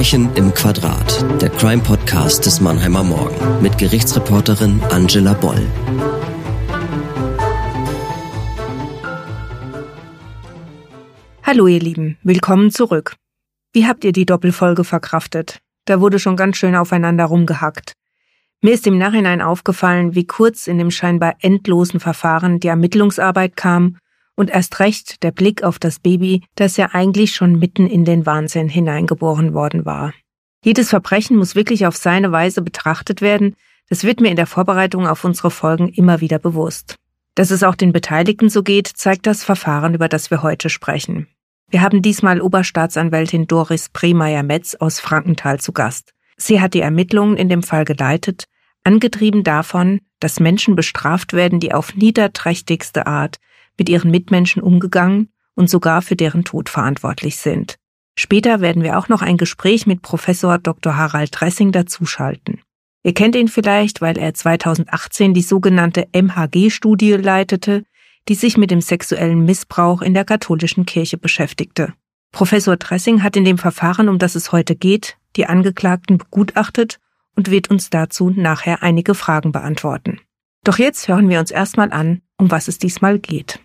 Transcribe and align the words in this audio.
Verbrechen 0.00 0.34
im 0.34 0.54
Quadrat, 0.54 1.42
der 1.42 1.50
Crime-Podcast 1.50 2.46
des 2.46 2.58
Mannheimer 2.62 3.04
Morgen 3.04 3.60
mit 3.60 3.76
Gerichtsreporterin 3.76 4.80
Angela 4.88 5.34
Boll. 5.34 5.60
Hallo 11.42 11.66
ihr 11.66 11.80
Lieben, 11.80 12.16
willkommen 12.22 12.70
zurück. 12.70 13.16
Wie 13.74 13.86
habt 13.86 14.02
ihr 14.04 14.12
die 14.12 14.24
Doppelfolge 14.24 14.84
verkraftet? 14.84 15.58
Da 15.84 16.00
wurde 16.00 16.18
schon 16.18 16.36
ganz 16.36 16.56
schön 16.56 16.76
aufeinander 16.76 17.26
rumgehackt. 17.26 17.92
Mir 18.62 18.72
ist 18.72 18.86
im 18.86 18.96
Nachhinein 18.96 19.42
aufgefallen, 19.42 20.14
wie 20.14 20.26
kurz 20.26 20.66
in 20.66 20.78
dem 20.78 20.90
scheinbar 20.90 21.34
endlosen 21.40 22.00
Verfahren 22.00 22.58
die 22.58 22.68
Ermittlungsarbeit 22.68 23.54
kam 23.54 23.98
und 24.40 24.48
erst 24.48 24.80
recht 24.80 25.22
der 25.22 25.32
Blick 25.32 25.62
auf 25.64 25.78
das 25.78 25.98
Baby, 25.98 26.42
das 26.54 26.78
ja 26.78 26.88
eigentlich 26.92 27.34
schon 27.34 27.58
mitten 27.58 27.86
in 27.86 28.06
den 28.06 28.24
Wahnsinn 28.24 28.70
hineingeboren 28.70 29.52
worden 29.52 29.84
war. 29.84 30.14
Jedes 30.64 30.88
Verbrechen 30.88 31.36
muss 31.36 31.54
wirklich 31.54 31.86
auf 31.86 31.94
seine 31.94 32.32
Weise 32.32 32.62
betrachtet 32.62 33.20
werden, 33.20 33.54
das 33.90 34.02
wird 34.02 34.20
mir 34.20 34.30
in 34.30 34.36
der 34.36 34.46
Vorbereitung 34.46 35.06
auf 35.06 35.24
unsere 35.24 35.50
Folgen 35.50 35.88
immer 35.88 36.22
wieder 36.22 36.38
bewusst. 36.38 36.96
Dass 37.34 37.50
es 37.50 37.62
auch 37.62 37.74
den 37.74 37.92
Beteiligten 37.92 38.48
so 38.48 38.62
geht, 38.62 38.86
zeigt 38.86 39.26
das 39.26 39.44
Verfahren, 39.44 39.92
über 39.92 40.08
das 40.08 40.30
wir 40.30 40.42
heute 40.42 40.70
sprechen. 40.70 41.26
Wir 41.68 41.82
haben 41.82 42.00
diesmal 42.00 42.40
Oberstaatsanwältin 42.40 43.46
Doris 43.46 43.90
Premeyer-Metz 43.90 44.74
aus 44.76 45.00
Frankenthal 45.00 45.60
zu 45.60 45.72
Gast. 45.72 46.14
Sie 46.38 46.62
hat 46.62 46.72
die 46.72 46.80
Ermittlungen 46.80 47.36
in 47.36 47.50
dem 47.50 47.62
Fall 47.62 47.84
geleitet, 47.84 48.46
angetrieben 48.84 49.44
davon, 49.44 50.00
dass 50.18 50.40
Menschen 50.40 50.76
bestraft 50.76 51.34
werden, 51.34 51.60
die 51.60 51.74
auf 51.74 51.94
niederträchtigste 51.94 53.06
Art 53.06 53.36
mit 53.80 53.88
ihren 53.88 54.10
Mitmenschen 54.10 54.60
umgegangen 54.62 55.30
und 55.54 55.70
sogar 55.70 56.02
für 56.02 56.14
deren 56.14 56.44
Tod 56.44 56.68
verantwortlich 56.68 57.38
sind. 57.38 57.76
Später 58.14 58.60
werden 58.60 58.82
wir 58.82 58.98
auch 58.98 59.08
noch 59.08 59.22
ein 59.22 59.38
Gespräch 59.38 59.86
mit 59.86 60.02
Professor 60.02 60.58
Dr. 60.58 60.98
Harald 60.98 61.30
Dressing 61.32 61.72
dazuschalten. 61.72 62.60
Ihr 63.02 63.14
kennt 63.14 63.34
ihn 63.34 63.48
vielleicht, 63.48 64.02
weil 64.02 64.18
er 64.18 64.34
2018 64.34 65.32
die 65.32 65.40
sogenannte 65.40 66.08
MHG-Studie 66.12 67.12
leitete, 67.12 67.84
die 68.28 68.34
sich 68.34 68.58
mit 68.58 68.70
dem 68.70 68.82
sexuellen 68.82 69.46
Missbrauch 69.46 70.02
in 70.02 70.12
der 70.12 70.26
katholischen 70.26 70.84
Kirche 70.84 71.16
beschäftigte. 71.16 71.94
Professor 72.32 72.76
Dressing 72.76 73.22
hat 73.22 73.34
in 73.34 73.46
dem 73.46 73.56
Verfahren, 73.56 74.10
um 74.10 74.18
das 74.18 74.34
es 74.34 74.52
heute 74.52 74.76
geht, 74.76 75.16
die 75.36 75.46
Angeklagten 75.46 76.18
begutachtet 76.18 77.00
und 77.34 77.50
wird 77.50 77.70
uns 77.70 77.88
dazu 77.88 78.28
nachher 78.28 78.82
einige 78.82 79.14
Fragen 79.14 79.52
beantworten. 79.52 80.20
Doch 80.64 80.78
jetzt 80.78 81.08
hören 81.08 81.30
wir 81.30 81.40
uns 81.40 81.50
erstmal 81.50 81.90
an, 81.90 82.20
um 82.36 82.50
was 82.50 82.68
es 82.68 82.76
diesmal 82.76 83.18
geht. 83.18 83.60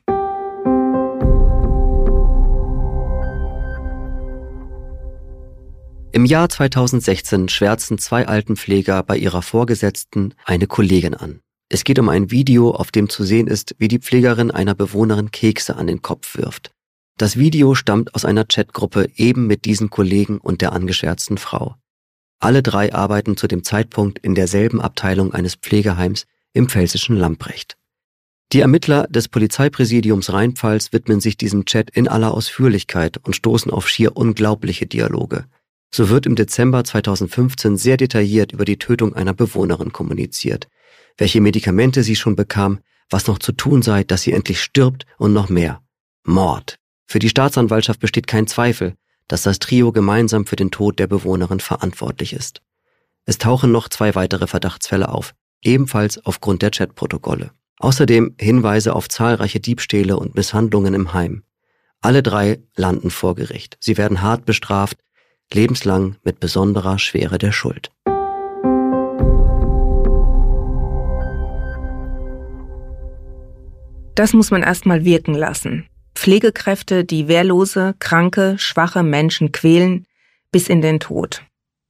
Im 6.15 6.23
Jahr 6.23 6.47
2016 6.47 7.49
schwärzen 7.49 7.97
zwei 7.97 8.25
Altenpfleger 8.25 9.03
bei 9.03 9.17
ihrer 9.17 9.41
Vorgesetzten 9.41 10.33
eine 10.45 10.65
Kollegin 10.65 11.13
an. 11.13 11.41
Es 11.67 11.83
geht 11.83 11.99
um 11.99 12.07
ein 12.07 12.31
Video, 12.31 12.71
auf 12.71 12.89
dem 12.89 13.09
zu 13.09 13.25
sehen 13.25 13.47
ist, 13.47 13.75
wie 13.79 13.89
die 13.89 13.99
Pflegerin 13.99 14.49
einer 14.49 14.75
Bewohnerin 14.75 15.31
Kekse 15.31 15.75
an 15.75 15.87
den 15.87 16.01
Kopf 16.01 16.37
wirft. 16.37 16.71
Das 17.17 17.35
Video 17.35 17.75
stammt 17.75 18.15
aus 18.15 18.23
einer 18.23 18.45
Chatgruppe 18.45 19.09
eben 19.17 19.45
mit 19.45 19.65
diesen 19.65 19.89
Kollegen 19.89 20.37
und 20.37 20.61
der 20.61 20.71
angeschwärzten 20.71 21.37
Frau. 21.37 21.75
Alle 22.39 22.63
drei 22.63 22.93
arbeiten 22.93 23.35
zu 23.35 23.47
dem 23.47 23.65
Zeitpunkt 23.65 24.19
in 24.19 24.35
derselben 24.35 24.79
Abteilung 24.79 25.33
eines 25.33 25.55
Pflegeheims 25.55 26.27
im 26.53 26.69
pfälzischen 26.69 27.17
Lamprecht. 27.17 27.75
Die 28.53 28.61
Ermittler 28.61 29.05
des 29.09 29.27
Polizeipräsidiums 29.27 30.31
Rheinpfalz 30.31 30.93
widmen 30.93 31.19
sich 31.19 31.35
diesem 31.35 31.65
Chat 31.65 31.89
in 31.89 32.07
aller 32.07 32.33
Ausführlichkeit 32.33 33.17
und 33.17 33.35
stoßen 33.35 33.69
auf 33.69 33.89
schier 33.89 34.15
unglaubliche 34.15 34.85
Dialoge. 34.85 35.43
So 35.95 36.09
wird 36.09 36.25
im 36.25 36.35
Dezember 36.35 36.83
2015 36.83 37.77
sehr 37.77 37.95
detailliert 37.95 38.51
über 38.51 38.65
die 38.65 38.77
Tötung 38.77 39.15
einer 39.15 39.33
Bewohnerin 39.33 39.93
kommuniziert, 39.93 40.67
welche 41.17 41.39
Medikamente 41.39 42.03
sie 42.03 42.17
schon 42.17 42.35
bekam, 42.35 42.79
was 43.09 43.27
noch 43.27 43.39
zu 43.39 43.53
tun 43.53 43.81
sei, 43.81 44.03
dass 44.03 44.23
sie 44.23 44.33
endlich 44.33 44.61
stirbt 44.61 45.05
und 45.17 45.31
noch 45.31 45.47
mehr. 45.47 45.81
Mord. 46.25 46.79
Für 47.07 47.19
die 47.19 47.29
Staatsanwaltschaft 47.29 48.01
besteht 48.01 48.27
kein 48.27 48.45
Zweifel, 48.45 48.95
dass 49.29 49.43
das 49.43 49.59
Trio 49.59 49.93
gemeinsam 49.93 50.45
für 50.45 50.57
den 50.57 50.69
Tod 50.69 50.99
der 50.99 51.07
Bewohnerin 51.07 51.61
verantwortlich 51.61 52.33
ist. 52.33 52.61
Es 53.23 53.37
tauchen 53.37 53.71
noch 53.71 53.87
zwei 53.87 54.15
weitere 54.15 54.47
Verdachtsfälle 54.47 55.07
auf, 55.07 55.33
ebenfalls 55.61 56.17
aufgrund 56.25 56.61
der 56.61 56.71
Chatprotokolle. 56.71 57.51
Außerdem 57.79 58.35
Hinweise 58.37 58.93
auf 58.93 59.07
zahlreiche 59.07 59.61
Diebstähle 59.61 60.17
und 60.17 60.35
Misshandlungen 60.35 60.93
im 60.93 61.13
Heim. 61.13 61.43
Alle 62.01 62.21
drei 62.21 62.61
landen 62.75 63.11
vor 63.11 63.35
Gericht. 63.35 63.77
Sie 63.79 63.95
werden 63.95 64.21
hart 64.21 64.43
bestraft, 64.43 64.97
lebenslang 65.53 66.15
mit 66.23 66.39
besonderer 66.39 66.99
Schwere 66.99 67.37
der 67.37 67.51
Schuld. 67.51 67.91
Das 74.15 74.31
muss 74.31 74.49
man 74.49 74.63
erstmal 74.63 75.03
wirken 75.03 75.33
lassen. 75.33 75.87
Pflegekräfte, 76.15 77.03
die 77.03 77.27
wehrlose, 77.27 77.95
kranke, 77.99 78.55
schwache 78.57 79.03
Menschen 79.03 79.51
quälen 79.51 80.05
bis 80.51 80.69
in 80.69 80.81
den 80.81 81.01
Tod. 81.01 81.43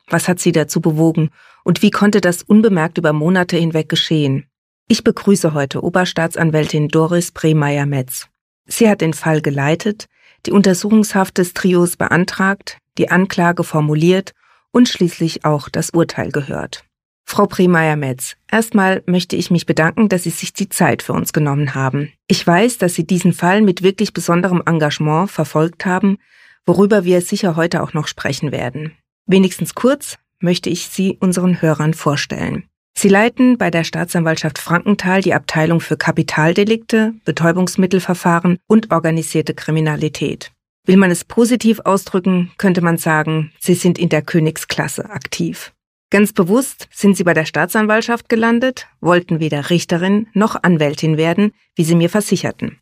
Was 0.09 0.27
hat 0.27 0.39
sie 0.39 0.51
dazu 0.51 0.81
bewogen 0.81 1.29
und 1.63 1.81
wie 1.83 1.91
konnte 1.91 2.21
das 2.21 2.41
unbemerkt 2.41 2.97
über 2.97 3.13
Monate 3.13 3.57
hinweg 3.57 3.89
geschehen? 3.89 4.47
Ich 4.87 5.03
begrüße 5.03 5.53
heute 5.53 5.83
Oberstaatsanwältin 5.83 6.89
Doris 6.89 7.31
Premeyer-Metz. 7.31 8.27
Sie 8.65 8.89
hat 8.89 9.01
den 9.01 9.13
Fall 9.13 9.41
geleitet, 9.41 10.07
die 10.45 10.51
Untersuchungshaft 10.51 11.37
des 11.37 11.53
Trios 11.53 11.97
beantragt, 11.97 12.77
die 12.97 13.09
Anklage 13.09 13.63
formuliert 13.63 14.33
und 14.71 14.89
schließlich 14.89 15.45
auch 15.45 15.69
das 15.69 15.91
Urteil 15.91 16.31
gehört. 16.31 16.83
Frau 17.27 17.47
Premeyer-Metz, 17.47 18.35
erstmal 18.51 19.01
möchte 19.07 19.35
ich 19.35 19.49
mich 19.49 19.65
bedanken, 19.65 20.09
dass 20.09 20.23
Sie 20.23 20.29
sich 20.29 20.53
die 20.53 20.69
Zeit 20.69 21.01
für 21.01 21.13
uns 21.13 21.33
genommen 21.33 21.73
haben. 21.73 22.11
Ich 22.27 22.45
weiß, 22.45 22.77
dass 22.77 22.93
Sie 22.93 23.05
diesen 23.05 23.33
Fall 23.33 23.61
mit 23.61 23.81
wirklich 23.81 24.13
besonderem 24.13 24.61
Engagement 24.65 25.31
verfolgt 25.31 25.85
haben, 25.85 26.17
worüber 26.65 27.03
wir 27.03 27.21
sicher 27.21 27.55
heute 27.55 27.81
auch 27.81 27.93
noch 27.93 28.07
sprechen 28.07 28.51
werden. 28.51 28.93
Wenigstens 29.25 29.73
kurz 29.73 30.17
möchte 30.39 30.69
ich 30.69 30.87
Sie 30.87 31.17
unseren 31.19 31.61
Hörern 31.61 31.93
vorstellen. 31.93 32.65
Sie 32.97 33.09
leiten 33.09 33.57
bei 33.57 33.71
der 33.71 33.83
Staatsanwaltschaft 33.83 34.57
Frankenthal 34.57 35.21
die 35.21 35.33
Abteilung 35.33 35.81
für 35.81 35.97
Kapitaldelikte, 35.97 37.13
Betäubungsmittelverfahren 37.25 38.57
und 38.67 38.91
organisierte 38.91 39.53
Kriminalität. 39.53 40.51
Will 40.85 40.97
man 40.97 41.09
es 41.09 41.23
positiv 41.23 41.79
ausdrücken, 41.83 42.51
könnte 42.57 42.81
man 42.81 42.97
sagen, 42.97 43.51
Sie 43.59 43.73
sind 43.73 43.97
in 43.97 44.09
der 44.09 44.21
Königsklasse 44.21 45.09
aktiv. 45.09 45.73
Ganz 46.11 46.31
bewusst 46.31 46.87
sind 46.91 47.17
Sie 47.17 47.23
bei 47.23 47.33
der 47.33 47.45
Staatsanwaltschaft 47.45 48.29
gelandet, 48.29 48.87
wollten 49.01 49.39
weder 49.39 49.71
Richterin 49.71 50.27
noch 50.33 50.61
Anwältin 50.61 51.17
werden, 51.17 51.51
wie 51.75 51.83
Sie 51.83 51.95
mir 51.95 52.09
versicherten. 52.09 52.77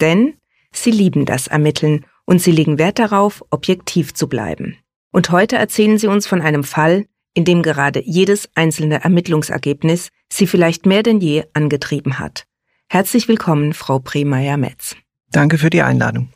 Denn 0.00 0.34
Sie 0.72 0.92
lieben 0.92 1.26
das 1.26 1.48
Ermitteln 1.48 2.06
und 2.24 2.40
Sie 2.40 2.52
legen 2.52 2.78
Wert 2.78 3.00
darauf, 3.00 3.44
objektiv 3.50 4.14
zu 4.14 4.28
bleiben. 4.28 4.76
Und 5.10 5.30
heute 5.30 5.56
erzählen 5.56 5.98
Sie 5.98 6.06
uns 6.06 6.26
von 6.26 6.40
einem 6.40 6.62
Fall, 6.62 7.06
in 7.34 7.44
dem 7.44 7.62
gerade 7.62 8.02
jedes 8.04 8.48
einzelne 8.54 9.02
Ermittlungsergebnis 9.02 10.10
Sie 10.30 10.46
vielleicht 10.46 10.86
mehr 10.86 11.02
denn 11.02 11.20
je 11.20 11.44
angetrieben 11.54 12.18
hat. 12.18 12.44
Herzlich 12.88 13.26
willkommen, 13.26 13.74
Frau 13.74 13.98
Premeyer-Metz. 13.98 14.94
Danke 15.30 15.58
für 15.58 15.70
die 15.70 15.82
Einladung. 15.82 16.30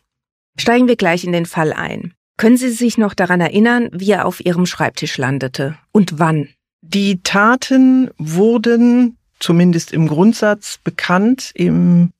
Steigen 0.58 0.88
wir 0.88 0.96
gleich 0.96 1.24
in 1.24 1.32
den 1.32 1.46
Fall 1.46 1.72
ein. 1.72 2.14
Können 2.36 2.56
Sie 2.56 2.70
sich 2.70 2.98
noch 2.98 3.14
daran 3.14 3.40
erinnern, 3.40 3.88
wie 3.92 4.10
er 4.10 4.26
auf 4.26 4.44
Ihrem 4.44 4.66
Schreibtisch 4.66 5.16
landete 5.18 5.76
und 5.92 6.18
wann? 6.18 6.48
Die 6.80 7.22
Taten 7.22 8.10
wurden 8.18 9.16
zumindest 9.38 9.92
im 9.92 10.08
Grundsatz 10.08 10.78
bekannt 10.82 11.52
im 11.54 12.10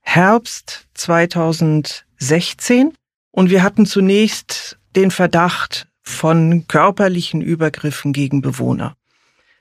Herbst 0.00 0.86
2016 0.94 2.92
und 3.30 3.50
wir 3.50 3.62
hatten 3.62 3.86
zunächst 3.86 4.78
den 4.96 5.10
Verdacht 5.10 5.86
von 6.02 6.66
körperlichen 6.66 7.40
Übergriffen 7.42 8.12
gegen 8.12 8.42
Bewohner. 8.42 8.96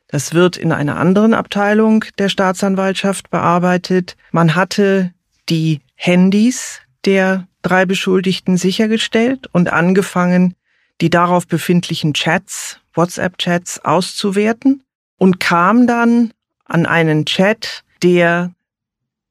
Das 0.08 0.34
wird 0.34 0.58
in 0.58 0.72
einer 0.72 0.98
anderen 0.98 1.36
Abteilung 1.36 2.04
der 2.18 2.30
Staatsanwaltschaft 2.30 3.30
bearbeitet. 3.30 4.18
Man 4.32 4.56
hatte 4.56 5.14
die 5.50 5.82
Handys 5.96 6.80
der 7.06 7.48
drei 7.62 7.86
Beschuldigten 7.86 8.58
sichergestellt 8.58 9.48
und 9.52 9.72
angefangen, 9.72 10.56
die 11.02 11.10
darauf 11.10 11.48
befindlichen 11.48 12.14
Chats, 12.14 12.80
WhatsApp-Chats 12.94 13.84
auszuwerten 13.86 14.84
und 15.18 15.40
kam 15.40 15.88
dann 15.88 16.32
an 16.66 16.86
einen 16.86 17.26
Chat, 17.26 17.84
der 18.04 18.54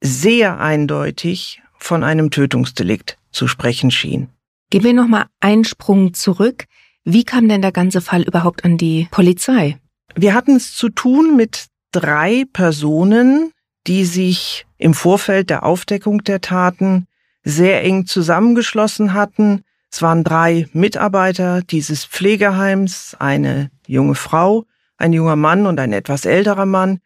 sehr 0.01 0.61
eindeutig 0.61 1.63
von 1.79 2.05
einem 2.05 2.31
Tötungsdelikt 2.31 3.19
zu 3.31 3.49
sprechen 3.49 3.91
schien. 3.91 4.29
Gehen 4.71 4.85
wir 4.85 4.93
nochmal 4.93 5.27
einen 5.41 5.65
Sprung 5.65 6.15
zurück. 6.15 6.67
Wie 7.05 7.25
kam 7.25 7.49
denn 7.49 7.63
der 7.63 7.73
ganze 7.73 8.01
Fall 8.01 8.23
überhaupt 8.23 8.65
an 8.65 8.77
die 8.77 9.09
Polizei? 9.11 9.79
Wir 10.15 10.35
hatten 10.35 10.57
es 10.57 10.75
zu 10.75 10.89
tun 10.89 11.37
mit 11.37 11.67
drei 11.93 12.45
Personen, 12.53 13.53
die 13.87 14.05
sich 14.05 14.67
im 14.77 14.95
Vorfeld 14.95 15.51
der 15.51 15.65
Aufdeckung 15.65 16.23
der 16.25 16.41
Taten 16.41 17.07
sehr 17.49 17.83
eng 17.83 18.07
zusammengeschlossen 18.07 19.15
hatten, 19.15 19.65
Es 19.91 20.03
waren 20.03 20.23
drei 20.23 20.69
Mitarbeiter 20.75 21.63
dieses 21.63 22.05
Pflegeheims, 22.05 23.17
eine 23.19 23.71
junge 23.87 24.15
Frau, 24.15 24.67
ein 24.99 25.15
junger 25.15 25.37
Mann 25.37 25.67
und 25.67 25.81
ein 25.81 25.95
etwas 25.95 26.27
älterer 26.27 26.67
Mann, 26.67 27.01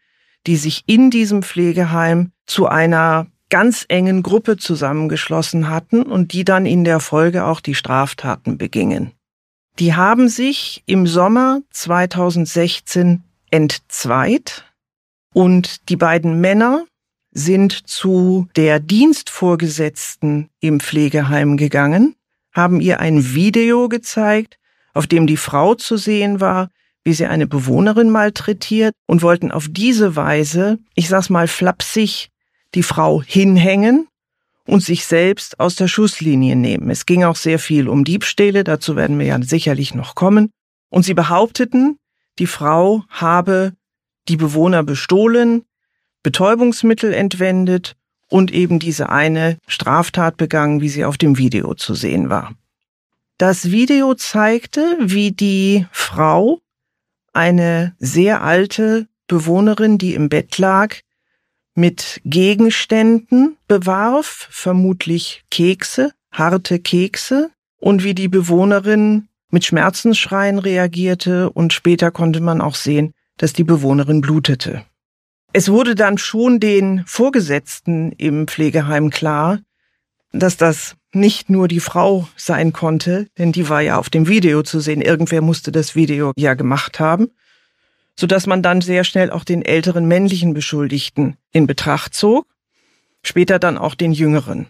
die 0.48 0.56
sich 0.56 0.82
in 0.86 1.10
diesem 1.10 1.44
Pflegeheim 1.44 2.32
zu 2.44 2.66
einer 2.66 3.28
ganz 3.50 3.84
engen 3.88 4.24
Gruppe 4.24 4.56
zusammengeschlossen 4.56 5.68
hatten 5.68 6.02
und 6.02 6.32
die 6.32 6.44
dann 6.44 6.66
in 6.66 6.82
der 6.82 6.98
Folge 6.98 7.44
auch 7.44 7.60
die 7.60 7.76
Straftaten 7.76 8.58
begingen. 8.58 9.12
Die 9.78 9.94
haben 9.94 10.28
sich 10.28 10.82
im 10.86 11.06
Sommer 11.06 11.60
2016 11.70 13.22
entzweit 13.50 14.64
und 15.32 15.88
die 15.88 15.96
beiden 15.96 16.40
Männer 16.40 16.84
sind 17.32 17.88
zu 17.88 18.48
der 18.56 18.78
Dienstvorgesetzten 18.80 20.48
im 20.60 20.80
Pflegeheim 20.80 21.56
gegangen, 21.56 22.14
haben 22.52 22.80
ihr 22.80 23.00
ein 23.00 23.34
Video 23.34 23.88
gezeigt, 23.88 24.58
auf 24.94 25.06
dem 25.06 25.26
die 25.26 25.38
Frau 25.38 25.74
zu 25.74 25.96
sehen 25.96 26.40
war, 26.40 26.68
wie 27.04 27.14
sie 27.14 27.26
eine 27.26 27.46
Bewohnerin 27.46 28.10
malträtiert 28.10 28.94
und 29.06 29.22
wollten 29.22 29.50
auf 29.50 29.66
diese 29.68 30.14
Weise, 30.14 30.78
ich 30.94 31.08
sag's 31.08 31.30
mal 31.30 31.48
flapsig, 31.48 32.28
die 32.74 32.82
Frau 32.82 33.22
hinhängen 33.22 34.06
und 34.66 34.82
sich 34.82 35.04
selbst 35.06 35.58
aus 35.58 35.74
der 35.74 35.88
Schusslinie 35.88 36.54
nehmen. 36.54 36.90
Es 36.90 37.06
ging 37.06 37.24
auch 37.24 37.36
sehr 37.36 37.58
viel 37.58 37.88
um 37.88 38.04
Diebstähle, 38.04 38.62
dazu 38.64 38.94
werden 38.94 39.18
wir 39.18 39.26
ja 39.26 39.42
sicherlich 39.42 39.94
noch 39.94 40.14
kommen. 40.14 40.50
Und 40.90 41.04
sie 41.04 41.14
behaupteten, 41.14 41.98
die 42.38 42.46
Frau 42.46 43.02
habe 43.08 43.72
die 44.28 44.36
Bewohner 44.36 44.84
bestohlen, 44.84 45.64
Betäubungsmittel 46.22 47.12
entwendet 47.12 47.96
und 48.28 48.52
eben 48.52 48.78
diese 48.78 49.08
eine 49.08 49.58
Straftat 49.66 50.36
begangen, 50.36 50.80
wie 50.80 50.88
sie 50.88 51.04
auf 51.04 51.18
dem 51.18 51.38
Video 51.38 51.74
zu 51.74 51.94
sehen 51.94 52.30
war. 52.30 52.54
Das 53.38 53.70
Video 53.70 54.14
zeigte, 54.14 54.98
wie 55.00 55.32
die 55.32 55.86
Frau 55.90 56.60
eine 57.32 57.94
sehr 57.98 58.42
alte 58.42 59.08
Bewohnerin, 59.26 59.98
die 59.98 60.14
im 60.14 60.28
Bett 60.28 60.58
lag, 60.58 60.96
mit 61.74 62.20
Gegenständen 62.24 63.56
bewarf, 63.66 64.48
vermutlich 64.50 65.44
Kekse, 65.50 66.12
harte 66.30 66.78
Kekse, 66.78 67.50
und 67.78 68.04
wie 68.04 68.14
die 68.14 68.28
Bewohnerin 68.28 69.28
mit 69.50 69.64
Schmerzensschreien 69.64 70.58
reagierte 70.58 71.50
und 71.50 71.72
später 71.72 72.10
konnte 72.10 72.40
man 72.40 72.60
auch 72.60 72.76
sehen, 72.76 73.12
dass 73.38 73.52
die 73.52 73.64
Bewohnerin 73.64 74.20
blutete. 74.20 74.84
Es 75.54 75.68
wurde 75.68 75.94
dann 75.94 76.16
schon 76.16 76.60
den 76.60 77.04
Vorgesetzten 77.06 78.12
im 78.12 78.48
Pflegeheim 78.48 79.10
klar, 79.10 79.60
dass 80.32 80.56
das 80.56 80.96
nicht 81.12 81.50
nur 81.50 81.68
die 81.68 81.80
Frau 81.80 82.26
sein 82.36 82.72
konnte, 82.72 83.28
denn 83.36 83.52
die 83.52 83.68
war 83.68 83.82
ja 83.82 83.98
auf 83.98 84.08
dem 84.08 84.28
Video 84.28 84.62
zu 84.62 84.80
sehen. 84.80 85.02
Irgendwer 85.02 85.42
musste 85.42 85.70
das 85.70 85.94
Video 85.94 86.32
ja 86.36 86.54
gemacht 86.54 87.00
haben, 87.00 87.28
so 88.18 88.26
dass 88.26 88.46
man 88.46 88.62
dann 88.62 88.80
sehr 88.80 89.04
schnell 89.04 89.30
auch 89.30 89.44
den 89.44 89.62
älteren 89.62 90.06
männlichen 90.06 90.54
Beschuldigten 90.54 91.36
in 91.52 91.66
Betracht 91.66 92.14
zog, 92.14 92.46
später 93.22 93.58
dann 93.58 93.76
auch 93.76 93.94
den 93.94 94.12
jüngeren. 94.12 94.68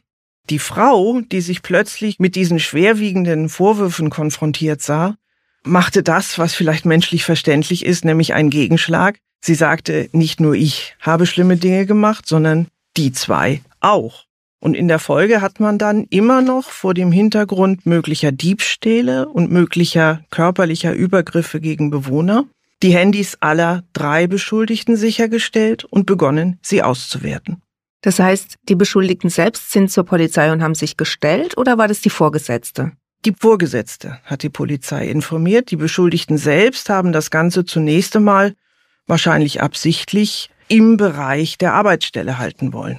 Die 0.51 0.59
Frau, 0.59 1.21
die 1.21 1.43
sich 1.43 1.63
plötzlich 1.63 2.19
mit 2.19 2.35
diesen 2.35 2.59
schwerwiegenden 2.59 3.49
Vorwürfen 3.49 4.11
konfrontiert 4.11 4.83
sah, 4.83 5.17
machte 5.63 6.03
das, 6.03 6.39
was 6.39 6.55
vielleicht 6.55 6.87
menschlich 6.87 7.25
verständlich 7.25 7.87
ist, 7.87 8.05
nämlich 8.05 8.35
einen 8.35 8.51
Gegenschlag. 8.51 9.21
Sie 9.45 9.55
sagte, 9.55 10.09
nicht 10.13 10.41
nur 10.41 10.55
ich 10.55 10.95
habe 11.01 11.27
schlimme 11.27 11.57
Dinge 11.57 11.85
gemacht, 11.85 12.29
sondern 12.29 12.69
die 12.97 13.13
zwei 13.13 13.61
auch. 13.81 14.25
Und 14.61 14.75
in 14.75 14.87
der 14.87 15.01
Folge 15.01 15.41
hat 15.41 15.59
man 15.59 15.77
dann 15.77 16.07
immer 16.11 16.41
noch 16.41 16.71
vor 16.71 16.95
dem 16.95 17.11
Hintergrund 17.11 17.85
möglicher 17.85 18.31
Diebstähle 18.31 19.29
und 19.29 19.51
möglicher 19.51 20.23
körperlicher 20.31 20.95
Übergriffe 20.95 21.61
gegen 21.61 21.91
Bewohner 21.91 22.45
die 22.83 22.95
Handys 22.95 23.37
aller 23.41 23.85
drei 23.93 24.27
Beschuldigten 24.27 24.97
sichergestellt 24.97 25.85
und 25.85 26.07
begonnen, 26.07 26.59
sie 26.63 26.83
auszuwerten. 26.83 27.63
Das 28.03 28.19
heißt, 28.19 28.57
die 28.69 28.75
Beschuldigten 28.75 29.31
selbst 29.31 29.71
sind 29.71 29.91
zur 29.91 30.05
Polizei 30.05 30.53
und 30.53 30.63
haben 30.63 30.75
sich 30.75 30.97
gestellt 30.97 31.57
oder 31.57 31.79
war 31.79 31.87
das 31.87 32.01
die 32.01 32.11
Vorgesetzte? 32.11 32.93
Die 33.25 33.35
Vorgesetzte 33.39 34.19
hat 34.25 34.43
die 34.43 34.49
Polizei 34.49 35.07
informiert. 35.07 35.71
Die 35.71 35.77
Beschuldigten 35.77 36.39
selbst 36.39 36.89
haben 36.89 37.13
das 37.13 37.31
Ganze 37.31 37.65
zunächst 37.65 38.17
einmal, 38.17 38.55
wahrscheinlich 39.07 39.63
absichtlich, 39.63 40.51
im 40.69 40.97
Bereich 40.97 41.59
der 41.59 41.75
Arbeitsstelle 41.75 42.39
halten 42.39 42.73
wollen. 42.73 42.99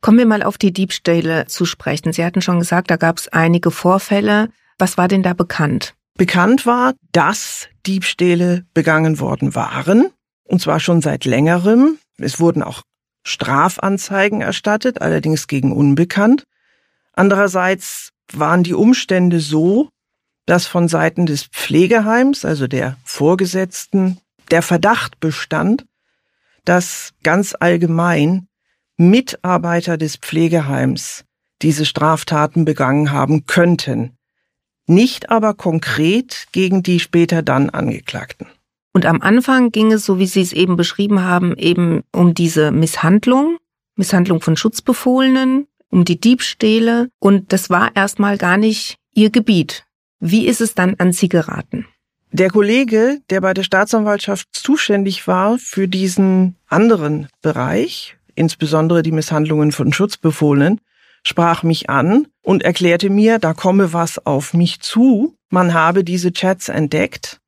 Kommen 0.00 0.18
wir 0.18 0.26
mal 0.26 0.42
auf 0.44 0.58
die 0.58 0.72
Diebstähle 0.72 1.46
zu 1.46 1.64
sprechen. 1.64 2.12
Sie 2.12 2.24
hatten 2.24 2.40
schon 2.40 2.60
gesagt, 2.60 2.90
da 2.90 2.96
gab 2.96 3.18
es 3.18 3.28
einige 3.28 3.70
Vorfälle. 3.70 4.50
Was 4.78 4.96
war 4.96 5.08
denn 5.08 5.24
da 5.24 5.32
bekannt? 5.32 5.94
Bekannt 6.16 6.66
war, 6.66 6.94
dass 7.12 7.68
Diebstähle 7.86 8.64
begangen 8.74 9.18
worden 9.18 9.54
waren, 9.54 10.10
und 10.44 10.60
zwar 10.60 10.80
schon 10.80 11.00
seit 11.00 11.24
längerem. 11.24 11.98
Es 12.18 12.38
wurden 12.38 12.62
auch 12.62 12.82
Strafanzeigen 13.24 14.40
erstattet, 14.40 15.00
allerdings 15.00 15.48
gegen 15.48 15.72
Unbekannt. 15.72 16.44
Andererseits 17.12 18.10
waren 18.32 18.62
die 18.62 18.74
Umstände 18.74 19.40
so, 19.40 19.88
dass 20.46 20.66
von 20.66 20.88
Seiten 20.88 21.26
des 21.26 21.44
Pflegeheims, 21.44 22.44
also 22.44 22.66
der 22.66 22.96
Vorgesetzten, 23.04 24.20
der 24.50 24.62
Verdacht 24.62 25.20
bestand, 25.20 25.86
dass 26.64 27.14
ganz 27.22 27.54
allgemein 27.58 28.48
Mitarbeiter 28.96 29.96
des 29.96 30.16
Pflegeheims 30.16 31.24
diese 31.62 31.86
Straftaten 31.86 32.64
begangen 32.64 33.10
haben 33.10 33.46
könnten, 33.46 34.16
nicht 34.86 35.30
aber 35.30 35.54
konkret 35.54 36.46
gegen 36.52 36.82
die 36.82 37.00
später 37.00 37.42
dann 37.42 37.70
Angeklagten. 37.70 38.46
Und 38.92 39.06
am 39.06 39.20
Anfang 39.20 39.70
ging 39.70 39.92
es, 39.92 40.04
so 40.04 40.18
wie 40.18 40.26
Sie 40.26 40.40
es 40.40 40.52
eben 40.52 40.76
beschrieben 40.76 41.22
haben, 41.22 41.56
eben 41.56 42.02
um 42.12 42.34
diese 42.34 42.70
Misshandlung, 42.72 43.58
Misshandlung 43.96 44.40
von 44.40 44.56
Schutzbefohlenen, 44.56 45.66
um 45.90 46.04
die 46.04 46.18
Diebstähle. 46.18 47.10
Und 47.18 47.52
das 47.52 47.70
war 47.70 47.94
erstmal 47.94 48.38
gar 48.38 48.56
nicht 48.56 48.96
Ihr 49.14 49.30
Gebiet. 49.30 49.84
Wie 50.20 50.46
ist 50.46 50.60
es 50.60 50.74
dann 50.74 50.94
an 50.98 51.12
Sie 51.12 51.28
geraten? 51.28 51.86
Der 52.30 52.50
Kollege, 52.50 53.20
der 53.30 53.40
bei 53.40 53.54
der 53.54 53.62
Staatsanwaltschaft 53.62 54.48
zuständig 54.52 55.26
war 55.26 55.58
für 55.58 55.88
diesen 55.88 56.56
anderen 56.66 57.28
Bereich, 57.40 58.16
insbesondere 58.34 59.02
die 59.02 59.12
Misshandlungen 59.12 59.72
von 59.72 59.92
Schutzbefohlenen, 59.92 60.80
sprach 61.24 61.62
mich 61.62 61.88
an 61.88 62.26
und 62.42 62.62
erklärte 62.62 63.08
mir, 63.08 63.38
da 63.38 63.54
komme 63.54 63.92
was 63.92 64.24
auf 64.24 64.52
mich 64.52 64.80
zu. 64.80 65.36
Man 65.50 65.72
habe 65.72 66.04
diese 66.04 66.32
Chats 66.32 66.68
entdeckt. 66.68 67.40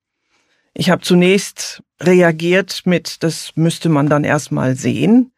Ich 0.72 0.88
habe 0.88 1.02
zunächst 1.02 1.82
reagiert 2.00 2.82
mit, 2.84 3.22
das 3.22 3.52
müsste 3.56 3.90
man 3.90 4.08
dann 4.08 4.24
erstmal 4.24 4.76
sehen, 4.76 5.32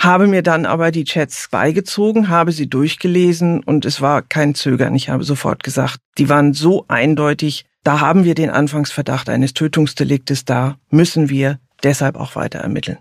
habe 0.00 0.26
mir 0.26 0.42
dann 0.42 0.66
aber 0.66 0.90
die 0.90 1.04
Chats 1.04 1.48
beigezogen, 1.50 2.28
habe 2.28 2.52
sie 2.52 2.68
durchgelesen 2.68 3.62
und 3.62 3.84
es 3.84 4.00
war 4.00 4.22
kein 4.22 4.54
Zögern. 4.54 4.94
Ich 4.94 5.08
habe 5.08 5.24
sofort 5.24 5.62
gesagt, 5.62 5.98
die 6.18 6.28
waren 6.28 6.54
so 6.54 6.84
eindeutig, 6.88 7.66
da 7.86 8.00
haben 8.00 8.24
wir 8.24 8.34
den 8.34 8.50
Anfangsverdacht 8.50 9.28
eines 9.28 9.54
Tötungsdeliktes, 9.54 10.44
da 10.44 10.76
müssen 10.90 11.28
wir 11.28 11.60
deshalb 11.84 12.16
auch 12.16 12.34
weiter 12.34 12.58
ermitteln. 12.58 12.98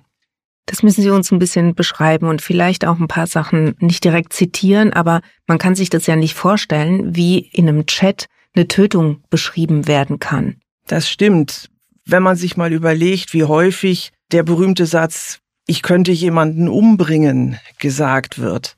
Das 0.68 0.84
müssen 0.84 1.01
Sie 1.01 1.10
uns 1.10 1.32
ein 1.32 1.39
bisschen 1.39 1.74
beschreiben 1.74 2.27
und 2.27 2.42
vielleicht 2.42 2.86
auch 2.86 3.00
ein 3.00 3.08
paar 3.08 3.25
Sachen 3.25 3.75
nicht 3.80 4.04
direkt 4.04 4.34
zitieren, 4.34 4.94
aber 4.94 5.22
man 5.48 5.58
kann 5.58 5.74
sich 5.74 5.89
das 5.89 6.06
ja 6.06 6.15
nicht 6.15 6.36
vorstellen, 6.36 7.15
wie 7.15 7.39
in 7.39 7.68
einem 7.68 7.88
Chat 7.88 8.27
eine 8.56 8.68
Tötung 8.68 9.24
beschrieben 9.30 9.88
werden 9.88 10.20
kann. 10.20 10.58
Das 10.88 11.10
stimmt. 11.10 11.70
Wenn 12.06 12.22
man 12.22 12.36
sich 12.36 12.56
mal 12.56 12.72
überlegt, 12.72 13.34
wie 13.34 13.44
häufig 13.44 14.12
der 14.32 14.44
berühmte 14.44 14.86
Satz, 14.86 15.39
ich 15.65 15.82
könnte 15.82 16.12
jemanden 16.12 16.68
umbringen, 16.68 17.58
gesagt 17.80 18.38
wird. 18.38 18.77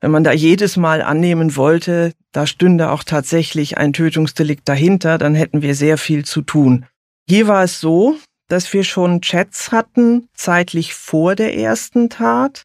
Wenn 0.00 0.10
man 0.10 0.24
da 0.24 0.32
jedes 0.32 0.76
Mal 0.76 1.02
annehmen 1.02 1.56
wollte, 1.56 2.12
da 2.32 2.46
stünde 2.46 2.90
auch 2.90 3.04
tatsächlich 3.04 3.76
ein 3.76 3.92
Tötungsdelikt 3.92 4.68
dahinter, 4.68 5.18
dann 5.18 5.34
hätten 5.34 5.62
wir 5.62 5.74
sehr 5.74 5.98
viel 5.98 6.24
zu 6.24 6.42
tun. 6.42 6.86
Hier 7.28 7.48
war 7.48 7.64
es 7.64 7.80
so, 7.80 8.16
dass 8.48 8.72
wir 8.72 8.82
schon 8.82 9.20
Chats 9.20 9.72
hatten, 9.72 10.28
zeitlich 10.34 10.94
vor 10.94 11.36
der 11.36 11.56
ersten 11.56 12.08
Tat, 12.08 12.64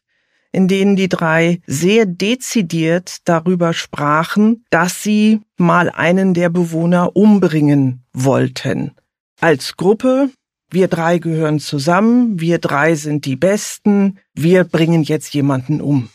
in 0.50 0.68
denen 0.68 0.96
die 0.96 1.08
drei 1.08 1.60
sehr 1.66 2.06
dezidiert 2.06 3.18
darüber 3.24 3.74
sprachen, 3.74 4.64
dass 4.70 5.02
sie 5.02 5.40
mal 5.58 5.90
einen 5.90 6.32
der 6.32 6.48
Bewohner 6.48 7.14
umbringen 7.14 8.02
wollten. 8.14 8.92
Als 9.40 9.76
Gruppe, 9.76 10.30
wir 10.70 10.88
drei 10.88 11.18
gehören 11.18 11.60
zusammen, 11.60 12.40
wir 12.40 12.58
drei 12.58 12.94
sind 12.94 13.26
die 13.26 13.36
Besten, 13.36 14.18
wir 14.34 14.64
bringen 14.64 15.02
jetzt 15.02 15.34
jemanden 15.34 15.82
um. 15.82 16.08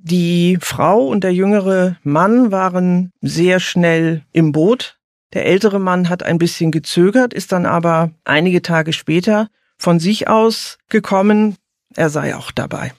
Die 0.00 0.58
Frau 0.60 1.06
und 1.06 1.24
der 1.24 1.34
jüngere 1.34 1.96
Mann 2.02 2.50
waren 2.52 3.12
sehr 3.20 3.60
schnell 3.60 4.22
im 4.32 4.52
Boot, 4.52 4.98
der 5.34 5.44
ältere 5.44 5.78
Mann 5.78 6.08
hat 6.08 6.22
ein 6.22 6.38
bisschen 6.38 6.70
gezögert, 6.70 7.34
ist 7.34 7.52
dann 7.52 7.66
aber 7.66 8.12
einige 8.24 8.62
Tage 8.62 8.92
später 8.92 9.48
von 9.76 10.00
sich 10.00 10.28
aus 10.28 10.78
gekommen, 10.88 11.56
er 11.94 12.08
sei 12.08 12.34
auch 12.34 12.50
dabei. 12.50 12.92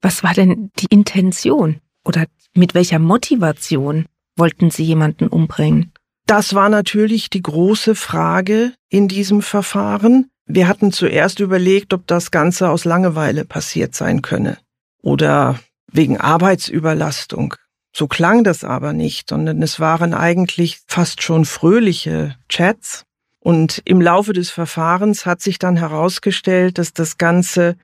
Was 0.00 0.22
war 0.22 0.32
denn 0.32 0.70
die 0.78 0.86
Intention 0.86 1.80
oder 2.04 2.24
mit 2.54 2.74
welcher 2.74 2.98
Motivation? 2.98 4.06
wollten 4.36 4.70
Sie 4.70 4.84
jemanden 4.84 5.28
umbringen? 5.28 5.92
Das 6.26 6.54
war 6.54 6.68
natürlich 6.68 7.30
die 7.30 7.42
große 7.42 7.94
Frage 7.94 8.72
in 8.88 9.08
diesem 9.08 9.42
Verfahren. 9.42 10.30
Wir 10.46 10.68
hatten 10.68 10.92
zuerst 10.92 11.40
überlegt, 11.40 11.92
ob 11.92 12.06
das 12.06 12.30
Ganze 12.30 12.70
aus 12.70 12.84
Langeweile 12.84 13.44
passiert 13.44 13.94
sein 13.94 14.22
könne 14.22 14.58
oder 15.02 15.58
wegen 15.94 16.18
Arbeitsüberlastung. 16.18 17.54
So 17.96 18.08
klang 18.08 18.44
das 18.44 18.64
aber 18.64 18.92
nicht, 18.92 19.30
sondern 19.30 19.62
es 19.62 19.78
waren 19.78 20.12
eigentlich 20.12 20.80
fast 20.88 21.22
schon 21.22 21.44
fröhliche 21.44 22.34
Chats. 22.48 23.04
Und 23.38 23.80
im 23.84 24.00
Laufe 24.00 24.32
des 24.32 24.50
Verfahrens 24.50 25.24
hat 25.24 25.40
sich 25.40 25.58
dann 25.58 25.76
herausgestellt, 25.76 26.78
dass 26.78 26.92
das 26.92 27.16
Ganze 27.16 27.76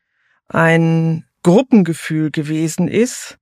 ein 0.48 1.24
Gruppengefühl 1.42 2.30
gewesen 2.30 2.88
ist, 2.88 3.38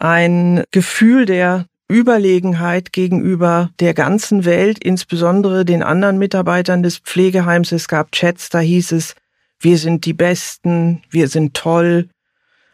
ein 0.00 0.64
Gefühl 0.70 1.26
der 1.26 1.66
Überlegenheit 1.90 2.92
gegenüber 2.92 3.70
der 3.80 3.92
ganzen 3.92 4.44
Welt, 4.44 4.82
insbesondere 4.82 5.64
den 5.64 5.82
anderen 5.82 6.18
Mitarbeitern 6.18 6.82
des 6.82 6.98
Pflegeheims. 6.98 7.72
Es 7.72 7.88
gab 7.88 8.12
Chats, 8.12 8.48
da 8.48 8.60
hieß 8.60 8.92
es, 8.92 9.14
wir 9.60 9.76
sind 9.76 10.06
die 10.06 10.14
Besten, 10.14 11.02
wir 11.10 11.28
sind 11.28 11.54
toll. 11.54 12.08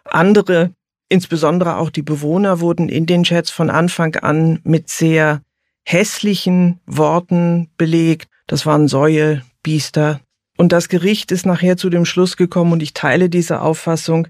Andere, 0.05 0.71
insbesondere 1.15 1.77
auch 1.77 1.91
die 1.91 2.03
Bewohner, 2.03 2.61
wurden 2.61 2.89
in 2.89 3.07
den 3.07 3.23
Chats 3.23 3.51
von 3.51 3.71
Anfang 3.71 4.17
an 4.17 4.59
mit 4.65 4.91
sehr 4.91 5.43
hässlichen 5.85 6.81
Worten 6.87 7.71
belegt. 7.77 8.29
Das 8.49 8.67
waren 8.67 8.89
Säue, 8.89 9.43
Biester. 9.63 10.21
Und 10.57 10.73
das 10.73 10.89
Gericht 10.89 11.31
ist 11.31 11.47
nachher 11.47 11.77
zu 11.77 11.89
dem 11.89 12.05
Schluss 12.05 12.37
gekommen, 12.37 12.73
und 12.73 12.83
ich 12.83 12.95
teile 12.95 13.31
diese 13.31 13.61
Auffassung, 13.61 14.27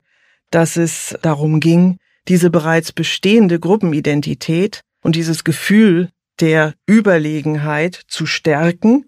dass 0.51 0.77
es 0.77 1.17
darum 1.23 1.59
ging, 1.59 1.97
diese 2.29 2.51
bereits 2.51 2.93
bestehende 2.93 3.59
Gruppenidentität 3.59 4.83
und 5.03 5.17
dieses 5.17 5.43
Gefühl 5.43 6.11
der 6.41 6.75
Überlegenheit 6.87 8.03
zu 8.09 8.27
stärken 8.27 9.07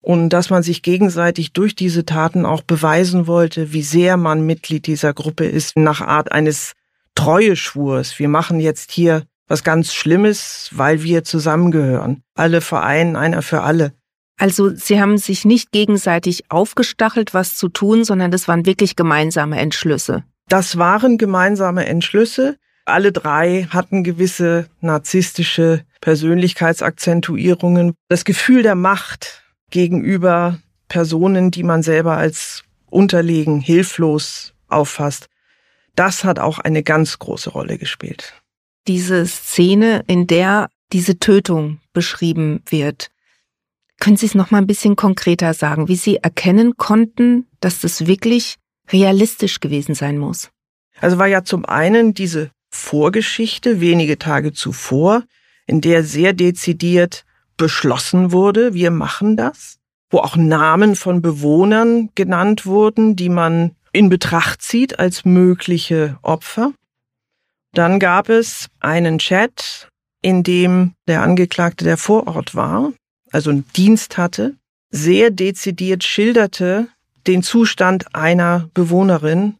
und 0.00 0.30
dass 0.30 0.48
man 0.48 0.62
sich 0.62 0.82
gegenseitig 0.82 1.52
durch 1.52 1.74
diese 1.74 2.06
Taten 2.06 2.46
auch 2.46 2.62
beweisen 2.62 3.26
wollte, 3.26 3.72
wie 3.72 3.82
sehr 3.82 4.16
man 4.16 4.46
Mitglied 4.46 4.86
dieser 4.86 5.12
Gruppe 5.12 5.44
ist, 5.44 5.76
nach 5.76 6.00
Art 6.00 6.32
eines 6.32 6.72
Treueschwurs. 7.18 8.18
Wir 8.20 8.28
machen 8.28 8.60
jetzt 8.60 8.92
hier 8.92 9.24
was 9.48 9.64
ganz 9.64 9.92
Schlimmes, 9.92 10.70
weil 10.72 11.02
wir 11.02 11.24
zusammengehören. 11.24 12.22
Alle 12.36 12.60
vereinen, 12.60 13.16
einer 13.16 13.42
für 13.42 13.62
alle. 13.62 13.92
Also 14.38 14.72
Sie 14.74 15.00
haben 15.00 15.18
sich 15.18 15.44
nicht 15.44 15.72
gegenseitig 15.72 16.44
aufgestachelt, 16.48 17.34
was 17.34 17.56
zu 17.56 17.68
tun, 17.68 18.04
sondern 18.04 18.30
das 18.30 18.46
waren 18.46 18.66
wirklich 18.66 18.94
gemeinsame 18.94 19.58
Entschlüsse. 19.58 20.22
Das 20.48 20.78
waren 20.78 21.18
gemeinsame 21.18 21.86
Entschlüsse. 21.86 22.56
Alle 22.84 23.10
drei 23.10 23.66
hatten 23.68 24.04
gewisse 24.04 24.68
narzisstische 24.80 25.84
Persönlichkeitsakzentuierungen. 26.00 27.94
Das 28.08 28.24
Gefühl 28.24 28.62
der 28.62 28.76
Macht 28.76 29.42
gegenüber 29.70 30.58
Personen, 30.86 31.50
die 31.50 31.64
man 31.64 31.82
selber 31.82 32.16
als 32.16 32.62
unterlegen, 32.90 33.60
hilflos 33.60 34.54
auffasst, 34.68 35.26
das 35.98 36.24
hat 36.24 36.38
auch 36.38 36.58
eine 36.58 36.82
ganz 36.82 37.18
große 37.18 37.50
Rolle 37.50 37.78
gespielt. 37.78 38.34
Diese 38.86 39.26
Szene, 39.26 40.04
in 40.06 40.26
der 40.26 40.68
diese 40.92 41.18
Tötung 41.18 41.80
beschrieben 41.92 42.62
wird, 42.68 43.10
können 44.00 44.16
Sie 44.16 44.26
es 44.26 44.34
noch 44.34 44.50
mal 44.50 44.58
ein 44.58 44.66
bisschen 44.66 44.96
konkreter 44.96 45.54
sagen, 45.54 45.88
wie 45.88 45.96
Sie 45.96 46.18
erkennen 46.18 46.76
konnten, 46.76 47.46
dass 47.60 47.80
das 47.80 48.06
wirklich 48.06 48.56
realistisch 48.90 49.60
gewesen 49.60 49.94
sein 49.94 50.18
muss? 50.18 50.50
Also 51.00 51.18
war 51.18 51.26
ja 51.26 51.44
zum 51.44 51.64
einen 51.64 52.14
diese 52.14 52.50
Vorgeschichte 52.70 53.80
wenige 53.80 54.18
Tage 54.18 54.52
zuvor, 54.52 55.24
in 55.66 55.80
der 55.80 56.04
sehr 56.04 56.32
dezidiert 56.32 57.24
beschlossen 57.56 58.30
wurde, 58.30 58.72
wir 58.72 58.90
machen 58.90 59.36
das, 59.36 59.78
wo 60.10 60.18
auch 60.18 60.36
Namen 60.36 60.96
von 60.96 61.20
Bewohnern 61.20 62.10
genannt 62.14 62.66
wurden, 62.66 63.16
die 63.16 63.28
man 63.28 63.72
in 63.92 64.08
Betracht 64.08 64.62
zieht 64.62 64.98
als 64.98 65.24
mögliche 65.24 66.18
Opfer. 66.22 66.72
Dann 67.72 67.98
gab 67.98 68.28
es 68.28 68.68
einen 68.80 69.18
Chat, 69.18 69.88
in 70.22 70.42
dem 70.42 70.94
der 71.06 71.22
Angeklagte, 71.22 71.84
der 71.84 71.96
vor 71.96 72.26
Ort 72.26 72.54
war, 72.54 72.92
also 73.30 73.50
einen 73.50 73.66
Dienst 73.72 74.18
hatte, 74.18 74.56
sehr 74.90 75.30
dezidiert 75.30 76.04
schilderte, 76.04 76.88
den 77.26 77.42
Zustand 77.42 78.14
einer 78.14 78.70
Bewohnerin. 78.74 79.56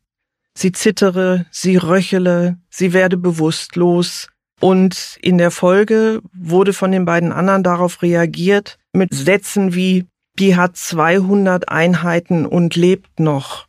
Sie 0.57 0.73
zittere, 0.73 1.47
sie 1.51 1.77
röchele, 1.77 2.59
sie 2.71 2.93
werde 2.93 3.17
bewusstlos. 3.17 4.29
Und 4.61 5.19
in 5.21 5.39
der 5.39 5.53
Folge 5.53 6.21
wurde 6.33 6.73
von 6.73 6.91
den 6.91 7.05
beiden 7.05 7.31
anderen 7.31 7.63
darauf 7.63 8.03
reagiert 8.03 8.79
mit 8.93 9.15
Sätzen 9.15 9.75
wie, 9.75 10.07
die 10.39 10.57
hat 10.57 10.77
200 10.77 11.69
Einheiten 11.69 12.47
und 12.47 12.75
lebt 12.75 13.21
noch. 13.21 13.68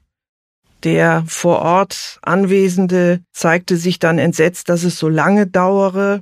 Der 0.84 1.24
vor 1.28 1.60
Ort 1.60 2.20
Anwesende 2.22 3.22
zeigte 3.32 3.76
sich 3.76 4.00
dann 4.00 4.18
entsetzt, 4.18 4.70
dass 4.70 4.84
es 4.84 4.98
so 4.98 5.10
lange 5.10 5.46
dauere. 5.48 6.22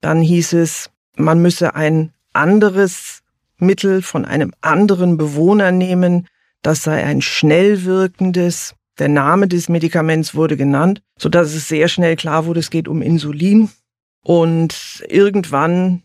Dann 0.00 0.20
hieß 0.20 0.52
es, 0.52 0.90
man 1.16 1.42
müsse 1.42 1.74
ein 1.74 2.12
anderes 2.32 3.22
Mittel 3.58 4.02
von 4.02 4.24
einem 4.24 4.52
anderen 4.60 5.16
Bewohner 5.16 5.72
nehmen, 5.72 6.28
das 6.62 6.82
sei 6.82 7.04
ein 7.04 7.22
schnell 7.22 7.84
wirkendes. 7.84 8.74
Der 8.98 9.08
Name 9.08 9.48
des 9.48 9.68
Medikaments 9.68 10.34
wurde 10.34 10.56
genannt, 10.56 11.02
so 11.18 11.28
dass 11.28 11.54
es 11.54 11.68
sehr 11.68 11.88
schnell 11.88 12.16
klar 12.16 12.46
wurde, 12.46 12.60
es 12.60 12.70
geht 12.70 12.88
um 12.88 13.02
Insulin. 13.02 13.70
Und 14.22 15.04
irgendwann 15.08 16.02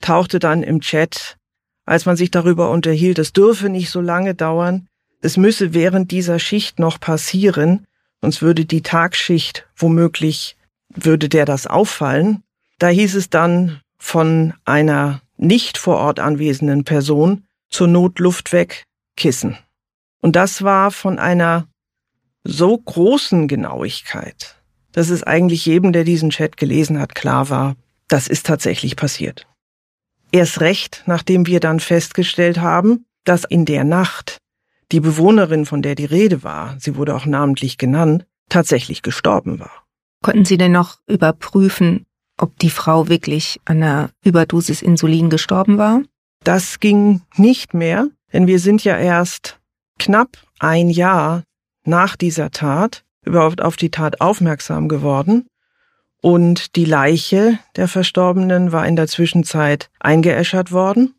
tauchte 0.00 0.38
dann 0.38 0.62
im 0.62 0.80
Chat, 0.80 1.36
als 1.84 2.06
man 2.06 2.16
sich 2.16 2.30
darüber 2.30 2.70
unterhielt, 2.70 3.18
es 3.18 3.32
dürfe 3.32 3.68
nicht 3.68 3.90
so 3.90 4.00
lange 4.00 4.34
dauern, 4.34 4.88
es 5.26 5.36
müsse 5.36 5.74
während 5.74 6.12
dieser 6.12 6.38
Schicht 6.38 6.78
noch 6.78 7.00
passieren, 7.00 7.84
sonst 8.22 8.42
würde 8.42 8.64
die 8.64 8.82
Tagschicht 8.82 9.66
womöglich, 9.76 10.56
würde 10.88 11.28
der 11.28 11.44
das 11.44 11.66
auffallen. 11.66 12.44
Da 12.78 12.88
hieß 12.88 13.16
es 13.16 13.28
dann 13.28 13.80
von 13.98 14.54
einer 14.64 15.20
nicht 15.36 15.78
vor 15.78 15.96
Ort 15.96 16.20
anwesenden 16.20 16.84
Person 16.84 17.44
zur 17.68 17.88
Not 17.88 18.20
Luft 18.20 18.52
weg, 18.52 18.84
Kissen. 19.16 19.58
Und 20.22 20.36
das 20.36 20.62
war 20.62 20.92
von 20.92 21.18
einer 21.18 21.66
so 22.44 22.78
großen 22.78 23.48
Genauigkeit, 23.48 24.56
dass 24.92 25.10
es 25.10 25.24
eigentlich 25.24 25.66
jedem, 25.66 25.92
der 25.92 26.04
diesen 26.04 26.30
Chat 26.30 26.56
gelesen 26.56 27.00
hat, 27.00 27.14
klar 27.16 27.50
war, 27.50 27.74
das 28.08 28.28
ist 28.28 28.46
tatsächlich 28.46 28.94
passiert. 28.94 29.48
Erst 30.30 30.60
recht, 30.60 31.02
nachdem 31.06 31.46
wir 31.46 31.58
dann 31.58 31.80
festgestellt 31.80 32.58
haben, 32.60 33.06
dass 33.24 33.44
in 33.44 33.64
der 33.64 33.82
Nacht 33.82 34.38
die 34.92 35.00
Bewohnerin, 35.00 35.66
von 35.66 35.82
der 35.82 35.94
die 35.94 36.04
Rede 36.04 36.42
war, 36.42 36.76
sie 36.78 36.96
wurde 36.96 37.14
auch 37.14 37.26
namentlich 37.26 37.78
genannt, 37.78 38.26
tatsächlich 38.48 39.02
gestorben 39.02 39.58
war. 39.58 39.84
Konnten 40.22 40.44
Sie 40.44 40.56
denn 40.56 40.72
noch 40.72 40.98
überprüfen, 41.06 42.06
ob 42.38 42.58
die 42.58 42.70
Frau 42.70 43.08
wirklich 43.08 43.60
an 43.64 43.82
einer 43.82 44.10
Überdosis 44.24 44.82
Insulin 44.82 45.30
gestorben 45.30 45.78
war? 45.78 46.02
Das 46.44 46.80
ging 46.80 47.22
nicht 47.36 47.74
mehr, 47.74 48.08
denn 48.32 48.46
wir 48.46 48.58
sind 48.58 48.84
ja 48.84 48.96
erst 48.96 49.58
knapp 49.98 50.38
ein 50.58 50.88
Jahr 50.88 51.42
nach 51.84 52.16
dieser 52.16 52.50
Tat 52.50 53.04
überhaupt 53.24 53.60
auf 53.60 53.76
die 53.76 53.90
Tat 53.90 54.20
aufmerksam 54.20 54.88
geworden 54.88 55.48
und 56.20 56.76
die 56.76 56.84
Leiche 56.84 57.58
der 57.76 57.88
Verstorbenen 57.88 58.72
war 58.72 58.86
in 58.86 58.96
der 58.96 59.06
Zwischenzeit 59.06 59.90
eingeäschert 60.00 60.72
worden. 60.72 61.14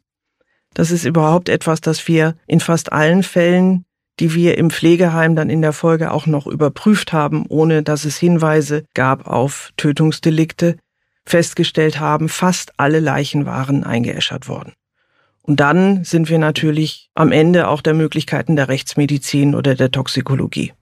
Das 0.77 0.91
ist 0.91 1.05
überhaupt 1.05 1.49
etwas, 1.49 1.81
das 1.81 2.07
wir 2.07 2.35
in 2.45 2.59
fast 2.59 2.91
allen 2.91 3.23
Fällen, 3.23 3.83
die 4.19 4.35
wir 4.35 4.59
im 4.59 4.69
Pflegeheim 4.69 5.35
dann 5.35 5.49
in 5.49 5.63
der 5.63 5.73
Folge 5.73 6.11
auch 6.11 6.27
noch 6.27 6.45
überprüft 6.45 7.13
haben, 7.13 7.47
ohne 7.49 7.81
dass 7.81 8.05
es 8.05 8.17
Hinweise 8.17 8.83
gab 8.93 9.25
auf 9.25 9.71
Tötungsdelikte, 9.77 10.77
festgestellt 11.25 11.99
haben, 11.99 12.29
fast 12.29 12.73
alle 12.77 12.99
Leichen 12.99 13.47
waren 13.47 13.83
eingeäschert 13.83 14.47
worden. 14.47 14.73
Und 15.41 15.59
dann 15.59 16.03
sind 16.03 16.29
wir 16.29 16.37
natürlich 16.37 17.09
am 17.15 17.31
Ende 17.31 17.69
auch 17.69 17.81
der 17.81 17.95
Möglichkeiten 17.95 18.55
der 18.55 18.67
Rechtsmedizin 18.67 19.55
oder 19.55 19.73
der 19.73 19.89
Toxikologie. 19.89 20.73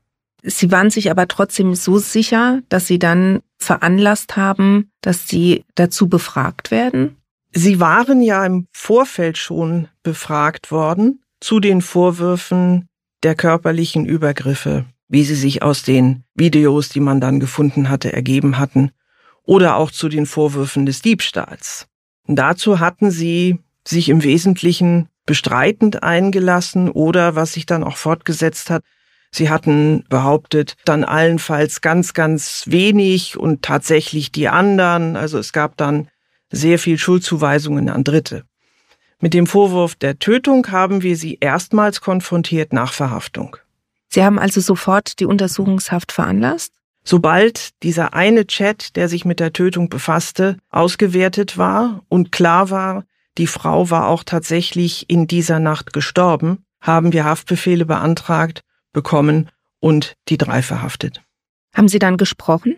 Sie 0.43 0.73
waren 0.73 0.89
sich 0.89 1.09
aber 1.09 1.29
trotzdem 1.29 1.73
so 1.73 1.99
sicher, 1.99 2.59
dass 2.67 2.85
Sie 2.85 2.99
dann 2.99 3.39
veranlasst 3.59 4.35
haben, 4.35 4.91
dass 4.99 5.29
Sie 5.29 5.63
dazu 5.75 6.09
befragt 6.09 6.69
werden? 6.69 7.15
Sie 7.57 7.79
waren 7.79 8.21
ja 8.21 8.45
im 8.45 8.67
Vorfeld 8.73 9.37
schon 9.37 9.87
befragt 10.03 10.71
worden 10.71 11.23
zu 11.39 11.61
den 11.61 11.81
Vorwürfen 11.81 12.89
der 13.23 13.33
körperlichen 13.33 14.05
Übergriffe, 14.05 14.83
wie 15.07 15.23
sie 15.23 15.35
sich 15.35 15.63
aus 15.63 15.81
den 15.81 16.25
Videos, 16.33 16.89
die 16.89 16.99
man 16.99 17.21
dann 17.21 17.39
gefunden 17.39 17.89
hatte, 17.89 18.11
ergeben 18.11 18.57
hatten, 18.57 18.91
oder 19.43 19.77
auch 19.77 19.89
zu 19.89 20.09
den 20.09 20.25
Vorwürfen 20.25 20.85
des 20.85 21.01
Diebstahls. 21.01 21.87
Und 22.27 22.35
dazu 22.35 22.81
hatten 22.81 23.09
sie 23.09 23.59
sich 23.87 24.09
im 24.09 24.21
Wesentlichen 24.23 25.07
bestreitend 25.25 26.03
eingelassen 26.03 26.89
oder 26.89 27.37
was 27.37 27.53
sich 27.53 27.65
dann 27.65 27.85
auch 27.85 27.95
fortgesetzt 27.95 28.69
hat, 28.69 28.83
sie 29.31 29.49
hatten 29.49 30.03
behauptet, 30.09 30.75
dann 30.83 31.05
allenfalls 31.05 31.79
ganz, 31.79 32.13
ganz 32.13 32.63
wenig 32.67 33.37
und 33.37 33.61
tatsächlich 33.61 34.33
die 34.33 34.49
anderen. 34.49 35.15
Also 35.15 35.39
es 35.39 35.53
gab 35.53 35.77
dann 35.77 36.09
sehr 36.51 36.79
viel 36.79 36.97
Schuldzuweisungen 36.97 37.89
an 37.89 38.03
Dritte. 38.03 38.43
Mit 39.19 39.33
dem 39.33 39.47
Vorwurf 39.47 39.95
der 39.95 40.19
Tötung 40.19 40.71
haben 40.71 41.01
wir 41.01 41.15
sie 41.15 41.37
erstmals 41.39 42.01
konfrontiert 42.01 42.73
nach 42.73 42.93
Verhaftung. 42.93 43.57
Sie 44.09 44.23
haben 44.23 44.39
also 44.39 44.61
sofort 44.61 45.19
die 45.19 45.25
Untersuchungshaft 45.25 46.11
veranlasst? 46.11 46.73
Sobald 47.03 47.81
dieser 47.83 48.13
eine 48.13 48.47
Chat, 48.47 48.95
der 48.95 49.09
sich 49.09 49.25
mit 49.25 49.39
der 49.39 49.53
Tötung 49.53 49.89
befasste, 49.89 50.57
ausgewertet 50.69 51.57
war 51.57 52.03
und 52.09 52.31
klar 52.31 52.69
war, 52.69 53.05
die 53.37 53.47
Frau 53.47 53.89
war 53.89 54.07
auch 54.07 54.23
tatsächlich 54.23 55.09
in 55.09 55.27
dieser 55.27 55.59
Nacht 55.59 55.93
gestorben, 55.93 56.65
haben 56.81 57.13
wir 57.13 57.25
Haftbefehle 57.25 57.85
beantragt, 57.85 58.61
bekommen 58.91 59.49
und 59.79 60.13
die 60.29 60.37
drei 60.37 60.61
verhaftet. 60.61 61.21
Haben 61.73 61.89
Sie 61.89 61.99
dann 61.99 62.17
gesprochen? 62.17 62.77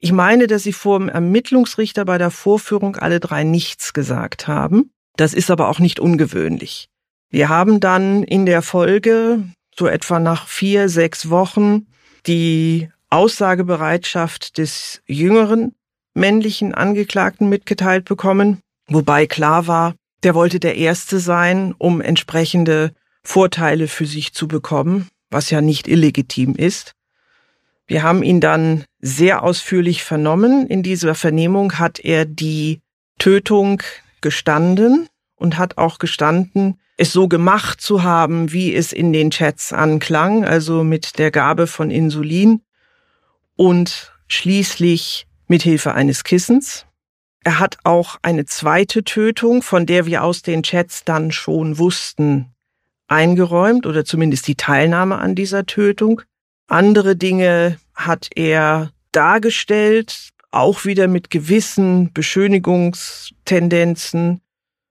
Ich 0.00 0.12
meine, 0.12 0.46
dass 0.46 0.62
Sie 0.62 0.72
vor 0.72 0.98
dem 0.98 1.08
Ermittlungsrichter 1.08 2.04
bei 2.04 2.18
der 2.18 2.30
Vorführung 2.30 2.96
alle 2.96 3.20
drei 3.20 3.42
nichts 3.42 3.92
gesagt 3.92 4.46
haben. 4.46 4.92
Das 5.16 5.34
ist 5.34 5.50
aber 5.50 5.68
auch 5.68 5.80
nicht 5.80 5.98
ungewöhnlich. 5.98 6.88
Wir 7.30 7.48
haben 7.48 7.80
dann 7.80 8.22
in 8.22 8.46
der 8.46 8.62
Folge, 8.62 9.42
so 9.76 9.86
etwa 9.86 10.20
nach 10.20 10.46
vier, 10.46 10.88
sechs 10.88 11.30
Wochen, 11.30 11.86
die 12.26 12.88
Aussagebereitschaft 13.10 14.58
des 14.58 15.02
jüngeren 15.06 15.74
männlichen 16.14 16.74
Angeklagten 16.74 17.48
mitgeteilt 17.48 18.04
bekommen, 18.04 18.60
wobei 18.86 19.26
klar 19.26 19.66
war, 19.66 19.94
der 20.22 20.34
wollte 20.34 20.60
der 20.60 20.76
Erste 20.76 21.20
sein, 21.20 21.74
um 21.78 22.00
entsprechende 22.00 22.92
Vorteile 23.22 23.88
für 23.88 24.06
sich 24.06 24.32
zu 24.32 24.48
bekommen, 24.48 25.08
was 25.30 25.50
ja 25.50 25.60
nicht 25.60 25.88
illegitim 25.88 26.54
ist. 26.54 26.92
Wir 27.86 28.02
haben 28.02 28.22
ihn 28.22 28.40
dann 28.40 28.84
sehr 29.00 29.42
ausführlich 29.42 30.02
vernommen. 30.02 30.66
In 30.66 30.82
dieser 30.82 31.14
Vernehmung 31.14 31.78
hat 31.78 31.98
er 32.00 32.24
die 32.24 32.80
Tötung 33.18 33.82
gestanden 34.20 35.08
und 35.36 35.58
hat 35.58 35.78
auch 35.78 35.98
gestanden, 35.98 36.80
es 36.96 37.12
so 37.12 37.28
gemacht 37.28 37.80
zu 37.80 38.02
haben, 38.02 38.52
wie 38.52 38.74
es 38.74 38.92
in 38.92 39.12
den 39.12 39.30
Chats 39.30 39.72
anklang, 39.72 40.44
also 40.44 40.82
mit 40.82 41.18
der 41.18 41.30
Gabe 41.30 41.68
von 41.68 41.90
Insulin 41.90 42.62
und 43.54 44.12
schließlich 44.26 45.26
mit 45.46 45.62
Hilfe 45.62 45.94
eines 45.94 46.24
Kissens. 46.24 46.86
Er 47.44 47.60
hat 47.60 47.78
auch 47.84 48.18
eine 48.22 48.46
zweite 48.46 49.04
Tötung, 49.04 49.62
von 49.62 49.86
der 49.86 50.06
wir 50.06 50.24
aus 50.24 50.42
den 50.42 50.64
Chats 50.64 51.04
dann 51.04 51.30
schon 51.30 51.78
wussten, 51.78 52.52
eingeräumt 53.06 53.86
oder 53.86 54.04
zumindest 54.04 54.48
die 54.48 54.56
Teilnahme 54.56 55.18
an 55.18 55.34
dieser 55.34 55.66
Tötung. 55.66 56.22
Andere 56.68 57.16
Dinge 57.16 57.80
hat 57.94 58.28
er 58.34 58.92
dargestellt, 59.12 60.28
auch 60.50 60.84
wieder 60.84 61.08
mit 61.08 61.30
gewissen 61.30 62.12
Beschönigungstendenzen. 62.12 64.42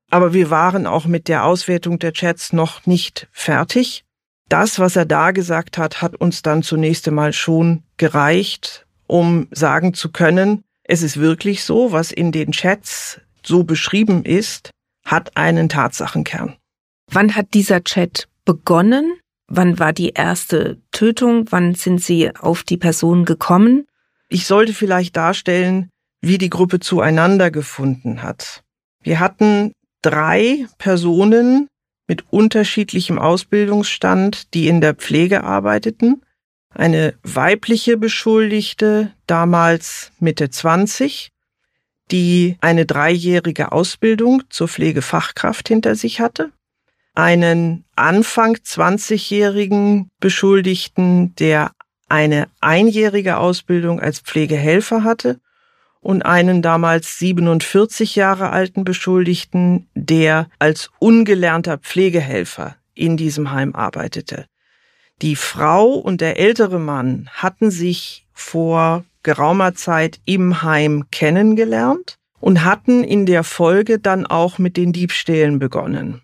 Aber 0.09 0.33
wir 0.33 0.49
waren 0.49 0.87
auch 0.87 1.05
mit 1.05 1.27
der 1.27 1.45
Auswertung 1.45 1.99
der 1.99 2.13
Chats 2.13 2.51
noch 2.51 2.85
nicht 2.85 3.27
fertig. 3.31 4.03
Das, 4.49 4.79
was 4.79 4.95
er 4.95 5.05
da 5.05 5.29
gesagt 5.31 5.77
hat, 5.77 6.01
hat 6.01 6.15
uns 6.15 6.41
dann 6.41 6.63
zunächst 6.63 7.07
einmal 7.07 7.33
schon 7.33 7.83
gereicht, 7.97 8.87
um 9.05 9.47
sagen 9.51 9.93
zu 9.93 10.11
können, 10.11 10.63
es 10.83 11.03
ist 11.03 11.17
wirklich 11.17 11.63
so, 11.63 11.91
was 11.91 12.11
in 12.11 12.31
den 12.31 12.53
Chats 12.53 13.21
so 13.43 13.65
beschrieben 13.65 14.23
ist, 14.23 14.71
hat 15.05 15.37
einen 15.37 15.69
Tatsachenkern. 15.69 16.55
Wann 17.11 17.35
hat 17.35 17.53
dieser 17.53 17.83
Chat 17.83 18.27
begonnen? 18.45 19.19
Wann 19.47 19.79
war 19.79 19.93
die 19.93 20.09
erste 20.09 20.81
Tötung? 20.91 21.45
Wann 21.51 21.73
sind 21.73 22.03
Sie 22.03 22.35
auf 22.35 22.63
die 22.63 22.77
Person 22.77 23.23
gekommen? 23.23 23.87
Ich 24.27 24.45
sollte 24.45 24.73
vielleicht 24.73 25.15
darstellen, 25.15 25.89
wie 26.21 26.37
die 26.37 26.49
Gruppe 26.49 26.79
zueinander 26.79 27.49
gefunden 27.49 28.23
hat. 28.23 28.63
Wir 29.01 29.19
hatten 29.21 29.71
drei 30.01 30.65
Personen 30.77 31.69
mit 32.07 32.25
unterschiedlichem 32.29 33.19
Ausbildungsstand, 33.19 34.53
die 34.53 34.67
in 34.67 34.81
der 34.81 34.95
Pflege 34.95 35.43
arbeiteten. 35.43 36.21
Eine 36.73 37.13
weibliche 37.23 37.95
Beschuldigte, 37.97 39.13
damals 39.27 40.11
Mitte 40.19 40.49
20, 40.49 41.29
die 42.11 42.57
eine 42.59 42.85
dreijährige 42.85 43.71
Ausbildung 43.71 44.43
zur 44.49 44.67
Pflegefachkraft 44.67 45.69
hinter 45.69 45.95
sich 45.95 46.19
hatte 46.19 46.51
einen 47.17 47.83
Anfang 47.95 48.57
20-jährigen 48.57 50.11
Beschuldigten, 50.19 51.33
der 51.35 51.71
eine 52.09 52.47
einjährige 52.61 53.37
Ausbildung 53.37 53.99
als 53.99 54.19
Pflegehelfer 54.19 55.03
hatte 55.03 55.39
und 55.99 56.21
einen 56.21 56.61
damals 56.61 57.17
47 57.17 58.15
Jahre 58.15 58.51
alten 58.51 58.83
Beschuldigten, 58.83 59.89
der 59.95 60.47
als 60.59 60.91
ungelernter 60.99 61.79
Pflegehelfer 61.79 62.75
in 62.93 63.17
diesem 63.17 63.49
Heim 63.51 63.73
arbeitete. 63.73 64.45
Die 65.23 65.35
Frau 65.35 65.93
und 65.93 66.21
der 66.21 66.39
ältere 66.39 66.79
Mann 66.79 67.29
hatten 67.33 67.71
sich 67.71 68.27
vor 68.31 69.05
geraumer 69.23 69.73
Zeit 69.73 70.19
im 70.25 70.61
Heim 70.61 71.05
kennengelernt 71.09 72.17
und 72.39 72.63
hatten 72.63 73.03
in 73.03 73.25
der 73.25 73.43
Folge 73.43 73.97
dann 73.97 74.27
auch 74.27 74.59
mit 74.59 74.77
den 74.77 74.93
Diebstählen 74.93 75.57
begonnen. 75.57 76.21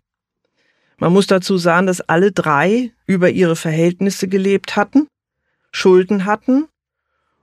Man 1.04 1.12
muss 1.12 1.28
dazu 1.28 1.58
sagen, 1.58 1.86
dass 1.86 2.00
alle 2.00 2.32
drei 2.32 2.94
über 3.06 3.30
ihre 3.30 3.58
Verhältnisse 3.58 4.30
gelebt 4.30 4.78
hatten, 4.78 5.08
Schulden 5.70 6.24
hatten 6.24 6.70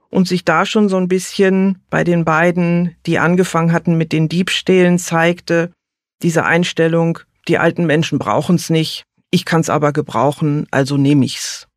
und 0.09 0.27
sich 0.27 0.43
da 0.43 0.65
schon 0.65 0.89
so 0.89 0.97
ein 0.97 1.07
bisschen 1.07 1.77
bei 1.91 2.03
den 2.03 2.25
beiden, 2.25 2.95
die 3.05 3.19
angefangen 3.19 3.71
hatten 3.71 3.99
mit 3.99 4.13
den 4.13 4.29
Diebstählen, 4.29 4.97
zeigte, 4.97 5.71
diese 6.23 6.43
Einstellung, 6.43 7.19
die 7.47 7.59
alten 7.59 7.85
Menschen 7.85 8.17
brauchen's 8.17 8.71
nicht, 8.71 9.03
ich 9.29 9.45
kann's 9.45 9.69
aber 9.69 9.93
gebrauchen, 9.93 10.65
also 10.71 10.97
nehme 10.97 11.23
ich's. 11.23 11.67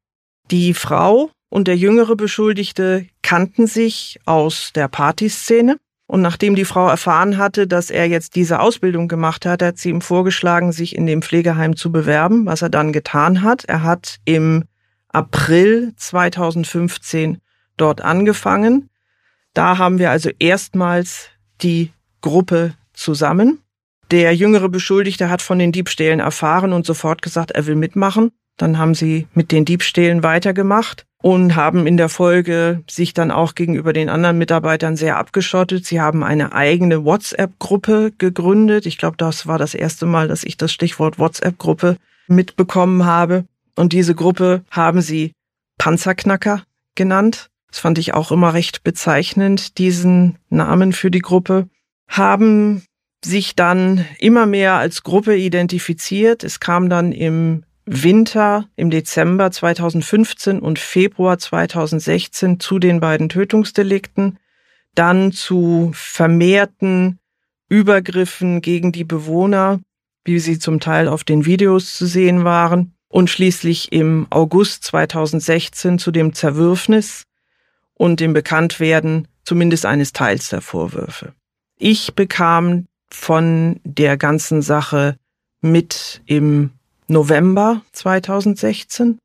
Die 0.51 0.73
Frau 0.73 1.33
und 1.51 1.69
der 1.69 1.77
jüngere 1.77 2.17
Beschuldigte 2.17 3.09
kannten 3.21 3.67
sich 3.67 4.19
aus 4.25 4.73
der 4.75 4.89
Partyszene 4.89 5.77
und 6.07 6.21
nachdem 6.21 6.55
die 6.55 6.67
Frau 6.67 6.89
erfahren 6.89 7.39
hatte, 7.39 7.67
dass 7.67 7.91
er 7.91 8.07
jetzt 8.07 8.37
diese 8.37 8.61
Ausbildung 8.61 9.09
gemacht 9.09 9.47
hat, 9.47 9.63
hat 9.63 9.79
sie 9.79 9.89
ihm 9.89 10.03
vorgeschlagen, 10.03 10.73
sich 10.73 10.95
in 10.95 11.07
dem 11.07 11.23
Pflegeheim 11.23 11.77
zu 11.77 11.91
bewerben, 11.91 12.45
was 12.47 12.63
er 12.63 12.69
dann 12.69 12.93
getan 12.93 13.43
hat. 13.43 13.65
Er 13.65 13.83
hat 13.83 14.19
im 14.25 14.65
April 15.09 15.95
2015 15.97 17.39
dort 17.77 18.03
angefangen. 18.03 18.91
Da 19.55 19.79
haben 19.79 19.99
wir 19.99 20.11
also 20.11 20.31
erstmals 20.39 21.31
die 21.63 21.93
Gruppe 22.21 22.75
zusammen. 22.93 23.61
Der 24.11 24.35
jüngere 24.35 24.69
Beschuldigte 24.69 25.31
hat 25.31 25.41
von 25.41 25.59
den 25.59 25.73
Diebstählen 25.73 26.21
erfahren 26.21 26.75
und 26.75 26.85
sofort 26.85 27.23
gesagt, 27.23 27.53
er 27.53 27.67
will 27.67 27.77
mitmachen. 27.77 28.33
Dann 28.59 28.79
haben 28.79 28.95
sie 28.95 29.27
mit 29.33 29.51
den 29.51 29.65
Diebstählen 29.65 30.23
weitergemacht 30.23 31.07
und 31.25 31.57
haben 31.57 31.87
in 31.87 31.97
der 31.97 32.11
Folge 32.11 32.83
sich 32.87 33.15
dann 33.15 33.31
auch 33.31 33.55
gegenüber 33.55 33.95
den 33.95 34.11
anderen 34.11 34.37
Mitarbeitern 34.37 34.95
sehr 34.95 35.17
abgeschottet. 35.17 35.87
Sie 35.87 35.99
haben 35.99 36.23
eine 36.23 36.53
eigene 36.53 37.07
WhatsApp-Gruppe 37.07 38.13
gegründet. 38.19 38.85
Ich 38.85 38.99
glaube, 38.99 39.17
das 39.17 39.47
war 39.47 39.57
das 39.57 39.73
erste 39.73 40.05
Mal, 40.05 40.29
dass 40.29 40.45
ich 40.45 40.59
das 40.59 40.71
Stichwort 40.71 41.19
WhatsApp-Gruppe 41.19 41.97
mitbekommen 42.27 43.07
habe. 43.07 43.47
Und 43.75 43.95
diese 43.95 44.15
Gruppe 44.15 44.65
haben 44.71 45.01
sie 45.01 45.33
Panzerknacker 45.79 46.65
genannt. 46.95 47.49
Das 47.69 47.79
fand 47.79 47.97
ich 47.97 48.13
auch 48.13 48.31
immer 48.31 48.53
recht 48.53 48.85
bezeichnend, 48.85 49.79
diesen 49.79 50.37
Namen 50.51 50.93
für 50.93 51.11
die 51.11 51.23
Gruppe. 51.23 51.69
Haben 52.07 52.83
sich 53.25 53.57
dann 53.57 54.05
immer 54.19 54.45
mehr 54.45 54.75
als 54.75 55.05
Gruppe 55.05 55.35
identifiziert. 55.37 56.45
Es 56.45 56.61
kam 56.61 56.91
dann 56.91 57.13
im 57.13 57.65
Winter 57.87 58.67
im 58.77 58.91
Dezember 58.91 59.51
2015 59.51 60.59
und 60.59 60.79
Februar 60.79 61.39
2016 61.39 62.61
zu 62.61 62.79
den 62.79 63.01
beiden 63.01 63.29
Tötungsdelikten, 63.29 64.39
dann 64.95 65.33
zu 65.33 65.91
vermehrten 65.95 67.19
Übergriffen 67.69 68.63
gegen 68.63 68.93
die 68.93 69.05
Bewohner, 69.05 69.81
wie 70.25 70.39
sie 70.39 70.59
zum 70.59 70.81
Teil 70.81 71.09
auf 71.09 71.25
den 71.25 71.45
Videos 71.45 71.97
zu 71.97 72.07
sehen 72.07 72.45
waren, 72.45 72.95
und 73.09 73.31
schließlich 73.31 73.93
im 73.93 74.27
August 74.31 74.83
2016 74.85 76.01
zu 76.01 76.11
dem 76.11 76.33
Zerwürfnis 76.33 77.23
und 77.95 78.19
dem 78.19 78.33
Bekanntwerden 78.33 79.29
zumindest 79.45 79.87
eines 79.87 80.13
Teils 80.13 80.49
der 80.49 80.61
Vorwürfe. 80.61 81.33
Ich 81.79 82.15
bekam 82.15 82.87
von 83.09 83.79
der 83.85 84.17
ganzen 84.17 84.63
Sache 84.63 85.17
mit 85.61 86.23
im 86.27 86.71
November 87.07 87.83
2016 87.93 89.19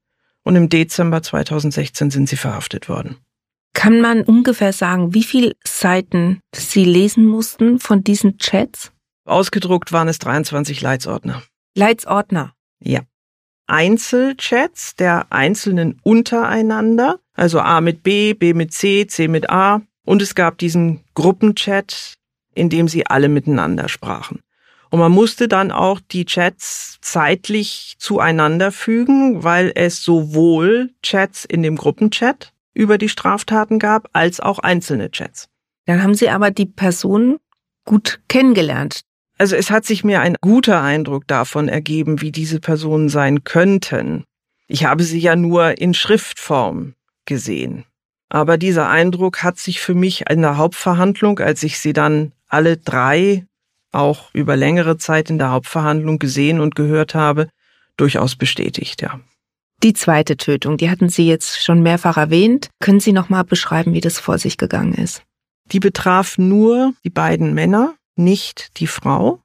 und 0.44 0.56
im 0.56 0.70
Dezember 0.70 1.22
2016 1.22 2.12
sind 2.12 2.30
sie 2.30 2.38
verhaftet 2.38 2.90
worden. 2.90 3.18
Kann 3.74 4.02
man 4.02 4.24
ungefähr 4.24 4.74
sagen, 4.74 5.14
wie 5.14 5.24
viele 5.24 5.56
Seiten 5.64 6.42
Sie 6.54 6.84
lesen 6.84 7.26
mussten 7.26 7.80
von 7.80 8.04
diesen 8.04 8.38
Chats? 8.38 8.92
Ausgedruckt 9.26 9.92
waren 9.92 10.08
es 10.08 10.20
23 10.20 10.82
Leitsordner. 10.82 11.44
Leitsordner? 11.76 12.54
Ja. 12.80 13.02
Einzelchats 13.68 14.96
der 14.96 15.32
Einzelnen 15.32 16.00
untereinander, 16.02 17.20
also 17.34 17.60
A 17.60 17.80
mit 17.82 18.02
B, 18.02 18.34
B 18.34 18.54
mit 18.54 18.74
C, 18.74 19.06
C 19.06 19.28
mit 19.28 19.50
A. 19.50 19.82
Und 20.04 20.24
es 20.24 20.34
gab 20.34 20.58
diesen 20.58 21.04
Gruppenchat 21.14 22.18
in 22.60 22.70
dem 22.70 22.88
sie 22.88 23.06
alle 23.08 23.30
miteinander 23.30 23.88
sprachen. 23.90 24.42
Und 24.90 25.00
man 25.00 25.12
musste 25.12 25.48
dann 25.48 25.72
auch 25.72 26.00
die 26.00 26.26
Chats 26.26 26.98
zeitlich 27.02 27.96
zueinander 28.00 28.72
fügen, 28.72 29.44
weil 29.44 29.72
es 29.76 30.04
sowohl 30.04 30.92
Chats 31.04 31.46
in 31.46 31.62
dem 31.62 31.76
Gruppenchat 31.76 32.54
über 32.74 32.98
die 32.98 33.10
Straftaten 33.10 33.78
gab, 33.78 34.10
als 34.14 34.40
auch 34.40 34.60
einzelne 34.60 35.12
Chats. 35.12 35.48
Dann 35.86 36.02
haben 36.02 36.16
Sie 36.16 36.30
aber 36.30 36.52
die 36.52 36.66
Person 36.66 37.40
gut 37.86 38.20
kennengelernt. 38.28 39.02
Also 39.38 39.56
es 39.56 39.72
hat 39.72 39.86
sich 39.86 40.04
mir 40.04 40.22
ein 40.22 40.36
guter 40.42 40.82
Eindruck 40.82 41.28
davon 41.28 41.70
ergeben, 41.70 42.22
wie 42.22 42.32
diese 42.32 42.60
Personen 42.60 43.10
sein 43.10 43.44
könnten. 43.44 44.26
Ich 44.68 44.86
habe 44.86 45.04
sie 45.04 45.20
ja 45.20 45.36
nur 45.36 45.80
in 45.80 45.94
Schriftform 45.94 46.94
gesehen. 47.26 47.86
Aber 48.30 48.58
dieser 48.58 48.90
Eindruck 48.90 49.42
hat 49.42 49.58
sich 49.58 49.80
für 49.80 49.96
mich 49.96 50.30
in 50.30 50.42
der 50.42 50.58
Hauptverhandlung, 50.58 51.40
als 51.40 51.64
ich 51.64 51.80
sie 51.80 51.94
dann 51.94 52.34
alle 52.48 52.78
drei 52.78 53.48
auch 53.92 54.34
über 54.34 54.56
längere 54.56 54.98
Zeit 54.98 55.30
in 55.30 55.38
der 55.38 55.52
Hauptverhandlung 55.52 56.20
gesehen 56.20 56.60
und 56.60 56.76
gehört 56.76 57.16
habe, 57.16 57.50
durchaus 57.98 58.36
bestätigt, 58.36 59.02
ja. 59.02 59.20
Die 59.82 59.94
zweite 59.94 60.36
Tötung, 60.36 60.76
die 60.76 60.90
hatten 60.90 61.08
Sie 61.08 61.26
jetzt 61.26 61.64
schon 61.64 61.82
mehrfach 61.82 62.18
erwähnt. 62.18 62.70
Können 62.82 63.00
Sie 63.00 63.14
noch 63.14 63.30
mal 63.30 63.44
beschreiben, 63.44 63.94
wie 63.94 64.02
das 64.02 64.20
vor 64.20 64.38
sich 64.38 64.58
gegangen 64.58 64.94
ist? 64.94 65.24
Die 65.72 65.80
betraf 65.80 66.38
nur 66.38 66.94
die 67.06 67.10
beiden 67.10 67.54
Männer, 67.54 67.96
nicht 68.16 68.80
die 68.80 68.88
Frau. 68.88 69.42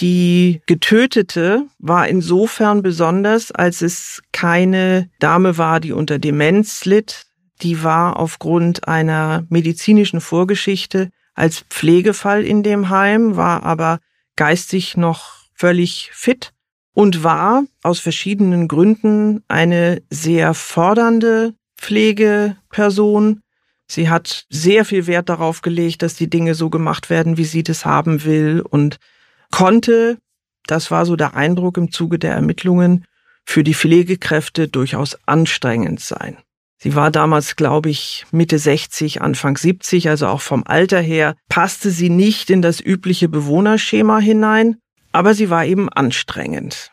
Die 0.00 0.62
Getötete 0.66 1.66
war 1.78 2.08
insofern 2.08 2.82
besonders, 2.82 3.52
als 3.52 3.82
es 3.82 4.22
keine 4.32 5.10
Dame 5.20 5.58
war, 5.58 5.80
die 5.80 5.92
unter 5.92 6.18
Demenz 6.18 6.84
litt. 6.84 7.26
Die 7.62 7.82
war 7.82 8.16
aufgrund 8.18 8.86
einer 8.88 9.44
medizinischen 9.48 10.20
Vorgeschichte 10.20 11.10
als 11.38 11.60
Pflegefall 11.70 12.44
in 12.44 12.62
dem 12.62 12.90
Heim, 12.90 13.36
war 13.36 13.62
aber 13.62 14.00
geistig 14.34 14.96
noch 14.96 15.44
völlig 15.54 16.10
fit 16.12 16.52
und 16.94 17.22
war 17.22 17.64
aus 17.82 18.00
verschiedenen 18.00 18.66
Gründen 18.66 19.44
eine 19.46 20.02
sehr 20.10 20.52
fordernde 20.52 21.54
Pflegeperson. 21.76 23.42
Sie 23.86 24.10
hat 24.10 24.46
sehr 24.50 24.84
viel 24.84 25.06
Wert 25.06 25.28
darauf 25.28 25.62
gelegt, 25.62 26.02
dass 26.02 26.16
die 26.16 26.28
Dinge 26.28 26.54
so 26.54 26.70
gemacht 26.70 27.08
werden, 27.08 27.36
wie 27.36 27.44
sie 27.44 27.62
das 27.62 27.84
haben 27.84 28.24
will 28.24 28.60
und 28.60 28.98
konnte, 29.52 30.18
das 30.66 30.90
war 30.90 31.06
so 31.06 31.14
der 31.14 31.36
Eindruck 31.36 31.76
im 31.76 31.92
Zuge 31.92 32.18
der 32.18 32.34
Ermittlungen, 32.34 33.04
für 33.44 33.62
die 33.62 33.74
Pflegekräfte 33.74 34.66
durchaus 34.66 35.16
anstrengend 35.26 36.00
sein. 36.00 36.36
Sie 36.80 36.94
war 36.94 37.10
damals, 37.10 37.56
glaube 37.56 37.90
ich, 37.90 38.24
Mitte 38.30 38.58
60, 38.58 39.20
Anfang 39.20 39.56
70, 39.56 40.08
also 40.08 40.28
auch 40.28 40.40
vom 40.40 40.62
Alter 40.64 41.00
her, 41.00 41.34
passte 41.48 41.90
sie 41.90 42.08
nicht 42.08 42.50
in 42.50 42.62
das 42.62 42.80
übliche 42.80 43.28
Bewohnerschema 43.28 44.20
hinein, 44.20 44.76
aber 45.10 45.34
sie 45.34 45.50
war 45.50 45.64
eben 45.64 45.88
anstrengend. 45.88 46.92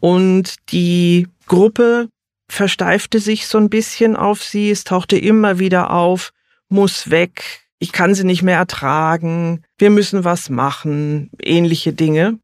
Und 0.00 0.54
die 0.72 1.28
Gruppe 1.46 2.08
versteifte 2.48 3.20
sich 3.20 3.46
so 3.46 3.58
ein 3.58 3.68
bisschen 3.68 4.16
auf 4.16 4.42
sie, 4.42 4.70
es 4.70 4.84
tauchte 4.84 5.18
immer 5.18 5.58
wieder 5.58 5.90
auf, 5.90 6.32
muss 6.70 7.10
weg, 7.10 7.60
ich 7.78 7.92
kann 7.92 8.14
sie 8.14 8.24
nicht 8.24 8.42
mehr 8.42 8.56
ertragen, 8.56 9.64
wir 9.76 9.90
müssen 9.90 10.24
was 10.24 10.48
machen, 10.48 11.30
ähnliche 11.42 11.92
Dinge. 11.92 12.38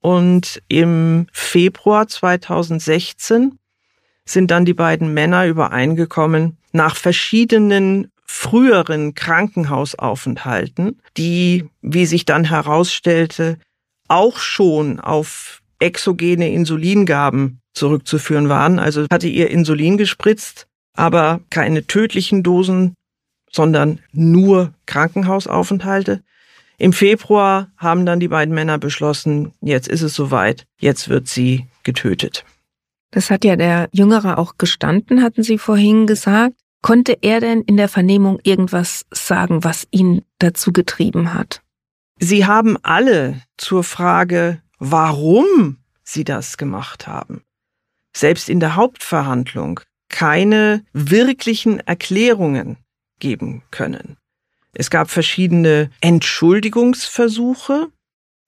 Und 0.00 0.62
im 0.68 1.26
Februar 1.30 2.08
2016 2.08 3.59
sind 4.24 4.50
dann 4.50 4.64
die 4.64 4.74
beiden 4.74 5.12
Männer 5.14 5.46
übereingekommen, 5.46 6.56
nach 6.72 6.96
verschiedenen 6.96 8.10
früheren 8.26 9.14
Krankenhausaufenthalten, 9.14 11.00
die, 11.16 11.68
wie 11.82 12.06
sich 12.06 12.24
dann 12.24 12.44
herausstellte, 12.44 13.58
auch 14.06 14.38
schon 14.38 15.00
auf 15.00 15.62
exogene 15.80 16.50
Insulingaben 16.52 17.60
zurückzuführen 17.74 18.48
waren. 18.48 18.78
Also 18.78 19.06
hatte 19.10 19.28
ihr 19.28 19.50
Insulin 19.50 19.96
gespritzt, 19.96 20.68
aber 20.94 21.40
keine 21.50 21.86
tödlichen 21.86 22.42
Dosen, 22.42 22.94
sondern 23.50 23.98
nur 24.12 24.74
Krankenhausaufenthalte. 24.86 26.22
Im 26.78 26.92
Februar 26.92 27.70
haben 27.76 28.06
dann 28.06 28.20
die 28.20 28.28
beiden 28.28 28.54
Männer 28.54 28.78
beschlossen, 28.78 29.52
jetzt 29.60 29.88
ist 29.88 30.02
es 30.02 30.14
soweit, 30.14 30.66
jetzt 30.78 31.08
wird 31.08 31.28
sie 31.28 31.66
getötet. 31.82 32.44
Das 33.10 33.30
hat 33.30 33.44
ja 33.44 33.56
der 33.56 33.88
Jüngere 33.92 34.38
auch 34.38 34.54
gestanden, 34.58 35.22
hatten 35.22 35.42
Sie 35.42 35.58
vorhin 35.58 36.06
gesagt. 36.06 36.54
Konnte 36.82 37.18
er 37.20 37.40
denn 37.40 37.60
in 37.62 37.76
der 37.76 37.88
Vernehmung 37.88 38.40
irgendwas 38.42 39.04
sagen, 39.10 39.64
was 39.64 39.86
ihn 39.90 40.22
dazu 40.38 40.72
getrieben 40.72 41.34
hat? 41.34 41.62
Sie 42.18 42.46
haben 42.46 42.76
alle 42.82 43.42
zur 43.58 43.84
Frage, 43.84 44.62
warum 44.78 45.78
Sie 46.02 46.24
das 46.24 46.56
gemacht 46.56 47.06
haben, 47.06 47.42
selbst 48.16 48.48
in 48.48 48.60
der 48.60 48.76
Hauptverhandlung 48.76 49.80
keine 50.08 50.84
wirklichen 50.92 51.80
Erklärungen 51.80 52.78
geben 53.20 53.62
können. 53.70 54.16
Es 54.72 54.90
gab 54.90 55.10
verschiedene 55.10 55.90
Entschuldigungsversuche, 56.00 57.88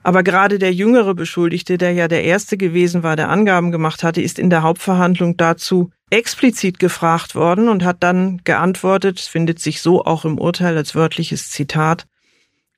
aber 0.03 0.23
gerade 0.23 0.59
der 0.59 0.73
jüngere 0.73 1.15
Beschuldigte, 1.15 1.79
der 1.79 1.93
ja 1.93 2.09
der 2.09 2.25
erste 2.25 2.57
gewesen 2.57 3.03
war, 3.03 3.17
der 3.17 3.29
Angaben 3.29 3.71
gemacht 3.71 4.03
hatte, 4.03 4.21
ist 4.21 4.39
in 4.39 4.51
der 4.51 4.63
Hauptverhandlung 4.63 5.37
dazu 5.37 5.91
explizit 6.11 6.79
gefragt 6.79 7.35
worden 7.35 7.69
und 7.69 7.85
hat 7.85 8.03
dann 8.03 8.43
geantwortet, 8.45 9.21
es 9.21 9.29
findet 9.29 9.61
sich 9.61 9.81
so 9.81 10.05
auch 10.05 10.25
im 10.25 10.39
Urteil 10.39 10.77
als 10.77 10.95
wörtliches 10.95 11.51
Zitat, 11.51 12.07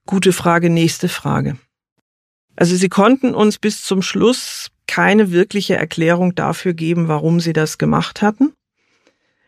gute 0.06 0.32
Frage, 0.32 0.70
nächste 0.70 1.08
Frage. 1.08 1.56
Also 2.56 2.76
sie 2.76 2.88
konnten 2.88 3.34
uns 3.34 3.58
bis 3.58 3.82
zum 3.82 4.02
Schluss 4.02 4.70
keine 4.87 5.32
wirkliche 5.32 5.76
Erklärung 5.76 6.34
dafür 6.34 6.74
geben, 6.74 7.08
warum 7.08 7.40
sie 7.40 7.52
das 7.52 7.78
gemacht 7.78 8.22
hatten. 8.22 8.52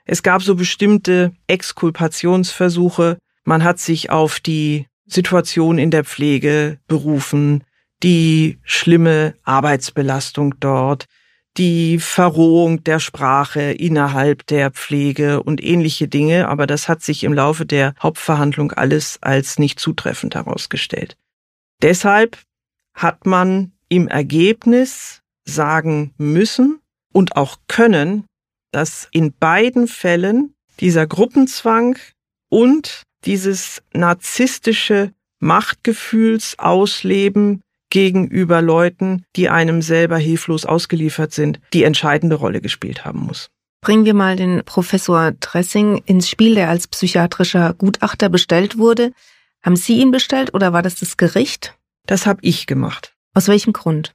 Es 0.04 0.22
gab 0.22 0.42
so 0.42 0.54
bestimmte 0.54 1.32
Exkulpationsversuche. 1.46 3.18
Man 3.44 3.64
hat 3.64 3.78
sich 3.78 4.10
auf 4.10 4.40
die 4.40 4.86
Situation 5.06 5.78
in 5.78 5.90
der 5.90 6.04
Pflege 6.04 6.78
berufen, 6.88 7.62
die 8.02 8.58
schlimme 8.62 9.34
Arbeitsbelastung 9.44 10.54
dort, 10.60 11.06
die 11.56 11.98
Verrohung 11.98 12.84
der 12.84 13.00
Sprache 13.00 13.72
innerhalb 13.72 14.46
der 14.46 14.70
Pflege 14.70 15.42
und 15.42 15.62
ähnliche 15.62 16.06
Dinge, 16.06 16.48
aber 16.48 16.66
das 16.66 16.88
hat 16.88 17.02
sich 17.02 17.24
im 17.24 17.32
Laufe 17.32 17.64
der 17.64 17.94
Hauptverhandlung 18.02 18.72
alles 18.72 19.18
als 19.22 19.58
nicht 19.58 19.80
zutreffend 19.80 20.34
herausgestellt. 20.34 21.16
Deshalb 21.82 22.38
hat 22.94 23.26
man 23.26 23.72
im 23.88 24.08
Ergebnis 24.08 25.22
sagen 25.44 26.12
müssen 26.18 26.80
und 27.12 27.36
auch 27.36 27.58
können, 27.68 28.26
dass 28.72 29.08
in 29.12 29.32
beiden 29.32 29.88
Fällen 29.88 30.54
dieser 30.80 31.06
Gruppenzwang 31.06 31.98
und 32.50 33.02
dieses 33.24 33.82
narzisstische 33.92 35.12
Machtgefühls 35.38 36.58
ausleben 36.58 37.62
gegenüber 37.96 38.60
Leuten, 38.60 39.24
die 39.36 39.48
einem 39.48 39.80
selber 39.80 40.18
hilflos 40.18 40.66
ausgeliefert 40.66 41.32
sind, 41.32 41.60
die 41.72 41.82
entscheidende 41.82 42.36
Rolle 42.36 42.60
gespielt 42.60 43.06
haben 43.06 43.20
muss. 43.20 43.48
Bringen 43.80 44.04
wir 44.04 44.12
mal 44.12 44.36
den 44.36 44.62
Professor 44.66 45.32
Dressing 45.32 46.02
ins 46.04 46.28
Spiel, 46.28 46.56
der 46.56 46.68
als 46.68 46.88
psychiatrischer 46.88 47.72
Gutachter 47.72 48.28
bestellt 48.28 48.76
wurde. 48.76 49.12
Haben 49.62 49.76
Sie 49.76 49.98
ihn 49.98 50.10
bestellt 50.10 50.52
oder 50.52 50.74
war 50.74 50.82
das 50.82 50.96
das 50.96 51.16
Gericht? 51.16 51.74
Das 52.04 52.26
habe 52.26 52.40
ich 52.42 52.66
gemacht. 52.66 53.14
Aus 53.32 53.48
welchem 53.48 53.72
Grund? 53.72 54.12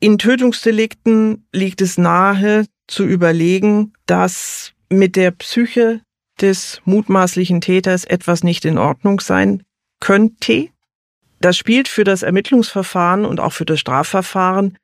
In 0.00 0.16
Tötungsdelikten 0.16 1.46
liegt 1.52 1.82
es 1.82 1.98
nahe 1.98 2.64
zu 2.86 3.04
überlegen, 3.04 3.92
dass 4.06 4.72
mit 4.88 5.16
der 5.16 5.32
Psyche 5.32 6.00
des 6.40 6.80
mutmaßlichen 6.86 7.60
Täters 7.60 8.06
etwas 8.06 8.42
nicht 8.42 8.64
in 8.64 8.78
Ordnung 8.78 9.20
sein 9.20 9.64
könnte. 10.00 10.70
Das 11.40 11.56
spielt 11.56 11.88
für 11.88 12.04
das 12.04 12.22
Ermittlungsverfahren 12.22 13.24
und 13.24 13.40
auch 13.40 13.52
für 13.52 13.64
das 13.64 13.80
Strafverfahren 13.80 14.76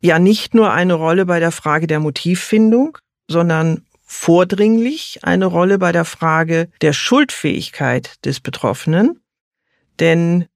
ja 0.00 0.18
nicht 0.18 0.54
nur 0.54 0.72
eine 0.72 0.94
Rolle 0.94 1.26
bei 1.26 1.40
der 1.40 1.52
Frage 1.52 1.86
der 1.86 2.00
Motivfindung, 2.00 2.98
sondern 3.28 3.86
vordringlich 4.04 5.20
eine 5.22 5.46
Rolle 5.46 5.78
bei 5.78 5.92
der 5.92 6.04
Frage 6.04 6.68
der 6.82 6.92
Schuldfähigkeit 6.92 8.24
des 8.24 8.40
Betroffenen. 8.40 9.20
Denn 10.00 10.46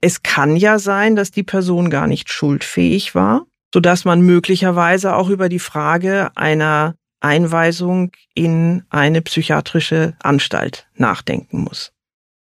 es 0.00 0.22
kann 0.22 0.56
ja 0.56 0.78
sein, 0.78 1.16
dass 1.16 1.30
die 1.30 1.42
Person 1.42 1.90
gar 1.90 2.06
nicht 2.06 2.30
schuldfähig 2.30 3.14
war, 3.14 3.46
so 3.72 3.80
dass 3.80 4.04
man 4.04 4.20
möglicherweise 4.22 5.14
auch 5.14 5.28
über 5.28 5.48
die 5.48 5.58
Frage 5.58 6.30
einer 6.34 6.96
Einweisung 7.20 8.12
in 8.34 8.84
eine 8.90 9.22
psychiatrische 9.22 10.14
Anstalt 10.20 10.88
nachdenken 10.94 11.60
muss. 11.60 11.92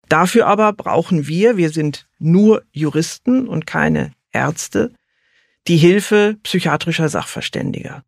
Dafür 0.10 0.48
aber 0.48 0.74
brauchen 0.74 1.28
wir, 1.28 1.58
wir 1.58 1.70
sind 1.70 2.08
nur 2.20 2.64
Juristen 2.72 3.48
und 3.48 3.66
keine 3.66 4.12
Ärzte, 4.32 4.94
die 5.68 5.78
Hilfe 5.78 6.38
psychiatrischer 6.44 7.10
Sachverständiger. 7.10 8.04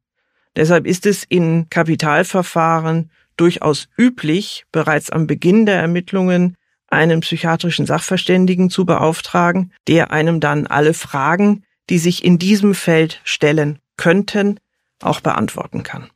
Deshalb 0.55 0.85
ist 0.85 1.05
es 1.05 1.23
in 1.23 1.69
Kapitalverfahren 1.69 3.11
durchaus 3.35 3.87
üblich, 3.97 4.65
bereits 4.71 5.09
am 5.09 5.27
Beginn 5.27 5.65
der 5.65 5.79
Ermittlungen 5.79 6.55
einen 6.87 7.19
psychiatrischen 7.19 7.85
Sachverständigen 7.85 8.69
zu 8.69 8.85
beauftragen, 8.85 9.71
der 9.87 10.11
einem 10.11 10.39
dann 10.39 10.67
alle 10.67 10.93
Fragen, 10.93 11.63
die 11.89 11.99
sich 11.99 12.23
in 12.23 12.39
diesem 12.39 12.73
Feld 12.73 13.21
stellen 13.23 13.79
könnten, 13.97 14.59
auch 15.01 15.21
beantworten 15.21 15.83
kann. 15.83 16.09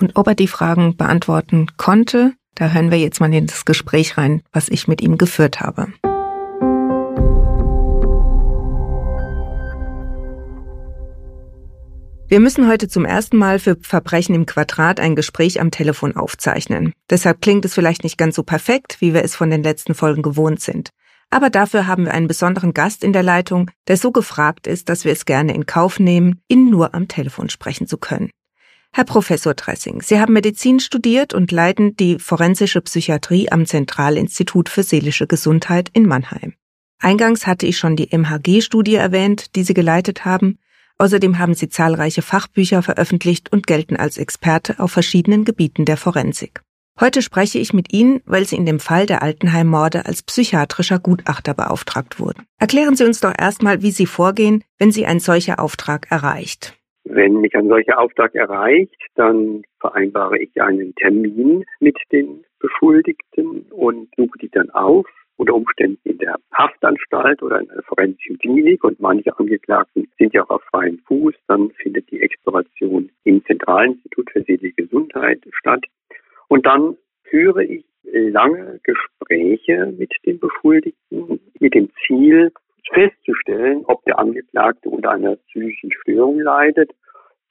Und 0.00 0.16
ob 0.16 0.26
er 0.26 0.34
die 0.34 0.48
Fragen 0.48 0.96
beantworten 0.96 1.68
konnte, 1.76 2.32
da 2.54 2.70
hören 2.70 2.90
wir 2.90 2.98
jetzt 2.98 3.20
mal 3.20 3.32
in 3.32 3.46
das 3.46 3.64
Gespräch 3.64 4.16
rein, 4.16 4.42
was 4.52 4.68
ich 4.68 4.88
mit 4.88 5.00
ihm 5.00 5.18
geführt 5.18 5.60
habe. 5.60 5.88
Wir 12.26 12.40
müssen 12.40 12.66
heute 12.66 12.88
zum 12.88 13.04
ersten 13.04 13.36
Mal 13.36 13.58
für 13.58 13.76
Verbrechen 13.80 14.34
im 14.34 14.46
Quadrat 14.46 14.98
ein 14.98 15.14
Gespräch 15.14 15.60
am 15.60 15.70
Telefon 15.70 16.16
aufzeichnen. 16.16 16.92
Deshalb 17.10 17.42
klingt 17.42 17.64
es 17.64 17.74
vielleicht 17.74 18.02
nicht 18.02 18.16
ganz 18.18 18.34
so 18.34 18.42
perfekt, 18.42 18.96
wie 19.00 19.12
wir 19.12 19.22
es 19.22 19.36
von 19.36 19.50
den 19.50 19.62
letzten 19.62 19.94
Folgen 19.94 20.22
gewohnt 20.22 20.60
sind. 20.60 20.90
Aber 21.30 21.50
dafür 21.50 21.86
haben 21.86 22.06
wir 22.06 22.14
einen 22.14 22.26
besonderen 22.26 22.74
Gast 22.74 23.04
in 23.04 23.12
der 23.12 23.22
Leitung, 23.22 23.70
der 23.88 23.96
so 23.98 24.10
gefragt 24.10 24.66
ist, 24.66 24.88
dass 24.88 25.04
wir 25.04 25.12
es 25.12 25.26
gerne 25.26 25.54
in 25.54 25.66
Kauf 25.66 26.00
nehmen, 26.00 26.40
ihn 26.48 26.70
nur 26.70 26.94
am 26.94 27.08
Telefon 27.08 27.50
sprechen 27.50 27.86
zu 27.86 27.98
können. 27.98 28.30
Herr 28.96 29.04
Professor 29.04 29.54
Dressing, 29.54 30.02
Sie 30.02 30.20
haben 30.20 30.34
Medizin 30.34 30.78
studiert 30.78 31.34
und 31.34 31.50
leiten 31.50 31.96
die 31.96 32.18
forensische 32.20 32.80
Psychiatrie 32.80 33.50
am 33.50 33.66
Zentralinstitut 33.66 34.68
für 34.68 34.84
seelische 34.84 35.26
Gesundheit 35.26 35.90
in 35.92 36.06
Mannheim. 36.06 36.54
Eingangs 37.00 37.46
hatte 37.46 37.66
ich 37.66 37.76
schon 37.76 37.96
die 37.96 38.16
MHG-Studie 38.16 38.94
erwähnt, 38.94 39.56
die 39.56 39.64
Sie 39.64 39.74
geleitet 39.74 40.24
haben, 40.24 40.58
Außerdem 40.96 41.38
haben 41.38 41.54
sie 41.54 41.68
zahlreiche 41.68 42.22
Fachbücher 42.22 42.82
veröffentlicht 42.82 43.50
und 43.52 43.66
gelten 43.66 43.96
als 43.96 44.16
Experte 44.16 44.78
auf 44.78 44.92
verschiedenen 44.92 45.44
Gebieten 45.44 45.84
der 45.84 45.96
Forensik. 45.96 46.62
Heute 47.00 47.22
spreche 47.22 47.58
ich 47.58 47.72
mit 47.72 47.92
Ihnen, 47.92 48.20
weil 48.24 48.46
Sie 48.46 48.54
in 48.54 48.66
dem 48.66 48.78
Fall 48.78 49.06
der 49.06 49.20
Altenheim-Morde 49.20 50.06
als 50.06 50.22
psychiatrischer 50.22 51.00
Gutachter 51.00 51.52
beauftragt 51.52 52.20
wurden. 52.20 52.44
Erklären 52.60 52.94
Sie 52.94 53.04
uns 53.04 53.18
doch 53.18 53.34
erstmal, 53.36 53.82
wie 53.82 53.90
Sie 53.90 54.06
vorgehen, 54.06 54.62
wenn 54.78 54.92
Sie 54.92 55.04
ein 55.04 55.18
solcher 55.18 55.58
Auftrag 55.58 56.06
erreicht. 56.10 56.74
Wenn 57.04 57.40
mich 57.40 57.54
ein 57.54 57.68
solcher 57.68 57.98
Auftrag 57.98 58.34
erreicht, 58.34 59.00
dann 59.14 59.62
vereinbare 59.78 60.38
ich 60.38 60.60
einen 60.60 60.94
Termin 60.94 61.64
mit 61.78 61.98
den 62.12 62.44
Beschuldigten 62.58 63.66
und 63.70 64.08
suche 64.16 64.38
die 64.38 64.48
dann 64.48 64.70
auf 64.70 65.06
unter 65.36 65.54
Umständen 65.54 66.00
in 66.04 66.18
der 66.18 66.36
Haftanstalt 66.52 67.42
oder 67.42 67.60
in 67.60 67.70
einer 67.70 67.82
forensischen 67.82 68.38
Klinik 68.38 68.84
und 68.84 69.00
manche 69.00 69.36
Angeklagten 69.38 70.08
sind 70.18 70.32
ja 70.32 70.44
auch 70.44 70.50
auf 70.50 70.62
freiem 70.70 70.98
Fuß. 71.06 71.34
Dann 71.48 71.70
findet 71.72 72.10
die 72.10 72.22
Exploration 72.22 73.10
im 73.24 73.44
Zentralinstitut 73.44 74.30
für 74.30 74.42
seelische 74.42 74.74
Gesundheit 74.74 75.42
statt. 75.58 75.84
Und 76.48 76.64
dann 76.64 76.96
führe 77.24 77.64
ich 77.64 77.84
lange 78.04 78.80
Gespräche 78.84 79.92
mit 79.98 80.12
den 80.24 80.38
Beschuldigten 80.38 81.40
mit 81.58 81.74
dem 81.74 81.90
Ziel, 82.06 82.52
festzustellen, 82.92 83.84
ob 83.86 84.04
der 84.04 84.18
Angeklagte 84.18 84.88
unter 84.88 85.10
einer 85.10 85.36
psychischen 85.36 85.92
Störung 85.92 86.40
leidet. 86.40 86.90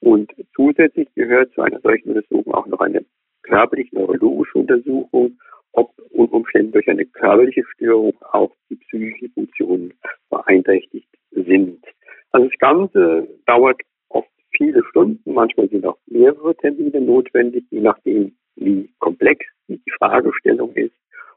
Und 0.00 0.30
zusätzlich 0.54 1.08
gehört 1.14 1.52
zu 1.54 1.62
einer 1.62 1.80
solchen 1.80 2.10
Untersuchung 2.10 2.54
auch 2.54 2.66
noch 2.66 2.80
eine 2.80 3.04
körperlich-neurologische 3.42 4.58
Untersuchung 4.58 5.38
ob 5.74 5.92
unter 6.10 6.34
Umständen 6.34 6.72
durch 6.72 6.88
eine 6.88 7.04
körperliche 7.04 7.64
Störung 7.74 8.14
auch 8.32 8.52
die 8.70 8.76
psychischen 8.76 9.30
Funktionen 9.32 9.92
beeinträchtigt 10.30 11.08
sind. 11.32 11.84
Also 12.30 12.48
das 12.48 12.58
Ganze 12.58 13.28
dauert 13.46 13.80
oft 14.08 14.30
viele 14.56 14.82
Stunden, 14.90 15.34
manchmal 15.34 15.68
sind 15.68 15.84
auch 15.84 15.98
mehrere 16.06 16.54
Termine 16.56 17.00
notwendig, 17.00 17.64
je 17.70 17.80
nachdem, 17.80 18.36
wie 18.56 18.92
komplex 19.00 19.44
die 19.68 19.82
Fragestellung 19.98 20.72
ist 20.74 20.94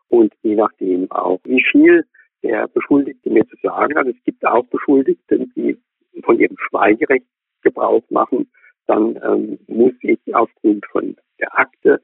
und 0.09 0.33
je 0.43 0.55
nachdem 0.55 1.09
auch, 1.11 1.39
wie 1.43 1.63
viel 1.71 2.05
der 2.43 2.67
Beschuldigte 2.67 3.29
mir 3.29 3.47
zu 3.47 3.55
sagen 3.61 3.97
hat. 3.97 4.07
Es 4.07 4.23
gibt 4.23 4.45
auch 4.45 4.65
Beschuldigte, 4.67 5.47
die 5.55 5.77
von 6.23 6.39
ihrem 6.39 6.55
Schweigerecht 6.69 7.25
Gebrauch 7.61 8.03
machen. 8.09 8.49
Dann 8.85 9.19
ähm, 9.23 9.59
muss 9.67 9.93
ich 10.01 10.19
aufgrund 10.33 10.85
von 10.87 11.15
der 11.39 11.57
Akte 11.57 12.01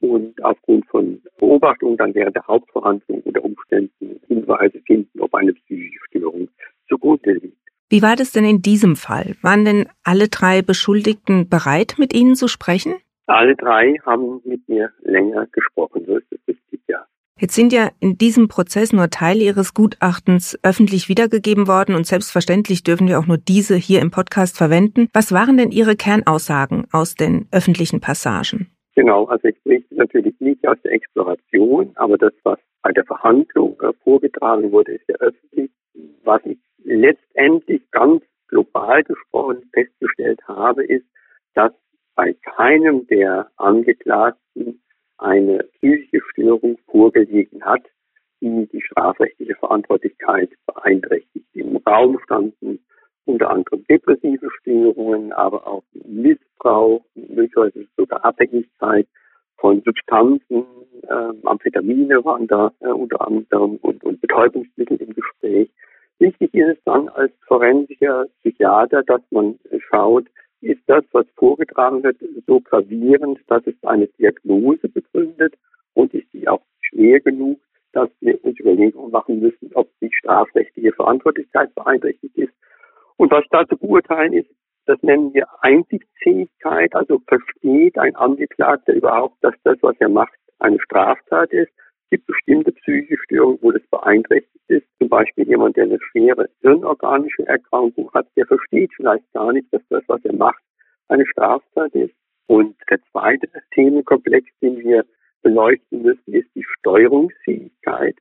und 0.00 0.42
aufgrund 0.44 0.86
von 0.88 1.22
Beobachtungen 1.38 1.96
dann 1.96 2.14
während 2.14 2.36
der 2.36 2.46
Hauptverhandlung 2.46 3.22
unter 3.22 3.44
Umständen 3.44 4.20
Hinweise 4.26 4.80
finden, 4.86 5.20
ob 5.20 5.34
eine 5.34 5.54
psychische 5.54 5.98
Störung 6.08 6.48
zugrunde 6.88 7.32
liegt. 7.32 7.56
Wie 7.88 8.02
war 8.02 8.16
das 8.16 8.32
denn 8.32 8.44
in 8.44 8.62
diesem 8.62 8.96
Fall? 8.96 9.36
Waren 9.42 9.64
denn 9.64 9.88
alle 10.02 10.28
drei 10.28 10.60
Beschuldigten 10.60 11.48
bereit, 11.48 11.94
mit 11.98 12.12
Ihnen 12.14 12.34
zu 12.34 12.48
sprechen? 12.48 12.96
Alle 13.26 13.56
drei 13.56 13.94
haben 14.04 14.40
mit 14.44 14.68
mir 14.68 14.92
länger 15.02 15.46
gesprochen, 15.46 16.04
so 16.06 16.16
ist 16.16 16.26
es 16.30 16.38
richtig, 16.48 16.80
ja. 16.88 17.06
Jetzt 17.38 17.54
sind 17.54 17.70
ja 17.70 17.90
in 18.00 18.16
diesem 18.16 18.48
Prozess 18.48 18.94
nur 18.94 19.10
Teile 19.10 19.44
Ihres 19.44 19.74
Gutachtens 19.74 20.58
öffentlich 20.62 21.10
wiedergegeben 21.10 21.68
worden 21.68 21.94
und 21.94 22.06
selbstverständlich 22.06 22.82
dürfen 22.82 23.08
wir 23.08 23.18
auch 23.18 23.26
nur 23.26 23.36
diese 23.36 23.76
hier 23.76 24.00
im 24.00 24.10
Podcast 24.10 24.56
verwenden. 24.56 25.08
Was 25.12 25.32
waren 25.32 25.58
denn 25.58 25.70
Ihre 25.70 25.96
Kernaussagen 25.96 26.86
aus 26.92 27.14
den 27.14 27.46
öffentlichen 27.52 28.00
Passagen? 28.00 28.70
Genau, 28.94 29.26
also 29.26 29.48
ich 29.48 29.62
berichte 29.64 29.94
natürlich 29.96 30.34
nicht 30.40 30.66
aus 30.66 30.78
der 30.82 30.92
Exploration, 30.92 31.92
aber 31.96 32.16
das, 32.16 32.32
was 32.42 32.58
bei 32.80 32.92
der 32.92 33.04
Verhandlung 33.04 33.78
äh, 33.82 33.92
vorgetragen 34.02 34.72
wurde, 34.72 34.92
ist 34.92 35.04
ja 35.06 35.16
öffentlich. 35.16 35.70
Was 36.24 36.40
ich 36.46 36.58
letztendlich 36.84 37.82
ganz 37.90 38.22
global 38.48 39.02
gesprochen 39.04 39.68
festgestellt 39.74 40.40
habe, 40.48 40.84
ist, 40.84 41.04
dass 41.52 41.72
bei 42.14 42.34
keinem 42.56 43.06
der 43.08 43.50
Angeklagten 43.56 44.80
eine 45.18 45.64
psychische 45.78 46.20
Störung 46.30 46.78
vorgelegen 46.90 47.64
hat, 47.64 47.82
die 48.40 48.66
die 48.72 48.82
strafrechtliche 48.82 49.54
Verantwortlichkeit 49.56 50.50
beeinträchtigt. 50.66 51.46
Im 51.54 51.76
Raum 51.78 52.18
standen 52.24 52.78
unter 53.24 53.50
anderem 53.50 53.84
depressive 53.88 54.48
Störungen, 54.60 55.32
aber 55.32 55.66
auch 55.66 55.82
Missbrauch, 56.04 57.04
möglicherweise 57.14 57.86
sogar 57.96 58.24
Abhängigkeit 58.24 59.06
von 59.56 59.82
Substanzen, 59.82 60.64
äh, 61.02 61.32
Amphetamine 61.44 62.24
waren 62.24 62.46
da 62.46 62.72
äh, 62.80 62.88
unter 62.88 63.26
anderem 63.26 63.76
und, 63.76 64.04
und 64.04 64.20
Betäubungsmittel 64.20 64.96
im 64.98 65.14
Gespräch. 65.14 65.70
Wichtig 66.18 66.54
ist 66.54 66.78
es 66.78 66.84
dann 66.84 67.08
als 67.10 67.32
forensischer 67.46 68.26
Psychiater, 68.40 69.02
dass 69.02 69.20
man 69.30 69.58
schaut, 69.90 70.26
ist 70.60 70.82
das, 70.86 71.04
was 71.12 71.26
vorgetragen 71.36 72.02
wird, 72.02 72.16
so 72.46 72.60
gravierend, 72.60 73.38
dass 73.48 73.66
es 73.66 73.74
eine 73.82 74.06
Diagnose 74.18 74.88
begründet 74.88 75.54
und 75.94 76.14
ist 76.14 76.32
die 76.32 76.48
auch 76.48 76.62
schwer 76.80 77.20
genug, 77.20 77.60
dass 77.92 78.10
wir 78.20 78.42
uns 78.44 78.58
Überlegungen 78.60 79.10
machen 79.10 79.40
müssen, 79.40 79.70
ob 79.74 79.88
die 80.00 80.10
strafrechtliche 80.12 80.92
Verantwortlichkeit 80.92 81.74
beeinträchtigt 81.74 82.36
ist 82.36 82.52
und 83.16 83.30
was 83.30 83.44
da 83.50 83.66
zu 83.66 83.76
beurteilen 83.76 84.34
ist, 84.34 84.50
das 84.86 85.02
nennen 85.02 85.34
wir 85.34 85.46
Einsichtsfähigkeit, 85.62 86.94
also 86.94 87.20
versteht 87.26 87.98
ein 87.98 88.14
Angeklagter 88.14 88.92
überhaupt, 88.92 89.42
dass 89.42 89.54
das, 89.64 89.78
was 89.80 89.96
er 89.98 90.08
macht, 90.08 90.38
eine 90.58 90.80
Straftat 90.80 91.52
ist. 91.52 91.72
Es 92.04 92.10
gibt 92.10 92.26
bestimmte 92.26 92.72
psychische 92.72 93.20
Störungen, 93.24 93.58
wo 93.62 93.72
das 93.72 93.82
beeinträchtigt 93.90 94.64
ist. 94.68 94.85
Zum 95.06 95.10
Beispiel 95.10 95.46
jemand, 95.46 95.76
der 95.76 95.84
eine 95.84 96.00
schwere 96.10 96.48
hirnorganische 96.62 97.46
Erkrankung 97.46 98.10
hat, 98.12 98.26
der 98.34 98.44
versteht 98.44 98.90
vielleicht 98.96 99.32
gar 99.34 99.52
nicht, 99.52 99.72
dass 99.72 99.82
das, 99.88 100.02
was 100.08 100.20
er 100.24 100.34
macht, 100.34 100.60
eine 101.06 101.24
Straftat 101.28 101.94
ist. 101.94 102.12
Und 102.48 102.74
der 102.90 102.98
zweite 103.12 103.46
Themenkomplex, 103.72 104.48
den 104.60 104.78
wir 104.80 105.04
beleuchten 105.42 106.02
müssen, 106.02 106.34
ist 106.34 106.48
die 106.56 106.64
Steuerungsfähigkeit. 106.80 108.16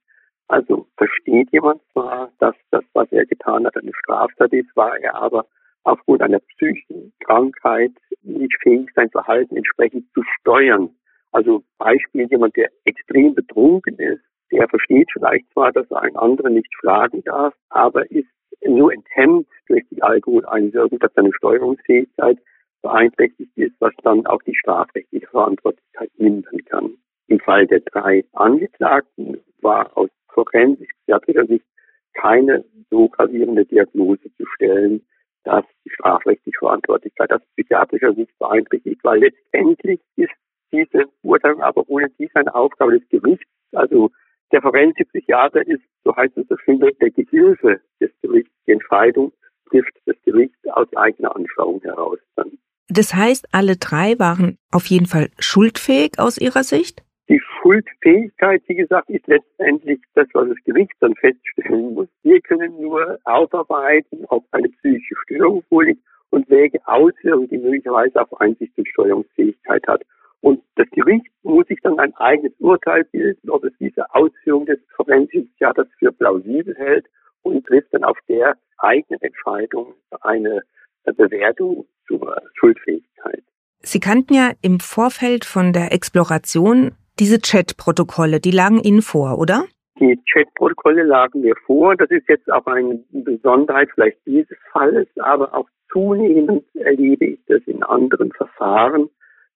Also 0.47 0.85
versteht 0.95 1.51
jemand 1.51 1.81
zwar, 1.91 2.31
dass 2.37 2.55
das, 2.69 2.83
was 2.93 3.11
er 3.11 3.25
getan 3.25 3.65
hat, 3.65 3.75
eine 3.77 3.91
Straftat 4.03 4.53
ist, 4.53 4.69
war 4.75 4.95
er 4.99 5.15
aber 5.15 5.47
aufgrund 5.85 6.21
einer 6.21 6.39
psychischen 6.39 7.13
Krankheit 7.21 7.93
nicht 8.21 8.55
fähig, 8.61 8.91
sein 8.93 9.09
Verhalten 9.09 9.57
entsprechend 9.57 10.05
zu 10.13 10.21
steuern. 10.39 10.91
Also 11.31 11.63
Beispiel 11.79 12.27
jemand, 12.29 12.55
der 12.55 12.69
extrem 12.83 13.33
betrunken 13.33 13.97
ist, 13.97 14.21
der 14.55 14.69
versteht 14.69 15.09
vielleicht 15.11 15.51
zwar, 15.51 15.71
dass 15.71 15.89
er 15.91 16.01
einen 16.01 16.15
anderen 16.15 16.53
nicht 16.53 16.73
fragen 16.79 17.21
darf, 17.23 17.53
aber 17.69 18.09
ist 18.09 18.29
so 18.61 18.89
enthemmt 18.89 19.47
durch 19.67 19.83
die 19.91 20.01
Alkoholeinwirkung, 20.01 20.99
dass 20.99 21.13
seine 21.13 21.33
Steuerungsfähigkeit 21.33 22.37
beeinträchtigt 22.81 23.51
ist, 23.57 23.75
was 23.79 23.93
dann 24.03 24.25
auch 24.27 24.41
die 24.43 24.55
strafrechtliche 24.55 25.27
Verantwortlichkeit 25.27 26.09
mindern 26.17 26.57
kann. 26.65 26.97
Im 27.27 27.39
Fall 27.39 27.67
der 27.67 27.81
drei 27.81 28.23
Angeklagten 28.33 29.39
war 29.61 29.95
aus 29.97 30.09
forensisch-psychiatrischer 30.29 31.47
Sicht 31.47 31.65
keine 32.13 32.63
so 32.89 33.09
gravierende 33.09 33.65
Diagnose 33.65 34.33
zu 34.35 34.45
stellen, 34.55 35.05
dass 35.43 35.65
die 35.83 35.89
strafrechtliche 35.89 36.57
Verantwortlichkeit 36.59 37.31
aus 37.33 37.41
psychiatrischer 37.55 38.13
Sicht 38.13 38.37
beeinträchtigt, 38.39 39.03
weil 39.03 39.19
letztendlich 39.19 39.99
ist 40.15 40.31
diese 40.71 41.05
Urteilung 41.23 41.61
aber 41.61 41.83
ohne 41.87 42.09
dies 42.17 42.29
eine 42.35 42.53
Aufgabe 42.53 42.99
des 42.99 43.09
Gerichts. 43.09 43.45
Also 43.73 44.11
der 44.51 44.61
forensische 44.61 45.05
Psychiater 45.05 45.65
ist, 45.67 45.83
so 46.03 46.15
heißt 46.15 46.37
es 46.37 46.47
so 46.47 46.57
schön, 46.57 46.79
der 46.79 47.11
Gehilfe 47.11 47.81
des 47.99 48.11
Gerichts. 48.21 48.51
Die 48.67 48.71
Entscheidung 48.71 49.31
trifft 49.69 49.95
das 50.05 50.15
Gericht 50.23 50.55
aus 50.71 50.87
eigener 50.95 51.35
Anschauung 51.35 51.81
heraus 51.81 52.19
dann. 52.35 52.51
Das 52.87 53.15
heißt, 53.15 53.47
alle 53.51 53.77
drei 53.77 54.17
waren 54.19 54.57
auf 54.71 54.85
jeden 54.87 55.07
Fall 55.07 55.29
schuldfähig 55.39 56.19
aus 56.19 56.37
Ihrer 56.37 56.63
Sicht? 56.63 57.03
Die 57.27 57.41
Schuldfähigkeit, 57.41 58.61
wie 58.67 58.75
gesagt, 58.75 59.09
ist 59.09 59.25
letztendlich 59.25 59.99
das, 60.13 60.27
was 60.33 60.49
das 60.49 60.63
Gericht 60.63 60.93
dann 60.99 61.15
feststellen 61.15 61.95
muss. 61.95 62.07
Wir 62.21 62.39
können 62.41 62.79
nur 62.79 63.17
aufarbeiten, 63.23 64.25
ob 64.27 64.45
eine 64.51 64.69
psychische 64.69 65.15
Störung 65.23 65.63
vorliegt 65.67 66.01
und 66.29 66.47
welche 66.49 66.79
Auswirkungen 66.85 67.47
die 67.49 67.57
möglicherweise 67.57 68.21
auf 68.21 68.39
Einsicht 68.39 68.77
und 68.77 68.87
Steuerungsfähigkeit 68.89 69.87
hat. 69.87 70.03
Und 70.45 70.61
das 70.75 70.87
Gericht 70.91 71.25
muss 71.41 71.65
sich 71.65 71.79
dann 71.81 71.97
ein 71.97 72.13
eigenes 72.17 72.53
Urteil 72.59 73.03
bilden, 73.05 73.49
ob 73.49 73.63
es 73.63 73.73
diese 73.79 74.13
Ausführung 74.13 74.67
des 74.67 74.77
forensischen 74.95 75.51
Theaters 75.57 75.87
für 75.97 76.11
plausibel 76.11 76.75
hält 76.77 77.07
und 77.41 77.65
trifft 77.65 77.91
dann 77.93 78.03
auf 78.03 78.15
der 78.29 78.55
eigenen 78.77 79.19
Entscheidung 79.21 79.95
eine 80.21 80.61
Bewertung 81.03 81.87
zur 82.07 82.39
Schuldfähigkeit. 82.59 83.41
Sie 83.79 83.99
kannten 83.99 84.35
ja 84.35 84.51
im 84.61 84.79
Vorfeld 84.79 85.45
von 85.45 85.73
der 85.73 85.91
Exploration 85.91 86.91
diese 87.17 87.39
Chat-Protokolle, 87.39 88.39
die 88.39 88.51
lagen 88.51 88.79
Ihnen 88.83 89.01
vor, 89.01 89.39
oder? 89.39 89.65
Die 89.99 90.15
Chat-Protokolle 90.31 91.05
lagen 91.05 91.41
mir 91.41 91.55
vor. 91.65 91.95
Das 91.95 92.11
ist 92.11 92.29
jetzt 92.29 92.51
auch 92.51 92.67
eine 92.67 93.03
Besonderheit 93.09 93.89
vielleicht 93.95 94.19
dieses 94.27 94.59
Falles, 94.71 95.07
aber 95.17 95.55
auch 95.55 95.67
zunehmend 95.91 96.63
erlebe 96.75 97.25
ich 97.25 97.39
das 97.47 97.63
in 97.65 97.81
anderen 97.81 98.31
Verfahren, 98.33 99.09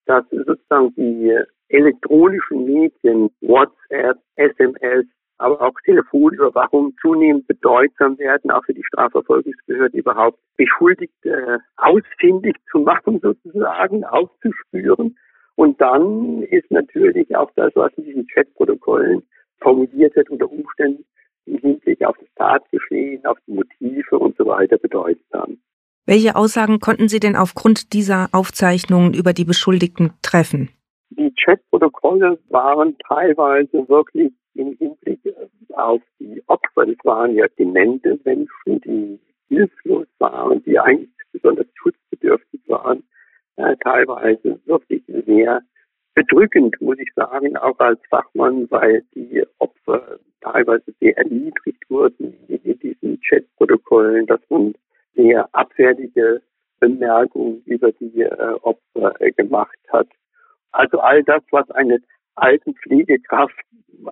dass 0.10 0.26
sozusagen 0.32 0.92
die 0.96 1.38
elektronischen 1.68 2.66
Medien, 2.66 3.30
WhatsApp, 3.42 4.18
SMS, 4.38 5.06
aber 5.38 5.62
auch 5.62 5.74
Telefonüberwachung 5.86 6.96
zunehmend 7.00 7.46
bedeutsam 7.46 8.18
werden, 8.18 8.50
auch 8.50 8.66
für 8.66 8.74
die 8.74 8.84
Strafverfolgungsbehörden 8.84 10.00
überhaupt 10.00 10.40
Beschuldigte 10.58 11.60
ausfindig 11.78 12.56
zu 12.72 12.80
machen, 12.80 13.20
sozusagen, 13.22 14.04
aufzuspüren. 14.04 15.16
Und 15.56 15.80
dann 15.80 16.42
ist 16.42 16.70
natürlich 16.72 17.36
auch 17.36 17.52
das, 17.56 17.72
was 17.76 17.94
in 17.94 18.06
diesen 18.06 18.28
Chatprotokollen 18.28 19.22
formuliert 19.62 20.16
wird, 20.16 20.32
unter 20.32 20.52
Umständen 20.52 21.06
im 21.46 21.58
Hinblick 21.60 22.04
auf 22.04 22.18
das 22.18 22.34
Tatgeschehen, 22.36 23.24
auf 23.28 23.38
die 23.46 23.54
Motive 23.54 24.18
und 24.18 24.36
so 24.38 24.46
weiter 24.48 24.80
bedeutsam. 24.80 25.60
Welche 26.10 26.36
Aussagen 26.36 26.80
konnten 26.80 27.08
Sie 27.08 27.20
denn 27.20 27.36
aufgrund 27.36 27.94
dieser 27.94 28.30
Aufzeichnungen 28.32 29.14
über 29.14 29.32
die 29.32 29.46
Beschuldigten 29.46 30.14
treffen? 30.24 30.70
Die 31.12 31.32
Chatprotokolle 31.36 32.40
waren 32.50 32.98
teilweise 33.08 33.88
wirklich 33.88 34.34
im 34.56 34.76
Hinblick 34.80 35.20
auf 35.74 36.02
die 36.20 36.42
Opfer. 36.48 36.88
Das 36.88 36.96
waren 37.04 37.36
ja 37.36 37.46
demente 37.60 38.20
Menschen, 38.26 38.82
die 38.82 39.20
hilflos 39.50 40.08
waren, 40.18 40.64
die 40.64 40.80
eigentlich 40.80 41.12
besonders 41.32 41.68
schutzbedürftig 41.76 42.62
waren, 42.66 43.04
äh, 43.58 43.76
teilweise 43.84 44.60
wirklich 44.66 45.04
sehr 45.28 45.62
bedrückend, 46.16 46.76
muss 46.82 46.98
ich 46.98 47.14
sagen, 47.16 47.56
auch 47.56 47.78
als 47.78 48.00
Fachmann, 48.10 48.66
weil 48.72 49.04
die 49.14 49.44
Opfer 49.60 50.18
teilweise 50.42 50.92
sehr 51.00 51.16
erniedrigt 51.20 51.88
wurden 51.88 52.34
in 52.48 52.80
diesen 52.80 53.22
Chatprotokollen, 53.22 54.26
dass 54.26 54.42
man 54.50 54.74
sehr 55.20 55.50
abfällige 55.52 56.42
Bemerkungen 56.80 57.62
über 57.66 57.92
die 57.92 58.22
äh, 58.22 58.54
Opfer 58.62 59.20
äh, 59.20 59.32
gemacht 59.32 59.78
hat. 59.92 60.08
Also 60.72 61.00
all 61.00 61.24
das, 61.24 61.44
was 61.52 61.70
eine 61.72 62.00
Altenpflegekraft 62.36 63.56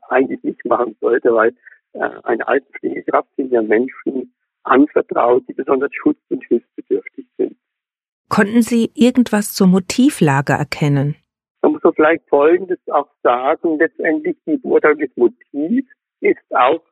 eigentlich 0.10 0.43
nicht 0.43 0.65
machen 0.65 0.98
sollte, 1.00 1.34
weil 1.34 1.56
äh, 1.93 2.10
eine 2.24 2.46
Altenpflegekraft 2.48 3.30
sind 3.38 3.52
ja 3.52 3.62
Menschen 3.62 4.34
anvertraut, 4.63 5.43
die 5.48 5.54
besonders 5.54 5.91
schutz- 5.93 6.20
und 6.30 6.43
hilfsbedürftig 6.46 7.26
sind. 7.38 7.56
Konnten 8.30 8.62
Sie 8.62 8.91
irgendwas 8.93 9.54
zur 9.54 9.67
Motivlage 9.67 10.54
erkennen? 10.54 11.15
Man 11.62 11.72
muss 11.72 11.82
vielleicht 11.96 12.28
Folgendes 12.28 12.80
auch 12.91 13.10
sagen. 13.24 13.78
Letztendlich 13.80 14.36
die 14.46 14.58
Beurteilung 14.58 15.00
des 15.00 15.15
Motivs 15.15 15.88
ist 16.20 16.56
auch 16.56 16.84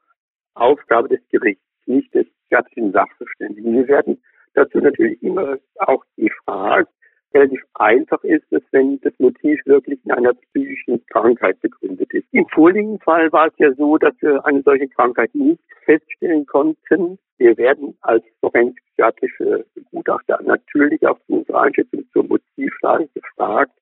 Aufgabe 0.54 1.10
des 1.10 1.19
Gerichts, 1.30 1.63
nicht 1.86 2.13
des 2.13 2.25
ärztlichen 2.49 2.91
Sachverständigen. 2.91 3.73
Wir 3.73 3.88
werden 3.88 4.21
dazu 4.53 4.79
natürlich 4.79 5.21
immer 5.21 5.58
auch 5.77 6.03
gefragt, 6.17 6.89
relativ 7.34 7.62
einfach 7.73 8.23
ist 8.23 8.45
es, 8.51 8.62
wenn 8.71 8.99
das 9.01 9.13
Motiv 9.19 9.60
wirklich 9.65 9.99
in 10.05 10.12
einer 10.12 10.34
psychischen 10.34 11.05
Krankheit 11.08 11.60
begründet 11.62 12.12
ist. 12.13 12.25
Im 12.31 12.47
vorliegenden 12.47 12.99
Fall 12.99 13.31
war 13.31 13.47
es 13.47 13.53
ja 13.58 13.73
so, 13.73 13.97
dass 13.97 14.13
wir 14.21 14.45
eine 14.45 14.62
solche 14.63 14.88
Krankheit 14.88 15.36
nicht 15.36 15.62
feststellen 15.84 16.45
konnten. 16.45 17.19
Wir 17.38 17.58
werden 17.58 17.97
als 18.01 18.23
forensisch-psychiatrische 18.39 19.65
Gutachter 19.91 20.39
natürlich 20.43 21.05
auf 21.05 21.19
unsere 21.27 21.60
Einschätzung 21.60 22.05
zur 22.13 22.23
Motivlage 22.23 23.10
gefragt. 23.13 23.73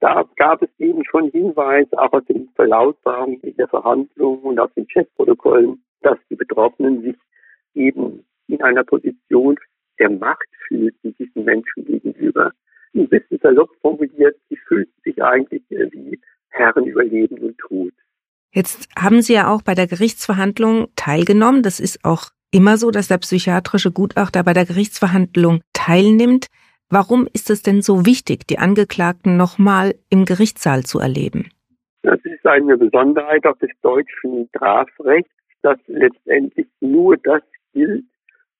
Da 0.00 0.24
gab 0.36 0.62
es 0.62 0.68
eben 0.78 1.04
schon 1.04 1.30
Hinweise, 1.30 1.98
auch 1.98 2.12
aus 2.12 2.24
den 2.26 2.48
Verlautbarungen 2.54 3.40
in 3.40 3.56
der 3.56 3.66
Verhandlung 3.66 4.38
und 4.40 4.60
aus 4.60 4.72
den 4.74 4.86
Chatprotokollen, 4.86 5.82
dass 6.02 6.18
die 6.30 6.36
Betroffenen 6.36 7.02
sich 7.02 7.16
eben 7.76 8.24
in 8.48 8.62
einer 8.62 8.84
Position 8.84 9.58
der 9.98 10.10
Macht 10.10 10.48
fühlten 10.68 11.14
diesen 11.18 11.44
Menschen 11.44 11.84
gegenüber. 11.84 12.52
Ein 12.94 13.08
bisschen 13.08 13.38
salopp 13.42 13.70
formuliert, 13.80 14.36
sie 14.48 14.56
fühlten 14.56 14.92
sich 15.04 15.22
eigentlich 15.22 15.62
wie 15.68 16.20
Herren 16.50 16.86
über 16.86 17.04
Leben 17.04 17.38
und 17.38 17.58
Tod. 17.58 17.92
Jetzt 18.52 18.88
haben 18.98 19.20
Sie 19.20 19.34
ja 19.34 19.48
auch 19.52 19.62
bei 19.62 19.74
der 19.74 19.86
Gerichtsverhandlung 19.86 20.88
teilgenommen. 20.96 21.62
Das 21.62 21.78
ist 21.78 22.04
auch 22.04 22.30
immer 22.50 22.78
so, 22.78 22.90
dass 22.90 23.08
der 23.08 23.18
psychiatrische 23.18 23.92
Gutachter 23.92 24.42
bei 24.44 24.54
der 24.54 24.64
Gerichtsverhandlung 24.64 25.60
teilnimmt. 25.74 26.46
Warum 26.88 27.28
ist 27.32 27.50
es 27.50 27.62
denn 27.62 27.82
so 27.82 28.06
wichtig, 28.06 28.46
die 28.46 28.58
Angeklagten 28.58 29.36
nochmal 29.36 29.94
im 30.08 30.24
Gerichtssaal 30.24 30.84
zu 30.84 31.00
erleben? 31.00 31.50
Das 32.02 32.20
ist 32.24 32.46
eine 32.46 32.78
Besonderheit 32.78 33.44
auch 33.44 33.58
des 33.58 33.70
deutschen 33.82 34.48
Strafrechts, 34.48 35.30
dass 35.62 35.78
letztendlich 35.88 36.68
nur 36.80 37.16
das 37.16 37.42
gilt, 37.76 38.04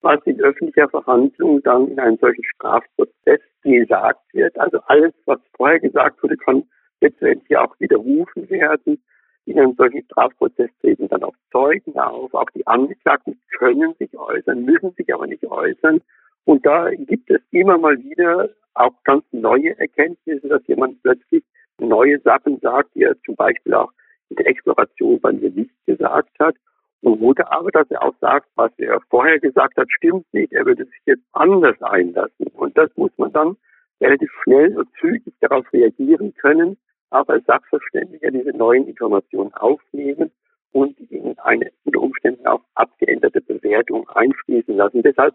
was 0.03 0.21
in 0.27 0.41
öffentlicher 0.41 0.89
Verhandlung 0.91 1.63
dann 1.63 1.89
in 1.89 1.99
einem 1.99 2.19
solchen 2.19 2.45
Strafprozess 2.55 3.41
gesagt 3.63 4.21
wird. 4.33 4.59
Also 4.59 4.79
alles, 4.87 5.15
was 5.25 5.41
vorher 5.57 5.81
gesagt 5.81 6.23
wurde, 6.23 6.37
kann 6.37 6.65
letztendlich 7.01 7.57
auch 7.57 7.75
widerrufen 7.81 8.49
werden. 8.51 9.03
In 9.47 9.59
einem 9.59 9.75
solchen 9.75 10.05
Strafprozess 10.05 10.71
treten 10.81 11.09
dann 11.09 11.23
auch 11.23 11.35
Zeugen 11.51 11.97
auf. 11.99 12.35
Auch 12.35 12.51
die 12.51 12.67
Angeklagten 12.67 13.41
können 13.59 13.95
sich 13.99 14.17
äußern, 14.17 14.65
müssen 14.65 14.93
sich 14.93 15.13
aber 15.15 15.27
nicht 15.27 15.45
äußern. 15.45 16.01
Und 16.45 16.67
da 16.67 16.91
gibt 16.91 17.31
es 17.31 17.41
immer 17.51 17.79
mal 17.79 17.99
wieder 17.99 18.51
auch 18.75 18.93
ganz 19.05 19.25
neue 19.33 19.79
Erkenntnisse, 19.79 20.49
dass 20.49 20.67
jemand 20.67 21.03
plötzlich 21.03 21.43
neue 21.79 22.21
Sachen 22.21 22.59
sagt, 22.61 22.95
die 22.95 23.05
er 23.05 23.17
zum 23.25 23.35
Beispiel 23.35 23.75
auch 23.75 23.93
in 24.29 24.37
der 24.37 24.47
Exploration 24.47 25.21
bei 25.21 25.33
mir 25.33 25.51
nicht 25.51 25.75
gesagt 25.87 26.39
hat. 26.39 26.57
Oder 27.03 27.53
aber, 27.53 27.71
dass 27.71 27.91
er 27.91 28.03
auch 28.03 28.15
sagt, 28.21 28.49
was 28.57 28.73
er 28.79 29.01
vorher 29.11 29.39
gesagt 29.39 29.77
hat, 29.77 29.89
stimmt 29.91 30.27
nicht, 30.33 30.53
er 30.53 30.67
würde 30.67 30.85
sich 30.85 31.01
jetzt 31.05 31.23
anders 31.33 31.81
einlassen. 31.83 32.47
Und 32.55 32.77
das 32.77 32.91
muss 32.97 33.13
man 33.17 33.33
dann 33.33 33.57
relativ 34.01 34.31
schnell 34.43 34.77
und 34.77 34.89
zügig 35.01 35.35
darauf 35.41 35.71
reagieren 35.73 36.35
können, 36.35 36.77
auch 37.11 37.29
als 37.29 37.45
Sachverständiger 37.47 38.31
diese 38.31 38.51
neuen 38.51 38.89
Informationen 38.89 39.53
aufnehmen 39.55 40.31
und 40.73 40.99
in 41.11 41.39
eine 41.39 41.71
unter 41.85 42.01
Umständen 42.01 42.47
auch 42.47 42.61
abgeänderte 42.75 43.41
Bewertung 43.41 44.09
einfließen 44.11 44.77
lassen. 44.77 45.03
Deshalb, 45.03 45.35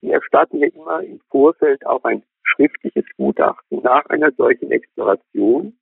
wir 0.00 0.14
erstatten 0.14 0.58
ja 0.58 0.68
immer 0.68 1.02
im 1.02 1.20
Vorfeld 1.30 1.84
auch 1.86 2.04
ein 2.04 2.22
schriftliches 2.42 3.04
Gutachten 3.16 3.82
nach 3.82 4.06
einer 4.06 4.30
solchen 4.32 4.70
Exploration 4.70 5.76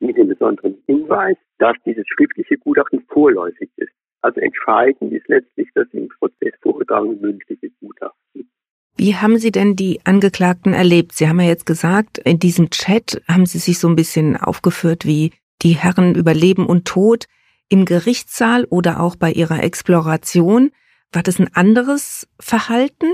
mit 0.00 0.16
dem 0.16 0.28
besonderen 0.28 0.82
Hinweis, 0.86 1.36
dass 1.58 1.76
dieses 1.84 2.04
schriftliche 2.08 2.58
Gutachten 2.58 3.02
vorläufig 3.08 3.70
ist. 3.76 3.92
Also 4.22 4.40
entscheidend 4.40 5.12
ist 5.12 5.28
letztlich 5.28 5.68
das 5.74 5.86
im 5.92 6.08
Prozess 6.08 6.52
vorgetragene 6.62 7.16
mündliche 7.16 7.70
Gutachten. 7.80 8.48
Wie 8.96 9.16
haben 9.16 9.38
Sie 9.38 9.50
denn 9.50 9.74
die 9.74 10.00
Angeklagten 10.04 10.74
erlebt? 10.74 11.12
Sie 11.12 11.28
haben 11.28 11.40
ja 11.40 11.48
jetzt 11.48 11.66
gesagt, 11.66 12.18
in 12.18 12.38
diesem 12.38 12.70
Chat 12.70 13.20
haben 13.28 13.46
Sie 13.46 13.58
sich 13.58 13.78
so 13.78 13.88
ein 13.88 13.96
bisschen 13.96 14.36
aufgeführt 14.36 15.06
wie 15.06 15.32
die 15.62 15.72
Herren 15.72 16.14
über 16.14 16.34
Leben 16.34 16.66
und 16.66 16.86
Tod. 16.86 17.26
Im 17.68 17.84
Gerichtssaal 17.84 18.64
oder 18.66 19.00
auch 19.00 19.16
bei 19.16 19.32
Ihrer 19.32 19.62
Exploration, 19.64 20.70
war 21.12 21.22
das 21.22 21.40
ein 21.40 21.48
anderes 21.54 22.28
Verhalten? 22.38 23.06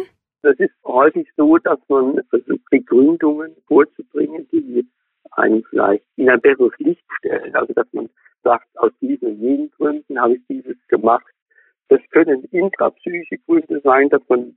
Das 0.42 0.56
ist 0.58 0.74
häufig 0.84 1.28
so, 1.36 1.58
dass 1.58 1.78
man 1.88 2.20
versucht, 2.28 2.68
Begründungen 2.70 3.52
vorzubringen, 3.66 4.46
die 4.52 4.86
einen 5.32 5.64
vielleicht 5.70 6.04
in 6.16 6.28
ein 6.28 6.40
besseres 6.40 6.72
Licht 6.78 7.04
stellen. 7.18 7.54
Also 7.54 7.72
dass 7.72 7.86
man 7.92 8.08
sagt, 8.42 8.66
aus 8.78 8.92
diesen 9.00 9.28
und 9.28 9.40
jenen 9.40 9.70
Gründen 9.70 10.20
habe 10.20 10.34
ich 10.34 10.46
dieses 10.48 10.76
gemacht. 10.88 11.26
Das 11.88 12.00
können 12.10 12.44
intrapsychische 12.44 13.38
Gründe 13.46 13.80
sein, 13.82 14.08
dass 14.10 14.22
man 14.28 14.56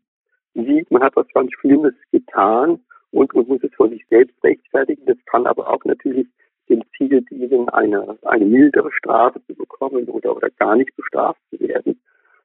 sieht, 0.53 0.91
man 0.91 1.03
hat 1.03 1.15
was 1.15 1.27
ganz 1.33 1.51
Schlimmes 1.53 1.93
getan 2.11 2.79
und 3.11 3.33
man 3.33 3.47
muss 3.47 3.63
es 3.63 3.73
vor 3.75 3.89
sich 3.89 4.05
selbst 4.07 4.35
rechtfertigen. 4.43 5.05
Das 5.05 5.17
kann 5.25 5.45
aber 5.45 5.69
auch 5.69 5.83
natürlich 5.85 6.27
dem 6.69 6.83
Ziel 6.97 7.21
dienen, 7.23 7.69
eine, 7.69 8.17
eine 8.23 8.45
mildere 8.45 8.91
Strafe 8.91 9.41
zu 9.45 9.55
bekommen 9.55 10.05
oder, 10.09 10.35
oder 10.35 10.49
gar 10.51 10.75
nicht 10.75 10.95
bestraft 10.95 11.39
zu 11.49 11.59
werden. 11.59 12.01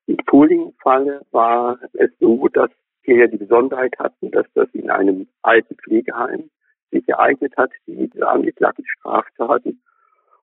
Im 0.06 0.16
Pooling-Falle 0.26 1.22
war 1.32 1.78
es 1.94 2.10
so, 2.20 2.48
dass 2.48 2.70
wir 3.02 3.16
ja 3.16 3.26
die 3.26 3.36
Besonderheit 3.36 3.94
hatten, 3.98 4.30
dass 4.30 4.46
das 4.54 4.68
in 4.72 4.90
einem 4.90 5.28
alten 5.42 5.76
Pflegeheim 5.76 6.50
sich 6.90 7.08
ereignet 7.08 7.56
hat, 7.56 7.70
die 7.86 8.10
Angeklagten 8.22 8.84
Straftaten 8.86 9.80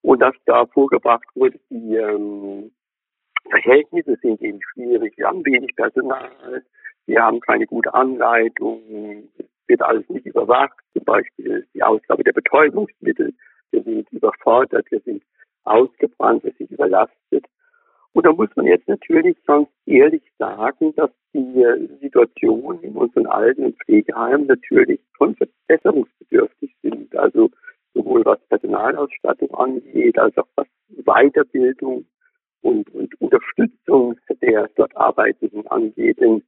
und 0.04 0.20
dass 0.22 0.36
da 0.46 0.66
vorgebracht 0.68 1.26
wurde, 1.34 1.60
die 1.70 1.96
ähm, 1.96 2.72
Verhältnisse 3.50 4.18
sind 4.22 4.42
eben 4.42 4.60
schwierig. 4.74 5.18
Wir 5.18 5.28
haben 5.28 5.46
wenig 5.46 5.76
Personal, 5.76 6.64
wir 7.08 7.22
haben 7.22 7.40
keine 7.40 7.66
gute 7.66 7.94
Anleitung, 7.94 8.82
es 9.38 9.46
wird 9.68 9.82
alles 9.82 10.08
nicht 10.10 10.26
überwacht, 10.26 10.78
zum 10.94 11.04
Beispiel 11.04 11.66
die 11.74 11.84
Ausgabe 11.84 12.24
der 12.24 12.34
Betäubungsmittel. 12.34 13.34
Wir 13.72 13.84
sind 13.84 14.12
überfordert, 14.12 14.86
wir 14.92 15.00
sind 15.02 15.24
ausgebrannt, 15.64 16.44
wir 16.44 16.54
sind 16.58 16.70
überlastet. 16.72 17.46
Und 18.12 18.26
da 18.26 18.32
muss 18.32 18.50
man 18.56 18.68
jetzt 18.68 18.88
natürlich 18.88 19.36
ganz 19.46 19.68
ehrlich 19.86 20.22
sagen, 20.38 20.94
dass 20.96 21.10
die 21.34 21.90
Situation 22.02 22.80
in 22.82 22.96
unseren 22.96 23.26
Alten- 23.26 23.66
und 23.66 23.78
Pflegeheimen 23.84 24.48
natürlich 24.48 25.00
schon 25.18 25.36
verbesserungsbedürftig 25.36 26.76
sind. 26.84 27.16
Also 27.16 27.50
sowohl 27.94 28.26
was 28.26 28.40
Personalausstattung 28.48 29.54
angeht, 29.54 30.18
als 30.18 30.38
auch 30.38 30.48
was 30.56 30.68
Weiterbildung 30.90 32.06
und, 32.62 32.90
und 32.94 33.22
Unterstützung 33.22 34.18
der 34.42 34.70
dort 34.76 34.96
Arbeitenden 34.96 35.68
angeht. 35.68 36.20
Denn 36.20 36.44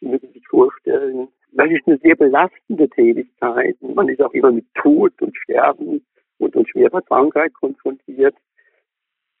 Sie 0.00 0.08
müssen 0.08 0.32
sich 0.32 0.46
vorstellen, 0.48 1.28
das 1.52 1.70
ist 1.70 1.86
eine 1.86 1.98
sehr 1.98 2.16
belastende 2.16 2.88
Tätigkeit. 2.88 3.76
Man 3.82 4.08
ist 4.08 4.22
auch 4.22 4.32
immer 4.32 4.50
mit 4.50 4.66
Tod 4.74 5.12
und 5.20 5.36
Sterben 5.36 6.04
und, 6.38 6.56
und 6.56 6.68
schwerer 6.68 7.02
Krankheit 7.02 7.52
konfrontiert. 7.54 8.34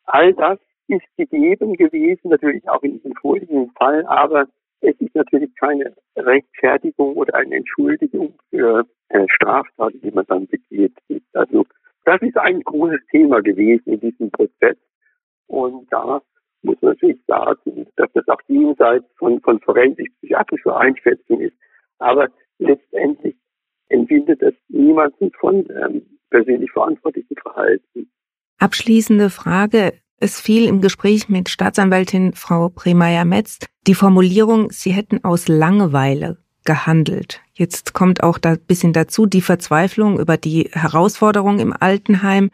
All 0.04 0.34
das 0.34 0.58
ist 0.88 1.06
gegeben 1.16 1.74
gewesen, 1.74 2.30
natürlich 2.30 2.68
auch 2.68 2.82
in 2.82 2.94
diesem 2.94 3.14
vorliegenden 3.14 3.70
Fall, 3.70 4.04
aber 4.06 4.48
es 4.80 4.98
ist 4.98 5.14
natürlich 5.14 5.54
keine 5.56 5.94
Rechtfertigung 6.16 7.14
oder 7.16 7.34
eine 7.34 7.56
Entschuldigung 7.56 8.34
für 8.50 8.86
äh, 9.08 9.26
Straftaten, 9.28 10.00
die 10.00 10.10
man 10.10 10.24
dann 10.26 10.46
begeht. 10.46 10.96
Also 11.32 11.66
das 12.04 12.20
ist 12.22 12.36
ein 12.38 12.62
großes 12.62 13.00
Thema 13.10 13.42
gewesen 13.42 13.92
in 13.92 14.00
diesem 14.00 14.30
Prozess. 14.30 14.76
Und 15.46 15.86
da 15.92 16.22
muss 16.62 16.80
man 16.80 16.92
natürlich 16.92 17.20
sagen, 17.26 17.86
dass 17.96 18.10
das 18.14 18.26
auch 18.28 18.40
jenseits 18.48 19.06
von, 19.18 19.40
von 19.40 19.60
forensisch-psychiatrischer 19.60 20.76
Einschätzung 20.76 21.40
ist. 21.40 21.56
Aber 21.98 22.28
letztendlich 22.58 23.36
empfindet 23.88 24.42
es 24.42 24.54
niemanden 24.68 25.30
von 25.38 25.68
ähm, 25.70 26.18
persönlich 26.30 26.70
verantwortlichen 26.70 27.36
Verhalten. 27.42 28.10
Abschließende 28.58 29.30
Frage. 29.30 29.92
Es 30.22 30.38
fiel 30.38 30.68
im 30.68 30.82
Gespräch 30.82 31.30
mit 31.30 31.48
Staatsanwältin 31.48 32.34
Frau 32.34 32.68
Premeyer-Metz 32.68 33.58
die 33.86 33.94
Formulierung, 33.94 34.70
Sie 34.70 34.90
hätten 34.90 35.24
aus 35.24 35.48
Langeweile 35.48 36.36
gehandelt. 36.66 37.40
Jetzt 37.54 37.94
kommt 37.94 38.22
auch 38.22 38.36
da 38.36 38.50
ein 38.50 38.66
bisschen 38.66 38.92
dazu 38.92 39.24
die 39.24 39.40
Verzweiflung 39.40 40.20
über 40.20 40.36
die 40.36 40.68
Herausforderung 40.74 41.58
im 41.58 41.72
Altenheim. 41.72 42.50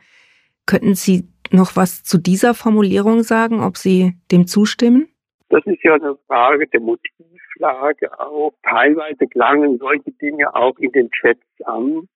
Könnten 0.65 0.95
Sie 0.95 1.27
noch 1.51 1.75
was 1.75 2.05
zu 2.05 2.19
dieser 2.19 2.55
Formulierung 2.55 3.25
sagen, 3.25 3.61
ob 3.61 3.77
Sie 3.77 4.15
dem 4.31 4.47
zustimmen? 4.47 5.09
Das 5.49 5.67
ist 5.67 5.83
ja 5.83 5.95
eine 5.95 6.17
Frage 6.29 6.69
der 6.69 6.81
Motivlage 6.81 8.17
auch. 8.21 8.53
Teilweise 8.63 9.27
klangen 9.27 9.79
solche 9.79 10.13
Dinge 10.13 10.55
auch 10.55 10.79
in 10.79 10.93
den 10.93 11.11
Chats 11.11 11.43
an 11.65 12.07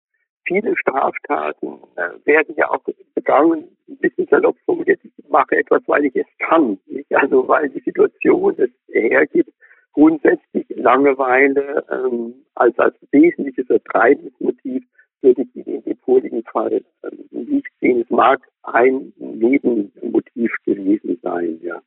viele 0.47 0.77
Straftaten 0.77 1.79
äh, 1.97 2.27
werden 2.27 2.55
ja 2.57 2.71
auch 2.71 2.85
begangen, 3.15 3.65
ein 3.89 3.97
bisschen 3.99 4.27
salopp 4.31 4.57
formuliert, 4.65 5.01
ich 5.03 5.13
mache 5.29 5.57
etwas, 5.57 5.83
weil 5.87 6.05
ich 6.07 6.17
es 6.17 6.27
kann, 6.39 6.79
nicht? 6.87 7.15
also 7.15 7.47
weil 7.49 7.69
die 7.69 7.81
Situation 7.81 8.55
es 8.59 8.71
hergibt. 8.89 9.53
Grundsätzlich 9.93 10.67
Langeweile 10.71 11.85
ähm, 11.91 12.35
als, 12.55 12.79
als 12.79 12.95
wesentliches 13.11 13.67
Vertreibungsmotiv 13.67 14.85
würde 15.23 15.43
ich 15.43 15.67
in 15.67 15.83
dem 15.83 15.97
vorliegenden 15.99 16.47
Fall 16.47 16.83
ähm, 17.03 17.25
nicht 17.31 17.69
sehen. 17.81 18.01
Es 18.01 18.11
mag 18.11 18.41
ein 18.63 19.13
Nebenmotiv 19.19 20.53
gewesen 20.65 21.19
sein, 21.23 21.59
ja. 21.63 21.81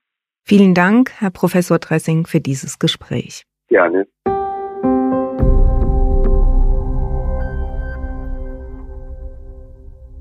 Vielen 0.46 0.74
Dank, 0.74 1.12
Herr 1.20 1.32
Professor 1.32 1.80
Dressing, 1.80 2.26
für 2.26 2.42
dieses 2.42 2.78
Gespräch. 2.78 3.44
Gerne. 3.70 4.06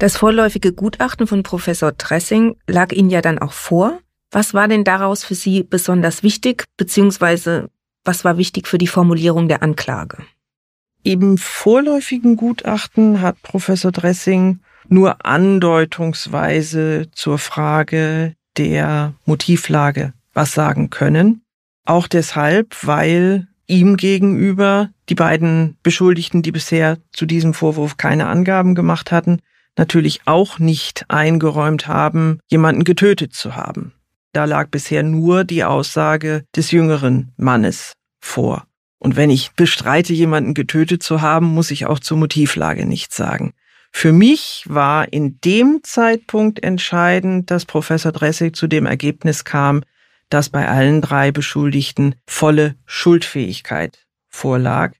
Das 0.02 0.16
vorläufige 0.16 0.72
Gutachten 0.72 1.28
von 1.28 1.44
Professor 1.44 1.96
Tressing 1.96 2.56
lag 2.66 2.90
Ihnen 2.90 3.08
ja 3.08 3.20
dann 3.20 3.38
auch 3.38 3.52
vor. 3.52 4.00
Was 4.32 4.52
war 4.52 4.66
denn 4.66 4.82
daraus 4.82 5.22
für 5.22 5.36
Sie 5.36 5.62
besonders 5.62 6.24
wichtig, 6.24 6.64
beziehungsweise 6.76 7.70
was 8.02 8.24
war 8.24 8.36
wichtig 8.36 8.66
für 8.66 8.78
die 8.78 8.88
Formulierung 8.88 9.46
der 9.46 9.62
Anklage? 9.62 10.18
Im 11.04 11.38
vorläufigen 11.38 12.34
Gutachten 12.34 13.20
hat 13.20 13.40
Professor 13.42 13.92
Dressing 13.92 14.58
nur 14.88 15.24
andeutungsweise 15.24 17.06
zur 17.12 17.38
Frage 17.38 18.34
der 18.58 19.14
Motivlage 19.24 20.14
was 20.34 20.50
sagen 20.50 20.90
können. 20.90 21.42
Auch 21.84 22.08
deshalb, 22.08 22.74
weil 22.82 23.46
ihm 23.68 23.96
gegenüber 23.96 24.90
die 25.08 25.14
beiden 25.14 25.76
Beschuldigten, 25.84 26.42
die 26.42 26.50
bisher 26.50 26.98
zu 27.12 27.24
diesem 27.24 27.54
Vorwurf 27.54 27.98
keine 27.98 28.26
Angaben 28.26 28.74
gemacht 28.74 29.12
hatten, 29.12 29.38
natürlich 29.76 30.22
auch 30.26 30.58
nicht 30.58 31.04
eingeräumt 31.08 31.86
haben, 31.86 32.38
jemanden 32.48 32.84
getötet 32.84 33.34
zu 33.34 33.56
haben. 33.56 33.92
Da 34.32 34.44
lag 34.44 34.70
bisher 34.70 35.02
nur 35.02 35.44
die 35.44 35.64
Aussage 35.64 36.44
des 36.56 36.70
jüngeren 36.70 37.32
Mannes 37.36 37.92
vor. 38.20 38.66
Und 38.98 39.16
wenn 39.16 39.30
ich 39.30 39.52
bestreite, 39.52 40.12
jemanden 40.12 40.54
getötet 40.54 41.02
zu 41.02 41.20
haben, 41.20 41.46
muss 41.46 41.70
ich 41.70 41.86
auch 41.86 41.98
zur 41.98 42.16
Motivlage 42.16 42.86
nichts 42.86 43.16
sagen. 43.16 43.52
Für 43.90 44.12
mich 44.12 44.64
war 44.68 45.12
in 45.12 45.38
dem 45.40 45.80
Zeitpunkt 45.82 46.62
entscheidend, 46.62 47.50
dass 47.50 47.66
Professor 47.66 48.12
Dressig 48.12 48.56
zu 48.56 48.66
dem 48.66 48.86
Ergebnis 48.86 49.44
kam, 49.44 49.82
dass 50.30 50.48
bei 50.48 50.66
allen 50.66 51.02
drei 51.02 51.30
Beschuldigten 51.30 52.14
volle 52.26 52.76
Schuldfähigkeit 52.86 54.06
vorlag 54.28 54.92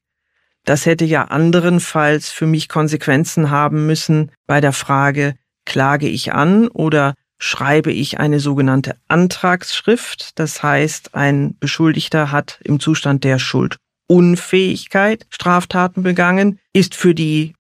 das 0.65 0.87
hätte 0.87 1.05
ja 1.05 1.25
anderenfalls 1.25 2.31
für 2.31 2.47
mich 2.47 2.69
Konsequenzen 2.69 3.51
haben 3.51 3.87
müssen 3.87 4.31
bei 4.47 4.61
der 4.61 4.73
Frage, 4.73 5.35
klage 5.65 6.09
ich 6.09 6.33
an 6.33 6.69
oder 6.69 7.15
schreibe 7.39 7.91
ich 7.91 8.21
eine 8.21 8.39
sogenannte 8.39 8.97
Antragsschrift. 9.09 10.39
Das 10.39 10.63
heißt, 10.63 11.15
ein 11.15 11.57
Beschuldigter 11.59 12.31
hat 12.31 12.61
im 12.63 12.79
Zustand 12.79 13.25
der 13.25 13.41
Schuldunfähigkeit 13.41 15.27
Straftaten 15.29 16.05
begangen, 16.05 16.61
ist 16.73 16.95
für 16.95 17.15
die 17.15 17.55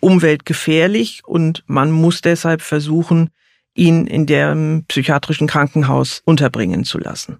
Umwelt 0.00 0.44
gefährlich 0.44 1.22
und 1.24 1.64
man 1.66 1.90
muss 1.90 2.20
deshalb 2.20 2.60
versuchen, 2.60 3.30
ihn 3.74 4.06
in 4.06 4.26
dem 4.26 4.84
psychiatrischen 4.88 5.46
Krankenhaus 5.46 6.20
unterbringen 6.24 6.84
zu 6.84 6.98
lassen. 6.98 7.38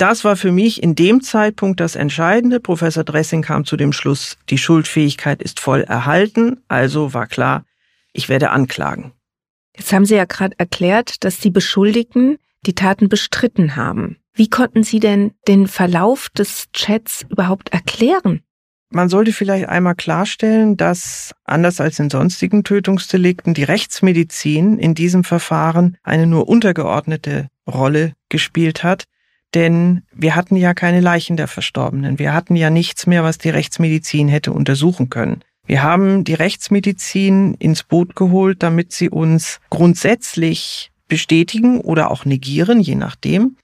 Das 0.00 0.24
war 0.24 0.34
für 0.34 0.50
mich 0.50 0.82
in 0.82 0.94
dem 0.94 1.20
Zeitpunkt 1.20 1.78
das 1.78 1.94
Entscheidende. 1.94 2.58
Professor 2.58 3.04
Dressing 3.04 3.42
kam 3.42 3.66
zu 3.66 3.76
dem 3.76 3.92
Schluss, 3.92 4.38
die 4.48 4.56
Schuldfähigkeit 4.56 5.42
ist 5.42 5.60
voll 5.60 5.82
erhalten, 5.82 6.62
also 6.68 7.12
war 7.12 7.26
klar, 7.26 7.66
ich 8.14 8.30
werde 8.30 8.48
anklagen. 8.48 9.12
Jetzt 9.76 9.92
haben 9.92 10.06
Sie 10.06 10.14
ja 10.14 10.24
gerade 10.24 10.58
erklärt, 10.58 11.22
dass 11.22 11.38
die 11.38 11.50
Beschuldigten 11.50 12.38
die 12.64 12.74
Taten 12.74 13.10
bestritten 13.10 13.76
haben. 13.76 14.16
Wie 14.32 14.48
konnten 14.48 14.84
Sie 14.84 15.00
denn 15.00 15.32
den 15.46 15.66
Verlauf 15.66 16.30
des 16.30 16.68
Chats 16.72 17.26
überhaupt 17.28 17.74
erklären? 17.74 18.40
Man 18.88 19.10
sollte 19.10 19.34
vielleicht 19.34 19.68
einmal 19.68 19.96
klarstellen, 19.96 20.78
dass 20.78 21.34
anders 21.44 21.78
als 21.78 21.98
in 21.98 22.08
sonstigen 22.08 22.64
Tötungsdelikten 22.64 23.52
die 23.52 23.64
Rechtsmedizin 23.64 24.78
in 24.78 24.94
diesem 24.94 25.24
Verfahren 25.24 25.98
eine 26.02 26.26
nur 26.26 26.48
untergeordnete 26.48 27.48
Rolle 27.66 28.14
gespielt 28.30 28.82
hat. 28.82 29.04
Denn 29.54 30.02
wir 30.12 30.36
hatten 30.36 30.56
ja 30.56 30.74
keine 30.74 31.00
Leichen 31.00 31.36
der 31.36 31.48
Verstorbenen. 31.48 32.18
Wir 32.18 32.32
hatten 32.32 32.56
ja 32.56 32.70
nichts 32.70 33.06
mehr, 33.06 33.24
was 33.24 33.38
die 33.38 33.50
Rechtsmedizin 33.50 34.28
hätte 34.28 34.52
untersuchen 34.52 35.10
können. 35.10 35.42
Wir 35.66 35.82
haben 35.82 36.24
die 36.24 36.34
Rechtsmedizin 36.34 37.54
ins 37.54 37.82
Boot 37.82 38.16
geholt, 38.16 38.62
damit 38.62 38.92
sie 38.92 39.08
uns 39.08 39.60
grundsätzlich 39.70 40.90
bestätigen 41.08 41.80
oder 41.80 42.10
auch 42.10 42.24
negieren, 42.24 42.80
je 42.80 42.94
nachdem, 42.94 43.56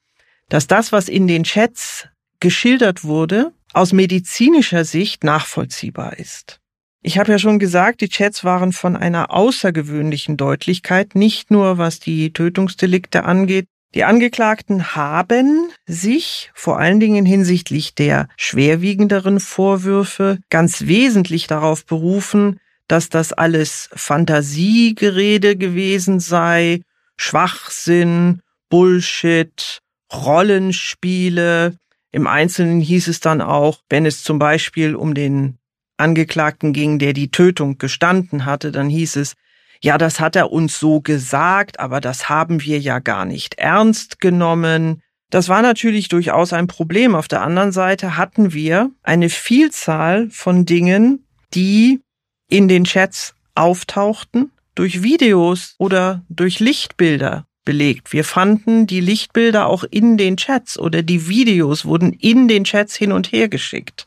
dass 0.49 0.66
das, 0.66 0.93
was 0.93 1.09
in 1.09 1.26
den 1.26 1.45
Chats 1.45 2.09
geschildert 2.41 3.05
wurde, 3.05 3.53
aus 3.72 3.93
medizinischer 3.93 4.84
Sicht 4.84 5.24
nachvollziehbar 5.24 6.18
ist. 6.18 6.61
Ich 7.03 7.18
habe 7.18 7.30
ja 7.30 7.39
schon 7.39 7.59
gesagt, 7.59 8.01
die 8.01 8.09
Chats 8.09 8.43
waren 8.43 8.72
von 8.72 8.97
einer 8.97 9.30
außergewöhnlichen 9.30 10.37
Deutlichkeit, 10.37 11.14
nicht 11.14 11.51
nur 11.51 11.78
was 11.78 12.01
die 12.01 12.32
Tötungsdelikte 12.32 13.24
angeht, 13.24 13.68
die 13.97 14.05
Angeklagten 14.05 14.94
haben 14.94 15.70
sich 15.86 16.51
vor 16.53 16.78
allen 16.78 17.01
Dingen 17.01 17.24
hinsichtlich 17.24 17.94
der 17.94 18.28
schwerwiegenderen 18.36 19.40
Vorwürfe 19.40 20.38
ganz 20.51 20.82
wesentlich 20.82 21.47
darauf 21.47 21.86
berufen, 21.86 22.61
dass 22.88 23.09
das 23.09 23.32
alles 23.32 23.88
Fantasiegerede 23.94 25.57
gewesen 25.57 26.20
sei, 26.20 26.82
Schwachsinn, 27.16 28.42
Bullshit, 28.68 29.80
Rollenspiele. 30.12 31.78
Im 32.12 32.26
Einzelnen 32.26 32.82
hieß 32.82 33.09
es 33.09 33.20
dann 33.20 33.40
auch, 33.40 33.80
wenn 33.88 34.05
es 34.05 34.22
zum 34.22 34.38
Beispiel 34.38 34.94
um 34.94 35.14
den 35.14 35.57
Angeklagten 35.97 36.74
ging, 36.74 36.99
der 36.99 37.14
die 37.14 37.30
Tötung 37.30 37.78
gestanden 37.78 38.44
hatte, 38.44 38.72
dann 38.72 38.90
hieß 38.90 39.16
es, 39.16 39.36
ja, 39.83 39.99
das 39.99 40.20
hat 40.20 40.37
er 40.37 40.53
uns 40.53 40.79
so 40.79 41.01
gesagt, 41.01 41.81
aber 41.81 42.01
das 42.01 42.29
haben 42.29 42.62
wir 42.62 42.79
ja 42.79 42.99
gar 42.99 43.24
nicht 43.24 43.55
ernst 43.59 44.20
genommen. 44.20 45.03
Das 45.31 45.49
war 45.49 45.62
natürlich 45.62 46.09
durchaus 46.09 46.53
ein 46.53 46.66
Problem. 46.66 47.14
Auf 47.14 47.29
der 47.29 47.43
anderen 47.43 47.72
Seite 47.72 48.16
hatten 48.16 48.53
wir 48.53 48.91
eine 49.03 49.29
Vielzahl 49.29 50.31
von 50.31 50.64
Dingen, 50.64 51.27
die 51.55 52.01
in 52.49 52.68
den 52.68 52.85
Chats 52.85 53.35
auftauchten, 53.55 54.53
durch 54.74 55.03
Videos 55.03 55.74
oder 55.79 56.22
durch 56.29 56.61
Lichtbilder 56.61 57.47
belegt. 57.64 58.12
Wir 58.12 58.24
fanden 58.24 58.87
die 58.87 59.01
Lichtbilder 59.01 59.66
auch 59.66 59.85
in 59.85 60.16
den 60.16 60.37
Chats 60.37 60.79
oder 60.79 61.03
die 61.03 61.29
Videos 61.29 61.85
wurden 61.85 62.12
in 62.12 62.47
den 62.47 62.64
Chats 62.64 62.95
hin 62.95 63.11
und 63.11 63.33
her 63.33 63.49
geschickt. 63.49 64.07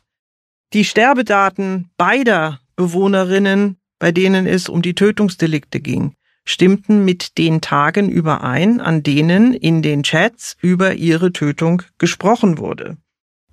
Die 0.73 0.85
Sterbedaten 0.85 1.89
beider 1.97 2.59
Bewohnerinnen, 2.75 3.78
bei 3.99 4.11
denen 4.11 4.47
es 4.47 4.69
um 4.69 4.81
die 4.81 4.95
Tötungsdelikte 4.95 5.79
ging, 5.79 6.15
stimmten 6.45 7.05
mit 7.05 7.37
den 7.37 7.61
Tagen 7.61 8.09
überein, 8.09 8.81
an 8.81 9.03
denen 9.03 9.53
in 9.53 9.81
den 9.81 10.03
Chats 10.03 10.57
über 10.61 10.95
ihre 10.95 11.31
Tötung 11.31 11.83
gesprochen 11.97 12.57
wurde. 12.57 12.97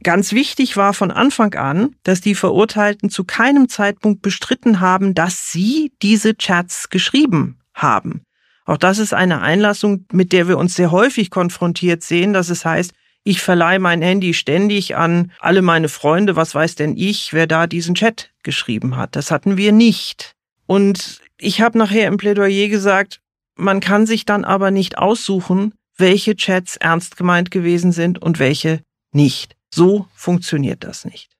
Ganz 0.02 0.32
wichtig 0.32 0.76
war 0.76 0.94
von 0.94 1.10
Anfang 1.10 1.54
an, 1.54 1.96
dass 2.04 2.20
die 2.20 2.34
Verurteilten 2.34 3.10
zu 3.10 3.24
keinem 3.24 3.68
Zeitpunkt 3.68 4.22
bestritten 4.22 4.80
haben, 4.80 5.14
dass 5.14 5.50
sie 5.50 5.92
diese 6.02 6.36
Chats 6.36 6.90
geschrieben 6.90 7.58
haben. 7.74 8.22
Auch 8.66 8.76
das 8.76 8.98
ist 8.98 9.14
eine 9.14 9.40
Einlassung, 9.40 10.06
mit 10.12 10.32
der 10.32 10.48
wir 10.48 10.58
uns 10.58 10.74
sehr 10.74 10.90
häufig 10.90 11.30
konfrontiert 11.30 12.02
sehen, 12.02 12.32
dass 12.32 12.50
es 12.50 12.64
heißt, 12.64 12.92
ich 13.24 13.40
verleihe 13.40 13.80
mein 13.80 14.02
Handy 14.02 14.34
ständig 14.34 14.94
an 14.94 15.32
alle 15.40 15.60
meine 15.60 15.88
Freunde, 15.88 16.36
was 16.36 16.54
weiß 16.54 16.76
denn 16.76 16.96
ich, 16.96 17.32
wer 17.32 17.48
da 17.48 17.66
diesen 17.66 17.96
Chat 17.96 18.30
geschrieben 18.44 18.96
hat. 18.96 19.16
Das 19.16 19.32
hatten 19.32 19.56
wir 19.56 19.72
nicht. 19.72 20.35
Und 20.66 21.20
ich 21.38 21.60
habe 21.60 21.78
nachher 21.78 22.08
im 22.08 22.16
Plädoyer 22.16 22.68
gesagt, 22.68 23.20
man 23.56 23.80
kann 23.80 24.06
sich 24.06 24.24
dann 24.24 24.44
aber 24.44 24.70
nicht 24.70 24.98
aussuchen, 24.98 25.74
welche 25.96 26.36
Chats 26.36 26.76
ernst 26.76 27.16
gemeint 27.16 27.50
gewesen 27.50 27.92
sind 27.92 28.20
und 28.20 28.38
welche 28.38 28.80
nicht. 29.12 29.56
So 29.72 30.06
funktioniert 30.14 30.84
das 30.84 31.04
nicht. 31.04 31.30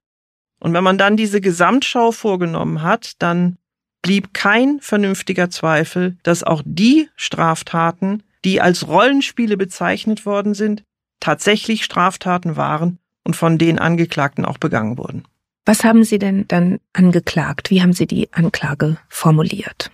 Und 0.59 0.73
wenn 0.73 0.85
man 0.85 0.99
dann 0.99 1.17
diese 1.17 1.41
Gesamtschau 1.41 2.13
vorgenommen 2.13 2.83
hat, 2.83 3.13
dann 3.19 3.59
blieb 4.03 4.33
kein 4.33 4.81
vernünftiger 4.81 5.51
Zweifel, 5.51 6.17
dass 6.23 6.43
auch 6.43 6.63
die 6.65 7.09
Straftaten, 7.17 8.23
die 8.45 8.61
als 8.61 8.89
Rollenspiele 8.89 9.57
bezeichnet 9.57 10.25
worden 10.25 10.55
sind, 10.55 10.85
tatsächlich 11.21 11.85
Straftaten 11.85 12.57
waren 12.57 12.99
und 13.25 13.37
von 13.37 13.59
den 13.59 13.79
Angeklagten 13.79 14.45
auch 14.45 14.59
begangen 14.59 14.97
wurden. 14.97 15.25
Was 15.67 15.83
haben 15.83 16.05
Sie 16.05 16.19
denn 16.19 16.47
dann 16.47 16.79
angeklagt? 16.93 17.71
Wie 17.71 17.83
haben 17.83 17.93
Sie 17.93 18.07
die 18.07 18.33
Anklage 18.33 18.97
formuliert? 19.09 19.91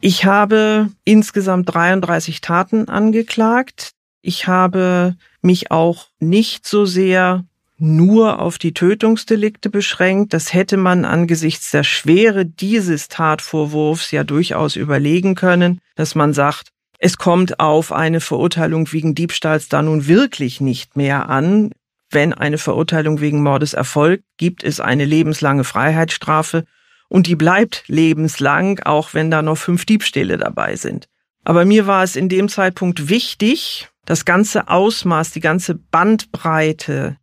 Ich 0.00 0.24
habe 0.24 0.88
insgesamt 1.04 1.72
33 1.72 2.40
Taten 2.40 2.88
angeklagt. 2.88 3.92
Ich 4.22 4.46
habe 4.46 5.16
mich 5.42 5.70
auch 5.70 6.06
nicht 6.18 6.66
so 6.66 6.86
sehr 6.86 7.44
nur 7.76 8.40
auf 8.40 8.58
die 8.58 8.72
Tötungsdelikte 8.72 9.68
beschränkt. 9.68 10.32
Das 10.32 10.54
hätte 10.54 10.76
man 10.76 11.04
angesichts 11.04 11.70
der 11.72 11.84
Schwere 11.84 12.46
dieses 12.46 13.08
Tatvorwurfs 13.08 14.12
ja 14.12 14.24
durchaus 14.24 14.76
überlegen 14.76 15.34
können, 15.34 15.80
dass 15.94 16.14
man 16.14 16.32
sagt, 16.32 16.68
es 16.98 17.18
kommt 17.18 17.60
auf 17.60 17.92
eine 17.92 18.20
Verurteilung 18.20 18.90
wegen 18.92 19.14
Diebstahls 19.14 19.68
da 19.68 19.82
nun 19.82 20.06
wirklich 20.06 20.60
nicht 20.60 20.96
mehr 20.96 21.28
an. 21.28 21.72
Wenn 22.12 22.34
eine 22.34 22.58
Verurteilung 22.58 23.20
wegen 23.20 23.42
Mordes 23.42 23.72
erfolgt, 23.72 24.24
gibt 24.36 24.62
es 24.62 24.80
eine 24.80 25.06
lebenslange 25.06 25.64
Freiheitsstrafe 25.64 26.64
und 27.08 27.26
die 27.26 27.36
bleibt 27.36 27.84
lebenslang, 27.88 28.80
auch 28.80 29.14
wenn 29.14 29.30
da 29.30 29.42
noch 29.42 29.56
fünf 29.56 29.86
Diebstähle 29.86 30.36
dabei 30.36 30.76
sind. 30.76 31.08
Aber 31.44 31.64
mir 31.64 31.86
war 31.86 32.02
es 32.04 32.14
in 32.14 32.28
dem 32.28 32.48
Zeitpunkt 32.48 33.08
wichtig, 33.08 33.88
das 34.04 34.24
ganze 34.24 34.68
Ausmaß, 34.68 35.32
die 35.32 35.40
ganze 35.40 35.74
Bandbreite 35.74 37.16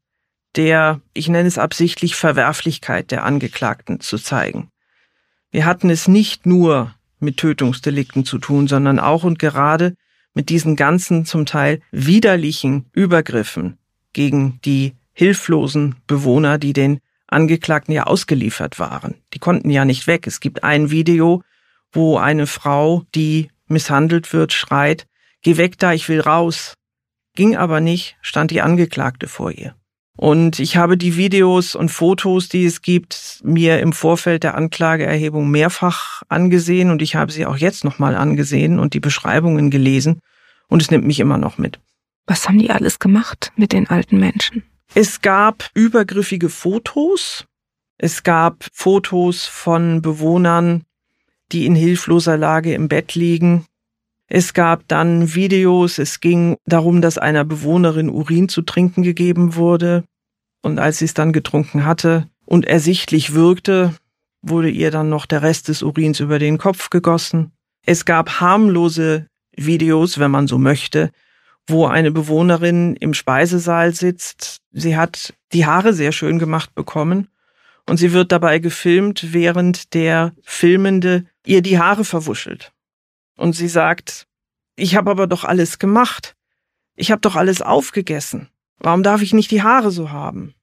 der, 0.55 1.01
ich 1.13 1.29
nenne 1.29 1.47
es 1.47 1.57
absichtlich, 1.57 2.15
Verwerflichkeit 2.15 3.11
der 3.11 3.23
Angeklagten 3.23 3.99
zu 3.99 4.17
zeigen. 4.17 4.69
Wir 5.51 5.65
hatten 5.65 5.89
es 5.89 6.07
nicht 6.07 6.45
nur 6.45 6.95
mit 7.19 7.37
Tötungsdelikten 7.37 8.25
zu 8.25 8.39
tun, 8.39 8.67
sondern 8.67 8.99
auch 8.99 9.23
und 9.23 9.37
gerade 9.39 9.95
mit 10.33 10.49
diesen 10.49 10.75
ganzen 10.75 11.25
zum 11.25 11.45
Teil 11.45 11.81
widerlichen 11.91 12.89
Übergriffen 12.93 13.78
gegen 14.13 14.59
die 14.65 14.93
hilflosen 15.13 15.95
Bewohner, 16.07 16.57
die 16.57 16.73
den 16.73 16.99
Angeklagten 17.27 17.93
ja 17.93 18.03
ausgeliefert 18.03 18.79
waren. 18.79 19.15
Die 19.33 19.39
konnten 19.39 19.69
ja 19.69 19.85
nicht 19.85 20.07
weg. 20.07 20.25
Es 20.27 20.39
gibt 20.39 20.63
ein 20.63 20.91
Video, 20.91 21.43
wo 21.91 22.17
eine 22.17 22.47
Frau, 22.47 23.03
die 23.15 23.49
misshandelt 23.67 24.33
wird, 24.33 24.53
schreit, 24.53 25.07
geh 25.41 25.57
weg 25.57 25.77
da, 25.77 25.93
ich 25.93 26.09
will 26.09 26.21
raus. 26.21 26.73
Ging 27.35 27.55
aber 27.55 27.79
nicht, 27.79 28.17
stand 28.21 28.51
die 28.51 28.61
Angeklagte 28.61 29.27
vor 29.27 29.51
ihr. 29.51 29.75
Und 30.17 30.59
ich 30.59 30.75
habe 30.75 30.97
die 30.97 31.15
Videos 31.15 31.75
und 31.75 31.89
Fotos, 31.89 32.49
die 32.49 32.65
es 32.65 32.81
gibt, 32.81 33.39
mir 33.43 33.79
im 33.79 33.93
Vorfeld 33.93 34.43
der 34.43 34.55
Anklageerhebung 34.55 35.49
mehrfach 35.49 36.23
angesehen 36.27 36.91
und 36.91 37.01
ich 37.01 37.15
habe 37.15 37.31
sie 37.31 37.45
auch 37.45 37.55
jetzt 37.55 37.85
nochmal 37.85 38.15
angesehen 38.15 38.79
und 38.79 38.93
die 38.93 38.99
Beschreibungen 38.99 39.69
gelesen 39.69 40.19
und 40.67 40.81
es 40.81 40.91
nimmt 40.91 41.07
mich 41.07 41.21
immer 41.21 41.37
noch 41.37 41.57
mit. 41.57 41.79
Was 42.29 42.47
haben 42.47 42.59
die 42.59 42.69
alles 42.69 42.99
gemacht 42.99 43.51
mit 43.55 43.73
den 43.73 43.89
alten 43.89 44.19
Menschen? 44.19 44.61
Es 44.93 45.21
gab 45.21 45.67
übergriffige 45.73 46.49
Fotos. 46.49 47.47
Es 47.97 48.21
gab 48.21 48.67
Fotos 48.71 49.47
von 49.47 50.03
Bewohnern, 50.03 50.83
die 51.51 51.65
in 51.65 51.73
hilfloser 51.73 52.37
Lage 52.37 52.75
im 52.75 52.87
Bett 52.87 53.15
liegen. 53.15 53.65
Es 54.27 54.53
gab 54.53 54.87
dann 54.87 55.33
Videos, 55.33 55.97
es 55.97 56.19
ging 56.19 56.55
darum, 56.67 57.01
dass 57.01 57.17
einer 57.17 57.45
Bewohnerin 57.45 58.11
Urin 58.11 58.47
zu 58.47 58.61
trinken 58.61 59.01
gegeben 59.01 59.55
wurde. 59.55 60.03
Und 60.61 60.77
als 60.77 60.99
sie 60.99 61.05
es 61.05 61.15
dann 61.15 61.33
getrunken 61.33 61.83
hatte 61.83 62.27
und 62.45 62.67
ersichtlich 62.67 63.33
wirkte, 63.33 63.95
wurde 64.43 64.69
ihr 64.69 64.91
dann 64.91 65.09
noch 65.09 65.25
der 65.25 65.41
Rest 65.41 65.67
des 65.67 65.81
Urins 65.81 66.19
über 66.19 66.37
den 66.37 66.59
Kopf 66.59 66.91
gegossen. 66.91 67.53
Es 67.87 68.05
gab 68.05 68.39
harmlose 68.39 69.25
Videos, 69.57 70.19
wenn 70.19 70.29
man 70.29 70.45
so 70.45 70.59
möchte, 70.59 71.09
wo 71.69 71.85
eine 71.85 72.11
Bewohnerin 72.11 72.95
im 72.95 73.13
Speisesaal 73.13 73.93
sitzt. 73.93 74.61
Sie 74.71 74.97
hat 74.97 75.33
die 75.53 75.65
Haare 75.65 75.93
sehr 75.93 76.11
schön 76.11 76.39
gemacht 76.39 76.75
bekommen 76.75 77.27
und 77.87 77.97
sie 77.97 78.13
wird 78.13 78.31
dabei 78.31 78.59
gefilmt, 78.59 79.33
während 79.33 79.93
der 79.93 80.33
Filmende 80.43 81.25
ihr 81.45 81.61
die 81.61 81.79
Haare 81.79 82.05
verwuschelt. 82.05 82.71
Und 83.35 83.53
sie 83.53 83.67
sagt, 83.67 84.27
ich 84.75 84.95
habe 84.95 85.11
aber 85.11 85.27
doch 85.27 85.43
alles 85.43 85.79
gemacht. 85.79 86.35
Ich 86.95 87.11
habe 87.11 87.21
doch 87.21 87.35
alles 87.35 87.61
aufgegessen. 87.61 88.49
Warum 88.77 89.03
darf 89.03 89.21
ich 89.21 89.33
nicht 89.33 89.51
die 89.51 89.63
Haare 89.63 89.91
so 89.91 90.11
haben? 90.11 90.53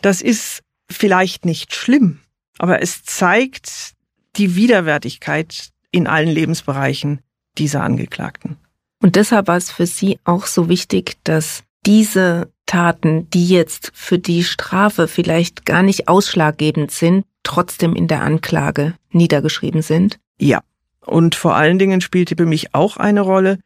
Das 0.00 0.22
ist 0.22 0.62
vielleicht 0.90 1.44
nicht 1.44 1.74
schlimm, 1.74 2.20
aber 2.58 2.82
es 2.82 3.02
zeigt 3.04 3.92
die 4.36 4.54
Widerwärtigkeit 4.54 5.70
in 5.90 6.06
allen 6.06 6.28
Lebensbereichen 6.28 7.20
dieser 7.58 7.82
Angeklagten. 7.82 8.59
Und 9.02 9.16
deshalb 9.16 9.48
war 9.48 9.56
es 9.56 9.70
für 9.70 9.86
Sie 9.86 10.18
auch 10.24 10.46
so 10.46 10.68
wichtig, 10.68 11.16
dass 11.24 11.64
diese 11.86 12.52
Taten, 12.66 13.28
die 13.30 13.48
jetzt 13.48 13.90
für 13.94 14.18
die 14.18 14.44
Strafe 14.44 15.08
vielleicht 15.08 15.64
gar 15.64 15.82
nicht 15.82 16.08
ausschlaggebend 16.08 16.90
sind, 16.90 17.24
trotzdem 17.42 17.94
in 17.96 18.08
der 18.08 18.22
Anklage 18.22 18.94
niedergeschrieben 19.10 19.82
sind? 19.82 20.18
Ja, 20.38 20.60
und 21.04 21.34
vor 21.34 21.56
allen 21.56 21.78
Dingen 21.78 22.00
spielte 22.00 22.36
für 22.36 22.46
mich 22.46 22.74
auch 22.74 22.96
eine 22.96 23.22
Rolle 23.22 23.58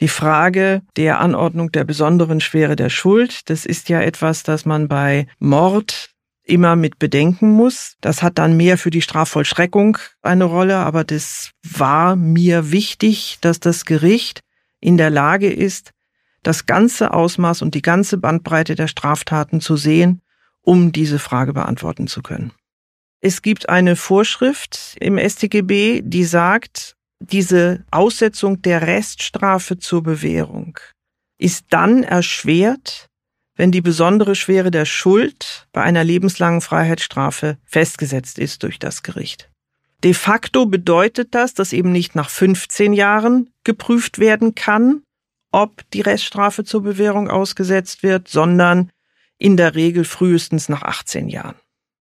die 0.00 0.08
Frage 0.08 0.82
der 0.96 1.20
Anordnung 1.20 1.72
der 1.72 1.84
besonderen 1.84 2.40
Schwere 2.40 2.76
der 2.76 2.90
Schuld. 2.90 3.48
Das 3.48 3.64
ist 3.64 3.88
ja 3.88 4.00
etwas, 4.00 4.42
das 4.42 4.66
man 4.66 4.88
bei 4.88 5.26
Mord 5.38 6.10
immer 6.42 6.76
mit 6.76 6.98
bedenken 6.98 7.50
muss. 7.50 7.96
Das 8.00 8.22
hat 8.22 8.38
dann 8.38 8.56
mehr 8.56 8.76
für 8.76 8.90
die 8.90 9.02
Strafvollstreckung 9.02 9.98
eine 10.20 10.44
Rolle, 10.44 10.76
aber 10.76 11.04
das 11.04 11.52
war 11.62 12.16
mir 12.16 12.70
wichtig, 12.70 13.38
dass 13.40 13.60
das 13.60 13.84
Gericht 13.84 14.40
in 14.84 14.98
der 14.98 15.10
Lage 15.10 15.50
ist, 15.50 15.92
das 16.42 16.66
ganze 16.66 17.14
Ausmaß 17.14 17.62
und 17.62 17.74
die 17.74 17.82
ganze 17.82 18.18
Bandbreite 18.18 18.74
der 18.74 18.86
Straftaten 18.86 19.62
zu 19.62 19.76
sehen, 19.76 20.20
um 20.60 20.92
diese 20.92 21.18
Frage 21.18 21.54
beantworten 21.54 22.06
zu 22.06 22.22
können. 22.22 22.52
Es 23.20 23.40
gibt 23.40 23.70
eine 23.70 23.96
Vorschrift 23.96 24.96
im 25.00 25.18
StGB, 25.18 26.02
die 26.04 26.24
sagt, 26.24 26.96
diese 27.18 27.84
Aussetzung 27.90 28.60
der 28.60 28.82
Reststrafe 28.82 29.78
zur 29.78 30.02
Bewährung 30.02 30.78
ist 31.38 31.64
dann 31.70 32.02
erschwert, 32.02 33.08
wenn 33.56 33.72
die 33.72 33.80
besondere 33.80 34.34
Schwere 34.34 34.70
der 34.70 34.84
Schuld 34.84 35.66
bei 35.72 35.82
einer 35.82 36.04
lebenslangen 36.04 36.60
Freiheitsstrafe 36.60 37.56
festgesetzt 37.64 38.38
ist 38.38 38.62
durch 38.62 38.78
das 38.78 39.02
Gericht. 39.02 39.50
De 40.04 40.12
facto 40.12 40.66
bedeutet 40.66 41.34
das, 41.34 41.54
dass 41.54 41.72
eben 41.72 41.90
nicht 41.90 42.14
nach 42.14 42.28
15 42.28 42.92
Jahren 42.92 43.48
geprüft 43.64 44.18
werden 44.18 44.54
kann, 44.54 45.02
ob 45.50 45.82
die 45.92 46.02
Reststrafe 46.02 46.64
zur 46.64 46.82
Bewährung 46.82 47.30
ausgesetzt 47.30 48.02
wird, 48.02 48.28
sondern 48.28 48.90
in 49.38 49.56
der 49.56 49.74
Regel 49.74 50.04
frühestens 50.04 50.68
nach 50.68 50.82
18 50.82 51.30
Jahren. 51.30 51.56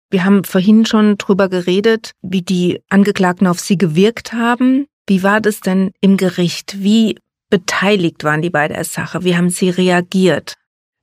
Wir 0.08 0.24
haben 0.24 0.44
vorhin 0.44 0.86
schon 0.86 1.18
drüber 1.18 1.48
geredet, 1.48 2.12
wie 2.22 2.42
die 2.42 2.80
Angeklagten 2.88 3.48
auf 3.48 3.58
sie 3.58 3.76
gewirkt 3.76 4.32
haben. 4.32 4.86
Wie 5.08 5.24
war 5.24 5.40
das 5.40 5.60
denn 5.60 5.90
im 6.00 6.16
Gericht? 6.16 6.82
Wie 6.82 7.18
beteiligt 7.48 8.22
waren 8.22 8.42
die 8.42 8.50
bei 8.50 8.68
der 8.68 8.84
Sache? 8.84 9.24
Wie 9.24 9.36
haben 9.36 9.50
sie 9.50 9.68
reagiert? 9.70 10.54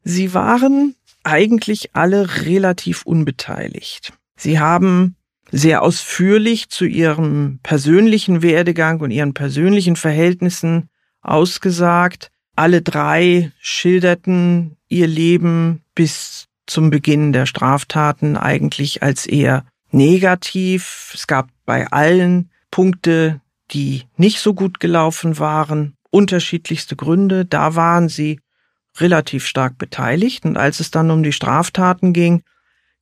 Sie 0.04 0.34
waren 0.34 0.96
eigentlich 1.24 1.94
alle 1.96 2.46
relativ 2.46 3.04
unbeteiligt. 3.04 4.14
Sie 4.38 4.58
haben 4.58 5.17
sehr 5.52 5.82
ausführlich 5.82 6.70
zu 6.70 6.86
ihrem 6.86 7.60
persönlichen 7.64 8.42
Werdegang 8.42 9.00
und 9.00 9.12
ihren 9.12 9.34
persönlichen 9.34 9.96
Verhältnissen 9.96 10.90
ausgesagt. 11.22 12.32
Alle 12.56 12.82
drei 12.82 13.52
schilderten 13.60 14.78
ihr 14.90 15.08
Leben 15.08 15.84
bis 15.96 16.48
zum 16.66 16.90
Beginn 16.90 17.32
der 17.32 17.46
Straftaten 17.46 18.36
eigentlich 18.36 19.04
als 19.04 19.26
eher 19.26 19.66
negativ. 19.92 21.12
Es 21.14 21.28
gab 21.28 21.50
bei 21.66 21.88
allen 21.88 22.50
Punkte, 22.72 23.42
die 23.72 24.04
nicht 24.18 24.40
so 24.40 24.54
gut 24.54 24.80
gelaufen 24.80 25.40
waren, 25.40 25.96
unterschiedlichste 26.10 26.96
Gründe. 26.96 27.46
Da 27.46 27.76
waren 27.76 28.10
sie 28.10 28.40
relativ 28.98 29.46
stark 29.46 29.78
beteiligt. 29.78 30.46
Und 30.46 30.58
als 30.58 30.80
es 30.80 30.92
dann 30.92 31.12
um 31.12 31.24
die 31.24 31.32
Straftaten 31.32 32.14
ging, 32.14 32.44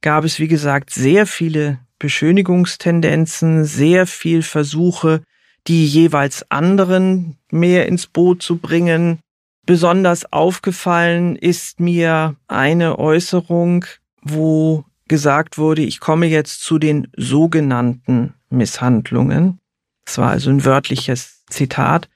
gab 0.02 0.24
es, 0.24 0.40
wie 0.40 0.48
gesagt, 0.48 0.92
sehr 0.92 1.26
viele 1.26 1.80
Beschönigungstendenzen, 2.00 3.66
sehr 3.66 4.06
viel 4.08 4.42
Versuche, 4.42 5.22
die 5.68 5.86
jeweils 5.86 6.50
anderen 6.52 7.38
mehr 7.50 7.88
ins 7.88 8.08
Boot 8.08 8.42
zu 8.44 8.58
bringen. 8.58 9.20
Besonders 9.66 10.32
aufgefallen 10.32 11.36
ist 11.36 11.80
mir 11.80 12.36
eine 12.48 13.00
Äußerung, 13.00 13.86
wo 14.22 14.86
gesagt 15.08 15.58
wurde, 15.58 15.82
ich 15.82 16.00
komme 16.00 16.28
jetzt 16.28 16.62
zu 16.62 16.78
den 16.78 17.08
sogenannten 17.16 18.34
Misshandlungen. 18.50 19.60
Das 20.06 20.18
war 20.18 20.30
also 20.30 20.50
ein 20.50 20.66
wörtliches 20.66 21.44
Zitat. 21.50 22.10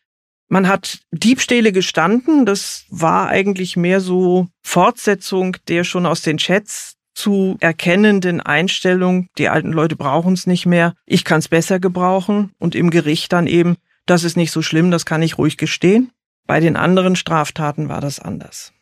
Man 0.47 0.67
hat 0.67 0.99
Diebstähle 1.11 1.71
gestanden, 1.71 2.45
das 2.45 2.85
war 2.89 3.27
eigentlich 3.27 3.77
mehr 3.77 4.01
so 4.01 4.47
Fortsetzung 4.63 5.57
der 5.67 5.83
schon 5.83 6.05
aus 6.05 6.21
den 6.21 6.37
Chats 6.37 6.97
zu 7.19 7.57
erkennenden 7.59 8.39
Einstellung, 8.39 9.27
die 9.37 9.49
alten 9.49 9.73
Leute 9.73 9.95
brauchen 9.95 10.33
es 10.33 10.47
nicht 10.47 10.65
mehr, 10.65 10.93
ich 11.05 11.25
kann 11.25 11.39
es 11.39 11.49
besser 11.49 11.79
gebrauchen 11.79 12.51
und 12.59 12.75
im 12.75 12.89
Gericht 12.89 13.33
dann 13.33 13.45
eben, 13.45 13.75
das 14.05 14.23
ist 14.23 14.37
nicht 14.37 14.51
so 14.51 14.61
schlimm, 14.61 14.89
das 14.89 15.05
kann 15.05 15.21
ich 15.21 15.37
ruhig 15.37 15.57
gestehen. 15.57 16.11
Bei 16.47 16.59
den 16.59 16.75
anderen 16.77 17.15
Straftaten 17.15 17.89
war 17.89 18.01
das 18.01 18.19
anders. 18.19 18.73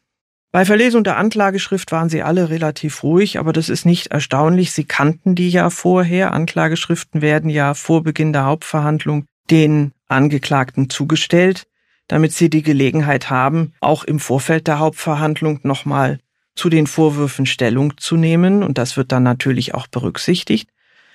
Bei 0.51 0.63
Verlesung 0.63 1.03
der 1.03 1.17
Anklageschrift 1.17 1.91
waren 1.91 2.09
sie 2.09 2.23
alle 2.23 2.49
relativ 2.49 3.03
ruhig, 3.03 3.37
aber 3.37 3.51
das 3.51 3.67
ist 3.67 3.85
nicht 3.85 4.07
erstaunlich. 4.07 4.71
Sie 4.71 4.85
kannten 4.85 5.35
die 5.35 5.49
ja 5.49 5.69
vorher. 5.69 6.31
Anklageschriften 6.31 7.21
werden 7.21 7.49
ja 7.49 7.73
vor 7.73 8.03
Beginn 8.03 8.31
der 8.31 8.45
Hauptverhandlung 8.45 9.25
den 9.49 9.91
Angeklagten 10.07 10.89
zugestellt, 10.89 11.67
damit 12.07 12.31
sie 12.31 12.49
die 12.49 12.63
Gelegenheit 12.63 13.29
haben, 13.29 13.73
auch 13.81 14.05
im 14.05 14.19
Vorfeld 14.19 14.67
der 14.67 14.79
Hauptverhandlung 14.79 15.59
nochmal 15.63 16.19
zu 16.57 16.69
den 16.69 16.87
Vorwürfen 16.87 17.45
Stellung 17.45 17.97
zu 17.97 18.17
nehmen. 18.17 18.63
Und 18.63 18.77
das 18.77 18.97
wird 18.97 19.11
dann 19.11 19.23
natürlich 19.23 19.73
auch 19.73 19.87
berücksichtigt. 19.87 20.69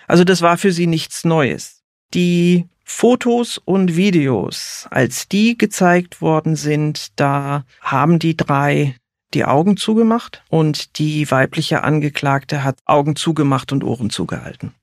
Also 0.07 0.24
das 0.24 0.43
war 0.43 0.57
für 0.57 0.72
sie 0.72 0.86
nichts 0.86 1.24
Neues. 1.24 1.82
Die 2.14 2.68
Fotos 2.84 3.59
und 3.59 3.97
Videos, 3.97 4.86
als 4.90 5.28
die 5.28 5.57
gezeigt 5.57 6.20
worden 6.20 6.57
sind, 6.57 7.09
da 7.16 7.64
haben 7.80 8.18
die 8.18 8.36
drei 8.36 8.97
die 9.34 9.45
Augen 9.45 9.76
zugemacht 9.76 10.43
und 10.51 10.99
die 10.99 11.30
weibliche 11.30 11.82
Angeklagte 11.82 12.64
hat 12.64 12.78
Augen 12.84 13.16
zugemacht 13.16 13.72
und 13.72 13.82
Ohren 13.82 14.11
zugehalten. 14.11 14.74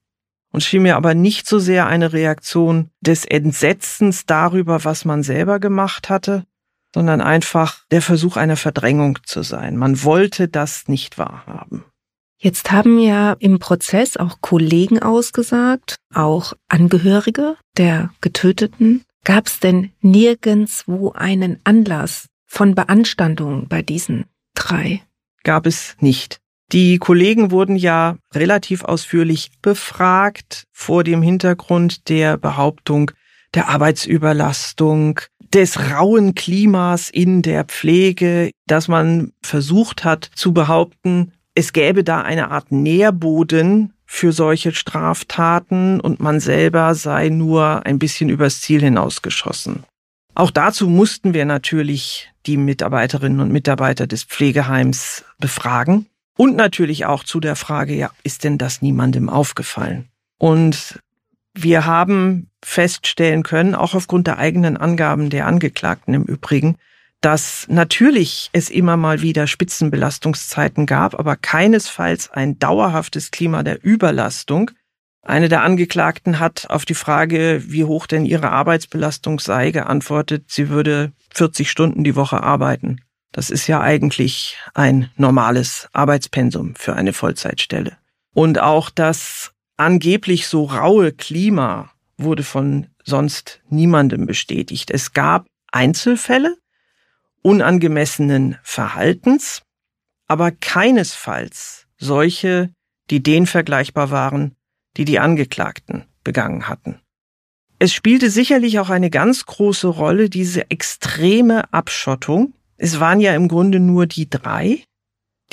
Und 0.52 0.64
schien 0.64 0.82
mir 0.82 0.96
aber 0.96 1.14
nicht 1.14 1.48
so 1.48 1.60
sehr 1.60 1.86
eine 1.86 2.14
Reaktion 2.14 2.90
des 3.02 3.26
Entsetzens 3.26 4.26
darüber, 4.26 4.84
was 4.84 5.06
man 5.06 5.22
selber 5.22 5.60
gemacht 5.60 6.10
hatte, 6.10 6.46
sondern 6.94 7.22
einfach 7.22 7.84
der 7.92 8.02
Versuch 8.02 8.38
einer 8.38 8.58
Verdrängung 8.58 9.20
zu 9.24 9.44
sein. 9.44 9.78
Man 9.78 10.04
wollte 10.04 10.48
das 10.48 10.88
nicht 10.88 11.18
wahrhaben. 11.18 11.86
Jetzt 12.42 12.72
haben 12.72 13.00
ja 13.00 13.34
im 13.34 13.60
Prozess 13.60 14.16
auch 14.16 14.38
Kollegen 14.40 15.02
ausgesagt, 15.02 15.96
auch 16.14 16.54
Angehörige 16.70 17.58
der 17.78 18.12
Getöteten. 18.22 19.04
Gab 19.26 19.48
es 19.48 19.60
denn 19.60 19.92
nirgendswo 20.00 21.12
einen 21.12 21.60
Anlass 21.66 22.28
von 22.48 22.76
Beanstandung 22.76 23.68
bei 23.68 23.82
diesen 23.82 24.26
drei? 24.56 25.04
Gab 25.44 25.66
es 25.66 25.98
nicht. 26.00 26.40
Die 26.72 26.98
Kollegen 26.98 27.52
wurden 27.52 27.76
ja 27.76 28.18
relativ 28.34 28.84
ausführlich 28.84 29.52
befragt 29.62 30.64
vor 30.72 31.04
dem 31.04 31.22
Hintergrund 31.22 32.08
der 32.10 32.38
Behauptung 32.38 33.12
der 33.56 33.70
Arbeitsüberlastung, 33.70 35.20
des 35.54 35.92
rauen 35.92 36.36
Klimas 36.36 37.10
in 37.10 37.42
der 37.42 37.64
Pflege, 37.66 38.52
dass 38.68 38.88
man 38.88 39.34
versucht 39.42 40.04
hat 40.04 40.30
zu 40.36 40.54
behaupten, 40.54 41.34
es 41.56 41.74
gäbe 41.74 42.04
da 42.04 42.22
eine 42.22 42.52
Art 42.52 42.72
Nährboden 42.72 43.94
für 44.06 44.32
solche 44.32 44.72
Straftaten 44.72 46.00
und 46.00 46.20
man 46.20 46.40
selber 46.40 46.96
sei 46.96 47.30
nur 47.30 47.86
ein 47.86 48.00
bisschen 48.00 48.30
übers 48.30 48.62
Ziel 48.62 48.82
hinausgeschossen. 48.82 49.84
Auch 50.36 50.52
dazu 50.52 50.88
mussten 50.88 51.34
wir 51.34 51.46
natürlich 51.46 52.32
die 52.46 52.58
Mitarbeiterinnen 52.58 53.40
und 53.40 53.52
Mitarbeiter 53.52 54.08
des 54.08 54.24
Pflegeheims 54.24 55.26
befragen. 55.38 56.06
Und 56.38 56.56
natürlich 56.56 57.06
auch 57.06 57.26
zu 57.26 57.42
der 57.42 57.58
Frage, 57.58 57.94
ja, 57.94 58.12
ist 58.24 58.46
denn 58.46 58.58
das 58.58 58.82
niemandem 58.82 59.30
aufgefallen? 59.30 60.08
Und 60.38 61.00
wir 61.64 61.86
haben 61.86 62.50
feststellen 62.64 63.44
können, 63.44 63.76
auch 63.76 63.96
aufgrund 63.96 64.28
der 64.28 64.38
eigenen 64.38 64.78
Angaben 64.78 65.30
der 65.30 65.48
Angeklagten 65.48 66.14
im 66.14 66.24
Übrigen, 66.24 66.76
dass 67.22 67.66
natürlich 67.70 68.50
es 68.54 68.70
immer 68.70 68.98
mal 68.98 69.22
wieder 69.22 69.48
Spitzenbelastungszeiten 69.48 70.86
gab, 70.86 71.20
aber 71.20 71.36
keinesfalls 71.36 72.30
ein 72.32 72.60
dauerhaftes 72.60 73.32
Klima 73.32 73.64
der 73.64 73.84
Überlastung, 73.84 74.72
eine 75.22 75.50
der 75.50 75.64
Angeklagten 75.64 76.40
hat 76.40 76.70
auf 76.70 76.86
die 76.86 76.94
Frage, 76.96 77.62
wie 77.68 77.84
hoch 77.84 78.08
denn 78.08 78.26
ihre 78.26 78.52
Arbeitsbelastung 78.52 79.40
sei, 79.40 79.72
geantwortet, 79.72 80.46
sie 80.48 80.70
würde 80.70 81.12
40 81.34 81.70
Stunden 81.70 82.04
die 82.04 82.16
Woche 82.16 82.42
arbeiten. 82.42 83.02
Das 83.32 83.50
ist 83.50 83.68
ja 83.68 83.82
eigentlich 83.82 84.58
ein 84.74 85.12
normales 85.18 85.88
Arbeitspensum 85.94 86.76
für 86.76 86.96
eine 86.96 87.14
Vollzeitstelle. 87.14 87.98
Und 88.34 88.60
auch 88.60 88.90
das 88.90 89.52
angeblich 89.80 90.48
so 90.48 90.66
raue 90.66 91.12
Klima 91.12 91.92
wurde 92.18 92.44
von 92.44 92.88
sonst 93.04 93.62
niemandem 93.70 94.26
bestätigt. 94.26 94.92
Es 94.92 95.14
gab 95.14 95.48
Einzelfälle 95.72 96.58
unangemessenen 97.42 98.58
Verhaltens, 98.62 99.62
aber 100.28 100.52
keinesfalls 100.52 101.88
solche, 101.98 102.72
die 103.10 103.24
den 103.24 103.46
vergleichbar 103.46 104.12
waren, 104.12 104.56
die 104.98 105.06
die 105.06 105.20
Angeklagten 105.20 106.04
begangen 106.24 106.68
hatten. 106.68 107.00
Es 107.80 107.94
spielte 107.94 108.30
sicherlich 108.30 108.80
auch 108.80 108.90
eine 108.90 109.10
ganz 109.10 109.46
große 109.46 109.88
Rolle 109.88 110.30
diese 110.30 110.70
extreme 110.70 111.72
Abschottung. 111.74 112.54
Es 112.76 113.00
waren 113.00 113.22
ja 113.22 113.34
im 113.34 113.48
Grunde 113.48 113.80
nur 113.80 114.06
die 114.06 114.30
drei, 114.30 114.84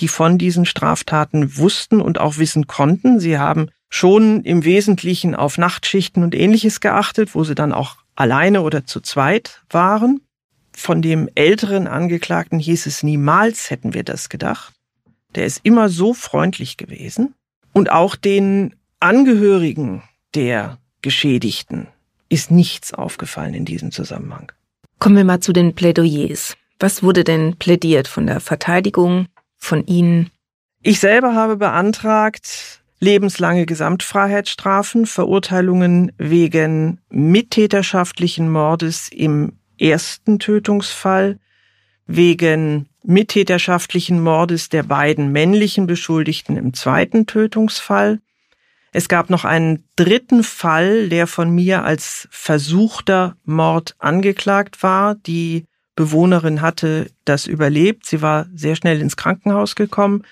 die 0.01 0.09
von 0.09 0.37
diesen 0.37 0.67
Straftaten 0.67 1.57
wussten 1.57 2.01
und 2.01 2.19
auch 2.19 2.39
wissen 2.39 2.67
konnten. 2.67 3.21
Sie 3.21 3.39
haben 3.39 3.71
schon 3.89 4.43
im 4.43 4.65
Wesentlichen 4.65 5.35
auf 5.35 5.59
Nachtschichten 5.59 6.23
und 6.23 6.35
ähnliches 6.35 6.81
geachtet, 6.81 7.35
wo 7.35 7.45
sie 7.45 7.55
dann 7.55 7.73
auch 7.73 7.97
alleine 8.15 8.63
oder 8.63 8.85
zu 8.85 9.01
zweit 9.01 9.63
waren. 9.71 10.21
Von 10.75 11.03
dem 11.03 11.29
älteren 11.35 11.87
Angeklagten 11.87 12.59
hieß 12.59 12.87
es 12.87 13.03
niemals 13.03 13.71
hätten 13.71 13.95
wir 13.95 14.05
das 14.05 14.29
gedacht. 14.29 14.75
Der 15.35 15.47
ist 15.47 15.61
immer 15.63 15.89
so 15.89 16.15
freundlich 16.15 16.77
gewesen. 16.77 17.35
Und 17.73 17.91
auch 17.91 18.17
den 18.17 18.75
Angehörigen 19.01 20.03
der 20.35 20.79
Geschädigten 21.03 21.89
ist 22.29 22.51
nichts 22.51 22.93
aufgefallen 22.93 23.55
in 23.55 23.65
diesem 23.65 23.93
Zusammenhang. 23.93 24.53
Kommen 24.99 25.17
wir 25.17 25.25
mal 25.25 25.41
zu 25.41 25.53
den 25.53 25.75
Plädoyers. 25.75 26.57
Was 26.79 27.03
wurde 27.03 27.25
denn 27.25 27.57
plädiert 27.57 28.09
von 28.09 28.27
der 28.27 28.41
Verteidigung, 28.41 29.27
von 29.57 29.87
Ihnen? 29.87 30.31
Ich 30.83 31.01
selber 31.01 31.35
habe 31.35 31.57
beantragt, 31.57 32.83
lebenslange 32.99 33.67
Gesamtfreiheitsstrafen, 33.67 35.07
Verurteilungen 35.07 36.13
wegen 36.19 37.01
mittäterschaftlichen 37.09 38.51
Mordes 38.51 39.09
im 39.11 39.59
ersten 39.79 40.39
Tötungsfall, 40.39 41.39
wegen 42.07 42.89
mittäterschaftlichen 43.03 44.23
Mordes 44.23 44.69
der 44.69 44.83
beiden 44.83 45.33
männlichen 45.33 45.87
Beschuldigten 45.87 46.57
im 46.57 46.75
zweiten 46.75 47.27
Tötungsfall 47.27 48.21
es 48.97 49.09
gab 49.09 49.29
noch 49.29 49.45
einen 49.45 49.85
dritten 49.97 50.43
Fall, 50.43 51.11
der 51.11 51.27
von 51.27 51.51
mir 51.51 51.85
als 51.85 52.29
versuchter 52.31 53.37
Mord 53.45 53.95
angeklagt 53.99 54.83
war. 54.83 55.17
Die 55.17 55.67
Bewohnerin 55.97 56.63
hatte 56.63 57.11
das 57.27 57.47
überlebt. 57.47 58.07
Sie 58.07 58.23
war 58.23 58.47
sehr 58.55 58.75
schnell 58.75 59.03
ins 59.03 59.19
Krankenhaus 59.19 59.75
gekommen. 59.75 60.23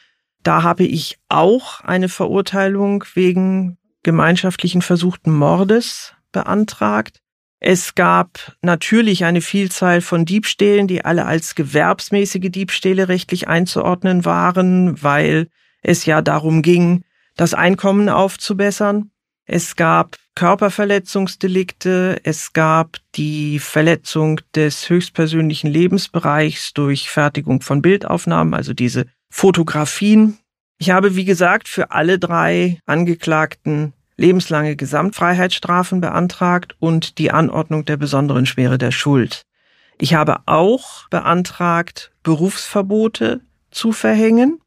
Da 0.45 0.63
habe 0.63 0.85
ich 0.85 1.19
auch 1.29 1.81
eine 1.81 2.11
Verurteilung 2.11 3.05
wegen 3.15 3.79
gemeinschaftlichen 4.03 4.83
versuchten 4.83 5.33
Mordes 5.33 6.13
beantragt. 6.33 7.21
Es 7.61 7.95
gab 7.95 8.55
natürlich 8.61 9.25
eine 9.25 9.41
Vielzahl 9.41 10.03
von 10.03 10.27
Diebstählen, 10.27 10.87
die 10.87 11.03
alle 11.03 11.25
als 11.25 11.55
gewerbsmäßige 11.55 12.51
Diebstähle 12.51 13.09
rechtlich 13.09 13.49
einzuordnen 13.49 14.27
waren, 14.27 15.03
weil 15.03 15.49
es 15.81 16.05
ja 16.05 16.21
darum 16.21 16.61
ging, 16.61 17.05
das 17.37 17.55
Einkommen 17.55 18.11
aufzubessern. 18.11 19.11
Es 19.47 19.77
gab 19.77 20.19
Körperverletzungsdelikte, 20.35 22.21
es 22.23 22.53
gab 22.53 22.99
die 23.15 23.59
Verletzung 23.59 24.41
des 24.55 24.91
höchstpersönlichen 24.91 25.71
Lebensbereichs 25.71 26.75
durch 26.75 27.09
Fertigung 27.09 27.63
von 27.63 27.81
Bildaufnahmen, 27.81 28.53
also 28.53 28.75
diese 28.75 29.07
Fotografien. 29.37 30.39
Ich 30.79 30.91
habe, 30.91 31.17
wie 31.17 31.25
gesagt, 31.25 31.67
für 31.67 31.91
alle 31.91 32.21
drei 32.21 32.79
Angeklagten 32.87 33.93
lebenslange 34.17 34.77
Gesamtfreiheitsstrafen 34.77 36.01
beantragt 36.01 36.77
und 36.79 37.19
die 37.19 37.33
Anordnung 37.33 37.85
der 37.85 37.97
besonderen 37.97 38.47
Schwere 38.47 38.79
der 38.79 38.93
Schuld. 38.93 39.43
Ich 39.99 40.15
habe 40.15 40.39
auch 40.47 41.09
beantragt, 41.09 42.13
Berufsverbote 42.23 43.41
zu 43.73 43.91
verhängen. 43.91 44.61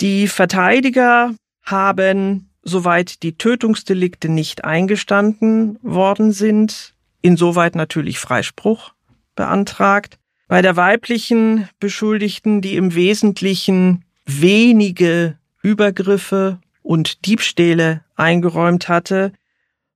Die 0.00 0.26
Verteidiger 0.26 1.32
haben, 1.62 2.50
soweit 2.64 3.22
die 3.22 3.38
Tötungsdelikte 3.38 4.28
nicht 4.28 4.64
eingestanden 4.64 5.78
worden 5.82 6.32
sind, 6.32 6.94
insoweit 7.22 7.76
natürlich 7.76 8.18
Freispruch 8.18 8.92
beantragt. 9.36 10.18
Bei 10.48 10.62
der 10.62 10.76
weiblichen 10.76 11.68
Beschuldigten, 11.80 12.60
die 12.60 12.76
im 12.76 12.94
Wesentlichen 12.94 14.04
wenige 14.26 15.38
Übergriffe 15.62 16.60
und 16.82 17.26
Diebstähle 17.26 18.04
eingeräumt 18.14 18.88
hatte, 18.88 19.32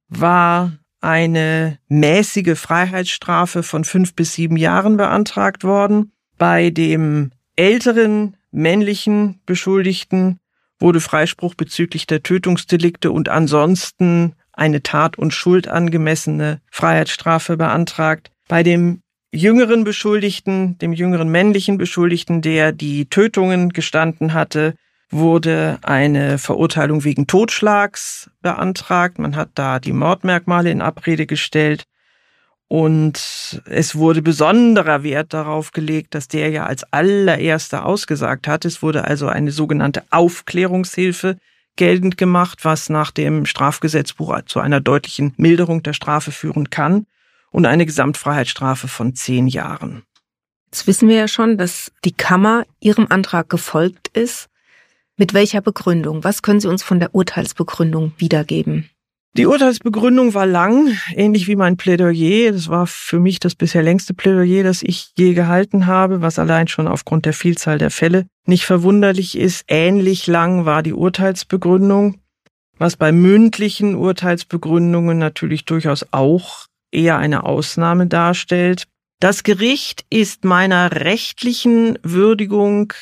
war 0.09 0.73
eine 1.01 1.79
mäßige 1.89 2.59
Freiheitsstrafe 2.59 3.63
von 3.63 3.85
fünf 3.85 4.15
bis 4.15 4.35
sieben 4.35 4.57
Jahren 4.57 4.97
beantragt 4.97 5.63
worden. 5.63 6.13
Bei 6.37 6.71
dem 6.71 7.31
älteren 7.55 8.37
männlichen 8.51 9.41
Beschuldigten 9.47 10.41
wurde 10.81 11.01
Freispruch 11.01 11.55
bezüglich 11.55 12.07
der 12.07 12.25
Tötungsdelikte 12.25 13.13
und 13.13 13.29
ansonsten 13.29 14.35
eine 14.53 14.83
Tat- 14.83 15.17
und 15.17 15.33
Schuld 15.33 15.69
angemessene 15.69 16.61
Freiheitsstrafe 16.71 17.57
beantragt. 17.57 18.33
Bei 18.49 18.65
dem 18.65 19.03
jüngeren 19.33 19.85
Beschuldigten, 19.85 20.78
dem 20.78 20.93
jüngeren 20.93 21.31
männlichen 21.31 21.78
Beschuldigten, 21.78 22.43
der 22.43 22.72
die 22.72 23.07
Tötungen 23.07 23.70
gestanden 23.70 24.35
hatte, 24.35 24.74
wurde 25.11 25.78
eine 25.83 26.39
Verurteilung 26.39 27.05
wegen 27.05 27.26
Totschlags 27.26 28.31
beantragt. 28.43 29.18
Man 29.18 29.37
hat 29.37 29.51
da 29.55 29.81
die 29.81 29.93
Mordmerkmale 29.93 30.70
in 30.70 30.83
Abrede 30.83 31.26
gestellt. 31.26 31.85
Und 32.68 33.61
es 33.64 33.97
wurde 33.97 34.22
besonderer 34.22 35.03
Wert 35.03 35.35
darauf 35.35 35.72
gelegt, 35.72 36.14
dass 36.14 36.28
der 36.28 36.51
ja 36.51 36.66
als 36.66 36.85
allererster 36.93 37.85
ausgesagt 37.85 38.47
hat. 38.47 38.64
Es 38.64 38.81
wurde 38.81 39.05
also 39.05 39.26
eine 39.26 39.51
sogenannte 39.51 40.05
Aufklärungshilfe 40.11 41.37
geltend 41.74 42.16
gemacht, 42.16 42.61
was 42.64 42.89
nach 42.89 43.11
dem 43.11 43.45
Strafgesetzbuch 43.47 44.43
zu 44.47 44.61
einer 44.61 44.81
deutlichen 44.81 45.35
Milderung 45.37 45.83
der 45.83 45.95
Strafe 45.95 46.31
führen 46.31 46.70
kann 46.70 47.07
und 47.51 47.67
eine 47.67 47.87
Gesamtfreiheitsstrafe 47.87 48.89
von 48.89 49.15
zehn 49.15 49.47
Jahren. 49.47 50.05
Jetzt 50.67 50.87
wissen 50.87 51.09
wir 51.09 51.17
ja 51.17 51.29
schon, 51.29 51.59
dass 51.59 51.91
die 52.05 52.13
Kammer 52.13 52.65
ihrem 52.79 53.07
Antrag 53.11 53.49
gefolgt 53.51 54.09
ist. 54.17 54.49
Mit 55.17 55.35
welcher 55.35 55.61
Begründung? 55.61 56.25
Was 56.25 56.43
können 56.43 56.61
Sie 56.61 56.69
uns 56.69 56.83
von 56.83 57.01
der 57.01 57.15
Urteilsbegründung 57.15 58.13
wiedergeben? 58.19 58.89
Die 59.37 59.47
Urteilsbegründung 59.47 60.35
war 60.35 60.47
lang, 60.47 60.97
ähnlich 61.15 61.47
wie 61.47 61.55
mein 61.55 61.77
Plädoyer. 61.77 62.53
Das 62.53 62.69
war 62.69 62.87
für 62.87 63.21
mich 63.21 63.39
das 63.39 63.55
bisher 63.55 63.83
längste 63.83 64.15
Plädoyer, 64.15 64.65
das 64.65 64.83
ich 64.83 65.13
je 65.17 65.35
gehalten 65.35 65.87
habe, 65.87 66.21
was 66.21 66.39
allein 66.39 66.67
schon 66.67 66.89
aufgrund 66.89 67.27
der 67.27 67.33
Vielzahl 67.33 67.79
der 67.79 67.91
Fälle 67.91 68.27
nicht 68.47 68.65
verwunderlich 68.65 69.39
ist. 69.39 69.65
Ähnlich 69.69 70.27
lang 70.27 70.65
war 70.65 70.83
die 70.83 70.95
Urteilsbegründung, 70.95 72.19
was 72.79 72.97
bei 72.97 73.13
mündlichen 73.13 73.95
Urteilsbegründungen 73.95 75.19
natürlich 75.19 75.65
durchaus 75.65 76.07
auch 76.13 76.67
eher 76.93 77.18
eine 77.18 77.45
Ausnahme 77.45 78.07
darstellt. 78.07 78.86
Das 79.20 79.43
Gericht 79.43 80.05
ist 80.11 80.45
meiner 80.45 80.93
rechtlichen 80.93 81.99
Würdigung 82.03 82.93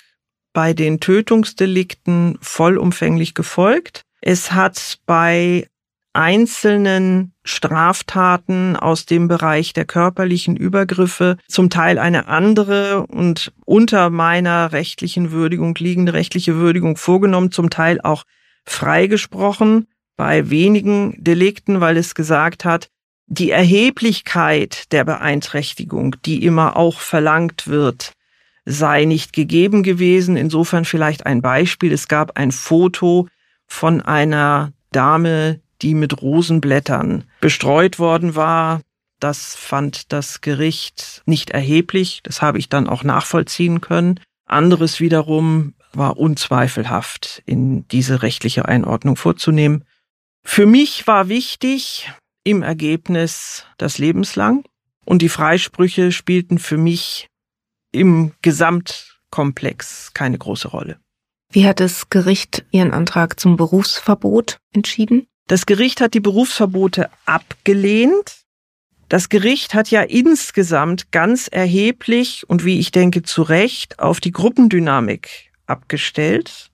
bei 0.52 0.72
den 0.72 0.98
Tötungsdelikten 0.98 2.38
vollumfänglich 2.40 3.34
gefolgt. 3.34 4.02
Es 4.20 4.52
hat 4.52 4.98
bei 5.06 5.68
einzelnen 6.12 7.32
Straftaten 7.44 8.74
aus 8.74 9.06
dem 9.06 9.28
Bereich 9.28 9.72
der 9.72 9.84
körperlichen 9.84 10.56
Übergriffe 10.56 11.36
zum 11.46 11.70
Teil 11.70 11.98
eine 11.98 12.26
andere 12.26 13.06
und 13.06 13.52
unter 13.64 14.10
meiner 14.10 14.72
rechtlichen 14.72 15.30
Würdigung 15.30 15.76
liegende 15.76 16.14
rechtliche 16.14 16.56
Würdigung 16.56 16.96
vorgenommen, 16.96 17.52
zum 17.52 17.70
Teil 17.70 18.00
auch 18.00 18.24
freigesprochen 18.64 19.86
bei 20.16 20.50
wenigen 20.50 21.14
Delikten, 21.22 21.80
weil 21.80 21.96
es 21.96 22.16
gesagt 22.16 22.64
hat, 22.64 22.88
die 23.28 23.50
Erheblichkeit 23.50 24.90
der 24.92 25.04
Beeinträchtigung, 25.04 26.16
die 26.24 26.44
immer 26.44 26.76
auch 26.76 27.00
verlangt 27.00 27.68
wird, 27.68 28.12
sei 28.64 29.04
nicht 29.04 29.32
gegeben 29.32 29.82
gewesen. 29.82 30.36
Insofern 30.36 30.84
vielleicht 30.84 31.26
ein 31.26 31.42
Beispiel. 31.42 31.92
Es 31.92 32.08
gab 32.08 32.36
ein 32.36 32.52
Foto 32.52 33.28
von 33.66 34.00
einer 34.00 34.72
Dame, 34.92 35.60
die 35.82 35.94
mit 35.94 36.20
Rosenblättern 36.22 37.24
bestreut 37.40 37.98
worden 37.98 38.34
war. 38.34 38.80
Das 39.20 39.54
fand 39.54 40.12
das 40.12 40.40
Gericht 40.40 41.22
nicht 41.26 41.50
erheblich. 41.50 42.20
Das 42.22 42.40
habe 42.40 42.58
ich 42.58 42.68
dann 42.68 42.88
auch 42.88 43.04
nachvollziehen 43.04 43.80
können. 43.80 44.20
Anderes 44.46 45.00
wiederum 45.00 45.74
war 45.92 46.16
unzweifelhaft 46.16 47.42
in 47.44 47.86
diese 47.88 48.22
rechtliche 48.22 48.66
Einordnung 48.66 49.16
vorzunehmen. 49.16 49.84
Für 50.44 50.66
mich 50.66 51.06
war 51.06 51.28
wichtig 51.28 52.10
im 52.48 52.62
Ergebnis 52.62 53.66
das 53.76 53.98
lebenslang 53.98 54.64
und 55.04 55.20
die 55.20 55.28
Freisprüche 55.28 56.12
spielten 56.12 56.58
für 56.58 56.78
mich 56.78 57.28
im 57.92 58.32
Gesamtkomplex 58.40 60.12
keine 60.14 60.38
große 60.38 60.68
Rolle. 60.68 60.98
Wie 61.50 61.66
hat 61.66 61.78
das 61.78 62.08
Gericht 62.08 62.64
Ihren 62.70 62.92
Antrag 62.92 63.38
zum 63.38 63.56
Berufsverbot 63.56 64.58
entschieden? 64.72 65.26
Das 65.46 65.66
Gericht 65.66 66.00
hat 66.00 66.14
die 66.14 66.20
Berufsverbote 66.20 67.10
abgelehnt. 67.26 68.44
Das 69.10 69.28
Gericht 69.28 69.74
hat 69.74 69.90
ja 69.90 70.00
insgesamt 70.00 71.12
ganz 71.12 71.48
erheblich 71.48 72.48
und 72.48 72.64
wie 72.64 72.78
ich 72.78 72.92
denke 72.92 73.22
zu 73.22 73.42
Recht 73.42 73.98
auf 73.98 74.20
die 74.20 74.32
Gruppendynamik 74.32 75.52
abgestellt 75.66 76.70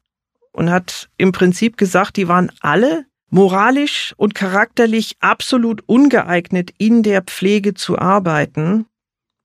und 0.52 0.70
hat 0.70 1.08
im 1.16 1.32
Prinzip 1.32 1.76
gesagt, 1.76 2.16
die 2.16 2.28
waren 2.28 2.52
alle 2.60 3.06
moralisch 3.34 4.14
und 4.16 4.34
charakterlich 4.34 5.16
absolut 5.20 5.82
ungeeignet, 5.86 6.72
in 6.78 7.02
der 7.02 7.22
Pflege 7.22 7.74
zu 7.74 7.98
arbeiten 7.98 8.86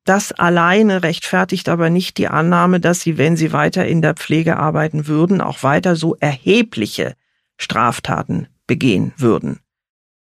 das 0.10 0.32
alleine 0.32 1.04
rechtfertigt 1.04 1.70
aber 1.70 1.92
nicht 1.92 2.18
die 2.18 2.30
Annahme, 2.30 2.80
dass 2.80 3.02
sie, 3.02 3.20
wenn 3.20 3.38
sie 3.38 3.54
weiter 3.54 3.86
in 3.86 4.02
der 4.02 4.16
Pflege 4.16 4.58
arbeiten 4.58 5.06
würden, 5.06 5.40
auch 5.40 5.62
weiter 5.62 5.96
so 5.96 6.16
erhebliche 6.16 7.14
Straftaten 7.58 8.48
begehen 8.66 9.14
würden. 9.18 9.60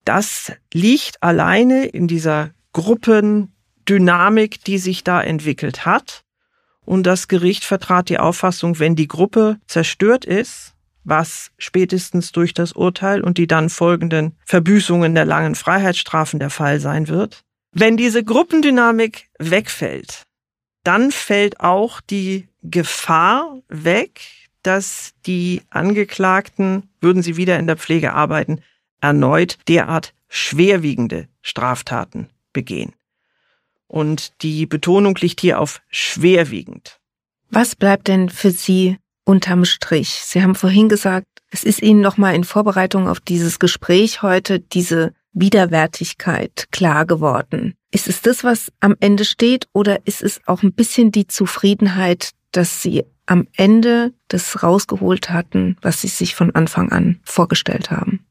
Das 0.06 0.52
liegt 0.72 1.22
alleine 1.22 1.84
in 1.84 2.08
dieser 2.08 2.52
Gruppendynamik, 2.72 4.64
die 4.64 4.78
sich 4.78 5.04
da 5.04 5.22
entwickelt 5.22 5.84
hat. 5.84 6.24
Und 6.86 7.02
das 7.04 7.28
Gericht 7.28 7.64
vertrat 7.64 8.08
die 8.08 8.18
Auffassung, 8.18 8.78
wenn 8.78 8.96
die 8.96 9.08
Gruppe 9.08 9.58
zerstört 9.66 10.24
ist, 10.24 10.73
was 11.04 11.52
spätestens 11.58 12.32
durch 12.32 12.54
das 12.54 12.72
Urteil 12.72 13.20
und 13.20 13.38
die 13.38 13.46
dann 13.46 13.70
folgenden 13.70 14.36
Verbüßungen 14.44 15.14
der 15.14 15.24
langen 15.24 15.54
Freiheitsstrafen 15.54 16.40
der 16.40 16.50
Fall 16.50 16.80
sein 16.80 17.08
wird, 17.08 17.44
wenn 17.72 17.96
diese 17.96 18.24
Gruppendynamik 18.24 19.28
wegfällt, 19.38 20.24
dann 20.84 21.10
fällt 21.10 21.60
auch 21.60 22.00
die 22.00 22.48
Gefahr 22.62 23.58
weg, 23.68 24.20
dass 24.62 25.12
die 25.26 25.62
Angeklagten, 25.70 26.88
würden 27.00 27.22
sie 27.22 27.36
wieder 27.36 27.58
in 27.58 27.66
der 27.66 27.76
Pflege 27.76 28.14
arbeiten, 28.14 28.60
erneut 29.00 29.58
derart 29.68 30.14
schwerwiegende 30.28 31.28
Straftaten 31.42 32.30
begehen. 32.52 32.94
Und 33.86 34.42
die 34.42 34.66
Betonung 34.66 35.16
liegt 35.16 35.40
hier 35.40 35.60
auf 35.60 35.82
schwerwiegend. 35.88 37.00
Was 37.50 37.76
bleibt 37.76 38.08
denn 38.08 38.30
für 38.30 38.50
Sie 38.50 38.96
unterm 39.24 39.64
Strich? 39.64 40.20
Sie 40.24 40.42
haben 40.42 40.54
vorhin 40.54 40.88
gesagt, 40.88 41.26
es 41.50 41.64
ist 41.64 41.82
Ihnen 41.82 42.00
nochmal 42.00 42.34
in 42.34 42.44
Vorbereitung 42.44 43.08
auf 43.08 43.20
dieses 43.20 43.58
Gespräch 43.58 44.22
heute 44.22 44.60
diese 44.60 45.12
Widerwärtigkeit 45.32 46.66
klar 46.70 47.06
geworden. 47.06 47.74
Ist 47.90 48.08
es 48.08 48.22
das, 48.22 48.44
was 48.44 48.72
am 48.80 48.96
Ende 49.00 49.24
steht, 49.24 49.68
oder 49.72 50.06
ist 50.06 50.22
es 50.22 50.40
auch 50.46 50.62
ein 50.62 50.72
bisschen 50.72 51.12
die 51.12 51.26
Zufriedenheit, 51.26 52.30
dass 52.52 52.82
Sie 52.82 53.04
am 53.26 53.46
Ende 53.56 54.12
das 54.28 54.62
rausgeholt 54.62 55.30
hatten, 55.30 55.76
was 55.80 56.00
Sie 56.00 56.08
sich 56.08 56.34
von 56.34 56.54
Anfang 56.54 56.90
an 56.90 57.20
vorgestellt 57.24 57.90
haben? 57.90 58.26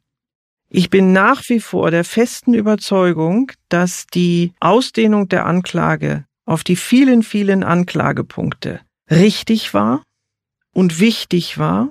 Ich 0.69 0.89
bin 0.89 1.13
nach 1.13 1.47
wie 1.49 1.59
vor 1.59 1.91
der 1.91 2.03
festen 2.03 2.53
Überzeugung, 2.53 3.51
dass 3.69 4.07
die 4.07 4.53
Ausdehnung 4.59 5.29
der 5.29 5.45
Anklage 5.45 6.25
auf 6.45 6.63
die 6.63 6.75
vielen, 6.75 7.23
vielen 7.23 7.63
Anklagepunkte 7.63 8.79
richtig 9.09 9.73
war 9.73 10.03
und 10.73 10.99
wichtig 10.99 11.57
war, 11.57 11.89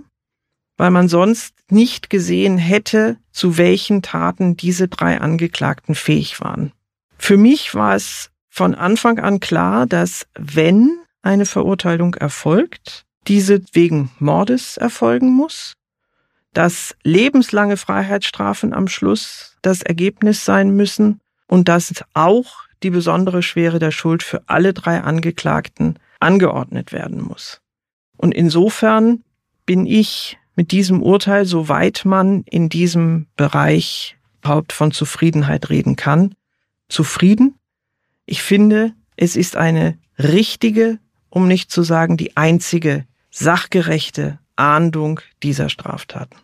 weil 0.76 0.91
man 0.91 1.09
sonst 1.09 1.55
nicht 1.70 2.11
gesehen 2.11 2.59
hätte, 2.59 3.16
zu 3.30 3.57
welchen 3.57 4.03
Taten 4.03 4.57
diese 4.57 4.89
drei 4.89 5.20
Angeklagten 5.20 5.95
fähig 5.95 6.41
waren. 6.41 6.72
Für 7.18 7.37
mich 7.37 7.74
war 7.74 7.95
es 7.95 8.30
von 8.51 8.74
Anfang 8.74 9.18
an 9.18 9.41
klar, 9.41 9.87
dass 9.87 10.26
wenn 10.35 10.99
eine 11.22 11.47
Verurteilung 11.47 12.14
erfolgt, 12.14 13.05
diese 13.28 13.62
wegen 13.72 14.11
Mordes 14.18 14.76
erfolgen 14.76 15.33
muss 15.33 15.74
dass 16.53 16.95
lebenslange 17.03 17.76
Freiheitsstrafen 17.76 18.72
am 18.72 18.89
Schluss 18.89 19.57
das 19.62 19.83
Ergebnis 19.83 20.45
sein 20.45 20.70
müssen 20.70 21.20
und 21.47 21.68
dass 21.68 22.05
auch 22.14 22.64
die 22.83 22.91
besondere 22.91 23.43
Schwere 23.43 23.78
der 23.78 23.91
Schuld 23.91 24.22
für 24.22 24.43
alle 24.47 24.74
drei 24.74 25.01
Angeklagten 25.01 25.99
angeordnet 26.20 26.93
werden 26.93 27.22
muss. 27.22 27.61
Und 28.22 28.32
insofern 28.32 29.24
bin 29.66 29.84
ich 29.84 30.38
mit 30.54 30.70
diesem 30.70 31.02
Urteil, 31.02 31.44
soweit 31.44 32.04
man 32.04 32.44
in 32.44 32.68
diesem 32.68 33.26
Bereich 33.36 34.16
überhaupt 34.38 34.72
von 34.72 34.92
Zufriedenheit 34.92 35.70
reden 35.70 35.96
kann, 35.96 36.36
zufrieden. 36.88 37.58
Ich 38.24 38.40
finde, 38.42 38.92
es 39.16 39.34
ist 39.34 39.56
eine 39.56 39.98
richtige, 40.20 41.00
um 41.30 41.48
nicht 41.48 41.72
zu 41.72 41.82
sagen 41.82 42.16
die 42.16 42.36
einzige 42.36 43.06
sachgerechte 43.30 44.38
Ahndung 44.54 45.18
dieser 45.42 45.68
Straftaten. 45.68 46.36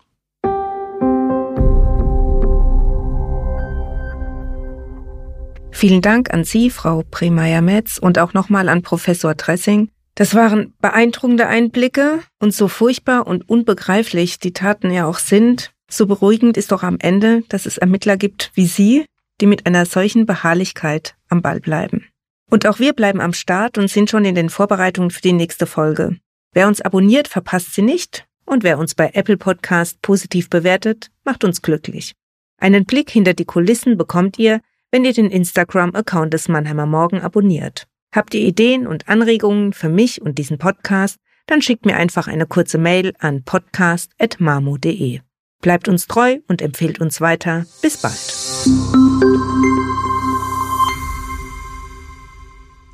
Vielen 5.70 6.02
Dank 6.02 6.34
an 6.34 6.42
Sie, 6.42 6.70
Frau 6.70 7.04
Premeyer-Metz, 7.08 7.98
und 7.98 8.18
auch 8.18 8.34
nochmal 8.34 8.68
an 8.68 8.82
Professor 8.82 9.36
Dressing. 9.36 9.92
Das 10.18 10.34
waren 10.34 10.74
beeindruckende 10.80 11.46
Einblicke 11.46 12.18
und 12.40 12.52
so 12.52 12.66
furchtbar 12.66 13.28
und 13.28 13.48
unbegreiflich 13.48 14.40
die 14.40 14.52
Taten 14.52 14.90
ja 14.90 15.06
auch 15.06 15.18
sind, 15.18 15.70
so 15.88 16.08
beruhigend 16.08 16.56
ist 16.56 16.72
doch 16.72 16.82
am 16.82 16.96
Ende, 16.98 17.44
dass 17.48 17.66
es 17.66 17.78
Ermittler 17.78 18.16
gibt 18.16 18.50
wie 18.54 18.66
Sie, 18.66 19.06
die 19.40 19.46
mit 19.46 19.64
einer 19.64 19.86
solchen 19.86 20.26
Beharrlichkeit 20.26 21.14
am 21.28 21.40
Ball 21.40 21.60
bleiben. 21.60 22.08
Und 22.50 22.66
auch 22.66 22.80
wir 22.80 22.94
bleiben 22.94 23.20
am 23.20 23.32
Start 23.32 23.78
und 23.78 23.88
sind 23.88 24.10
schon 24.10 24.24
in 24.24 24.34
den 24.34 24.50
Vorbereitungen 24.50 25.12
für 25.12 25.20
die 25.20 25.32
nächste 25.32 25.66
Folge. 25.66 26.16
Wer 26.52 26.66
uns 26.66 26.80
abonniert, 26.80 27.28
verpasst 27.28 27.74
sie 27.74 27.82
nicht 27.82 28.26
und 28.44 28.64
wer 28.64 28.80
uns 28.80 28.96
bei 28.96 29.12
Apple 29.14 29.36
Podcast 29.36 30.02
positiv 30.02 30.50
bewertet, 30.50 31.12
macht 31.22 31.44
uns 31.44 31.62
glücklich. 31.62 32.16
Einen 32.60 32.86
Blick 32.86 33.08
hinter 33.08 33.34
die 33.34 33.44
Kulissen 33.44 33.96
bekommt 33.96 34.36
ihr, 34.40 34.62
wenn 34.90 35.04
ihr 35.04 35.12
den 35.12 35.30
Instagram-Account 35.30 36.34
des 36.34 36.48
Mannheimer 36.48 36.86
Morgen 36.86 37.20
abonniert. 37.20 37.86
Habt 38.14 38.34
ihr 38.34 38.40
Ideen 38.40 38.86
und 38.86 39.08
Anregungen 39.08 39.72
für 39.72 39.88
mich 39.88 40.22
und 40.22 40.38
diesen 40.38 40.58
Podcast, 40.58 41.18
dann 41.46 41.60
schickt 41.60 41.84
mir 41.84 41.96
einfach 41.96 42.26
eine 42.26 42.46
kurze 42.46 42.78
Mail 42.78 43.12
an 43.18 43.42
podcast.marmo.de. 43.42 45.20
Bleibt 45.60 45.88
uns 45.88 46.06
treu 46.06 46.38
und 46.46 46.62
empfehlt 46.62 47.00
uns 47.00 47.20
weiter. 47.20 47.66
Bis 47.82 47.98
bald. 47.98 48.18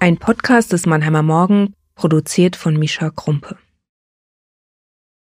Ein 0.01 0.19
Podcast 0.19 0.73
des 0.73 0.87
Mannheimer 0.87 1.23
Morgen, 1.23 1.75
produziert 1.95 2.57
von 2.57 2.77
Mischa 2.77 3.11
Krumpe. 3.11 3.57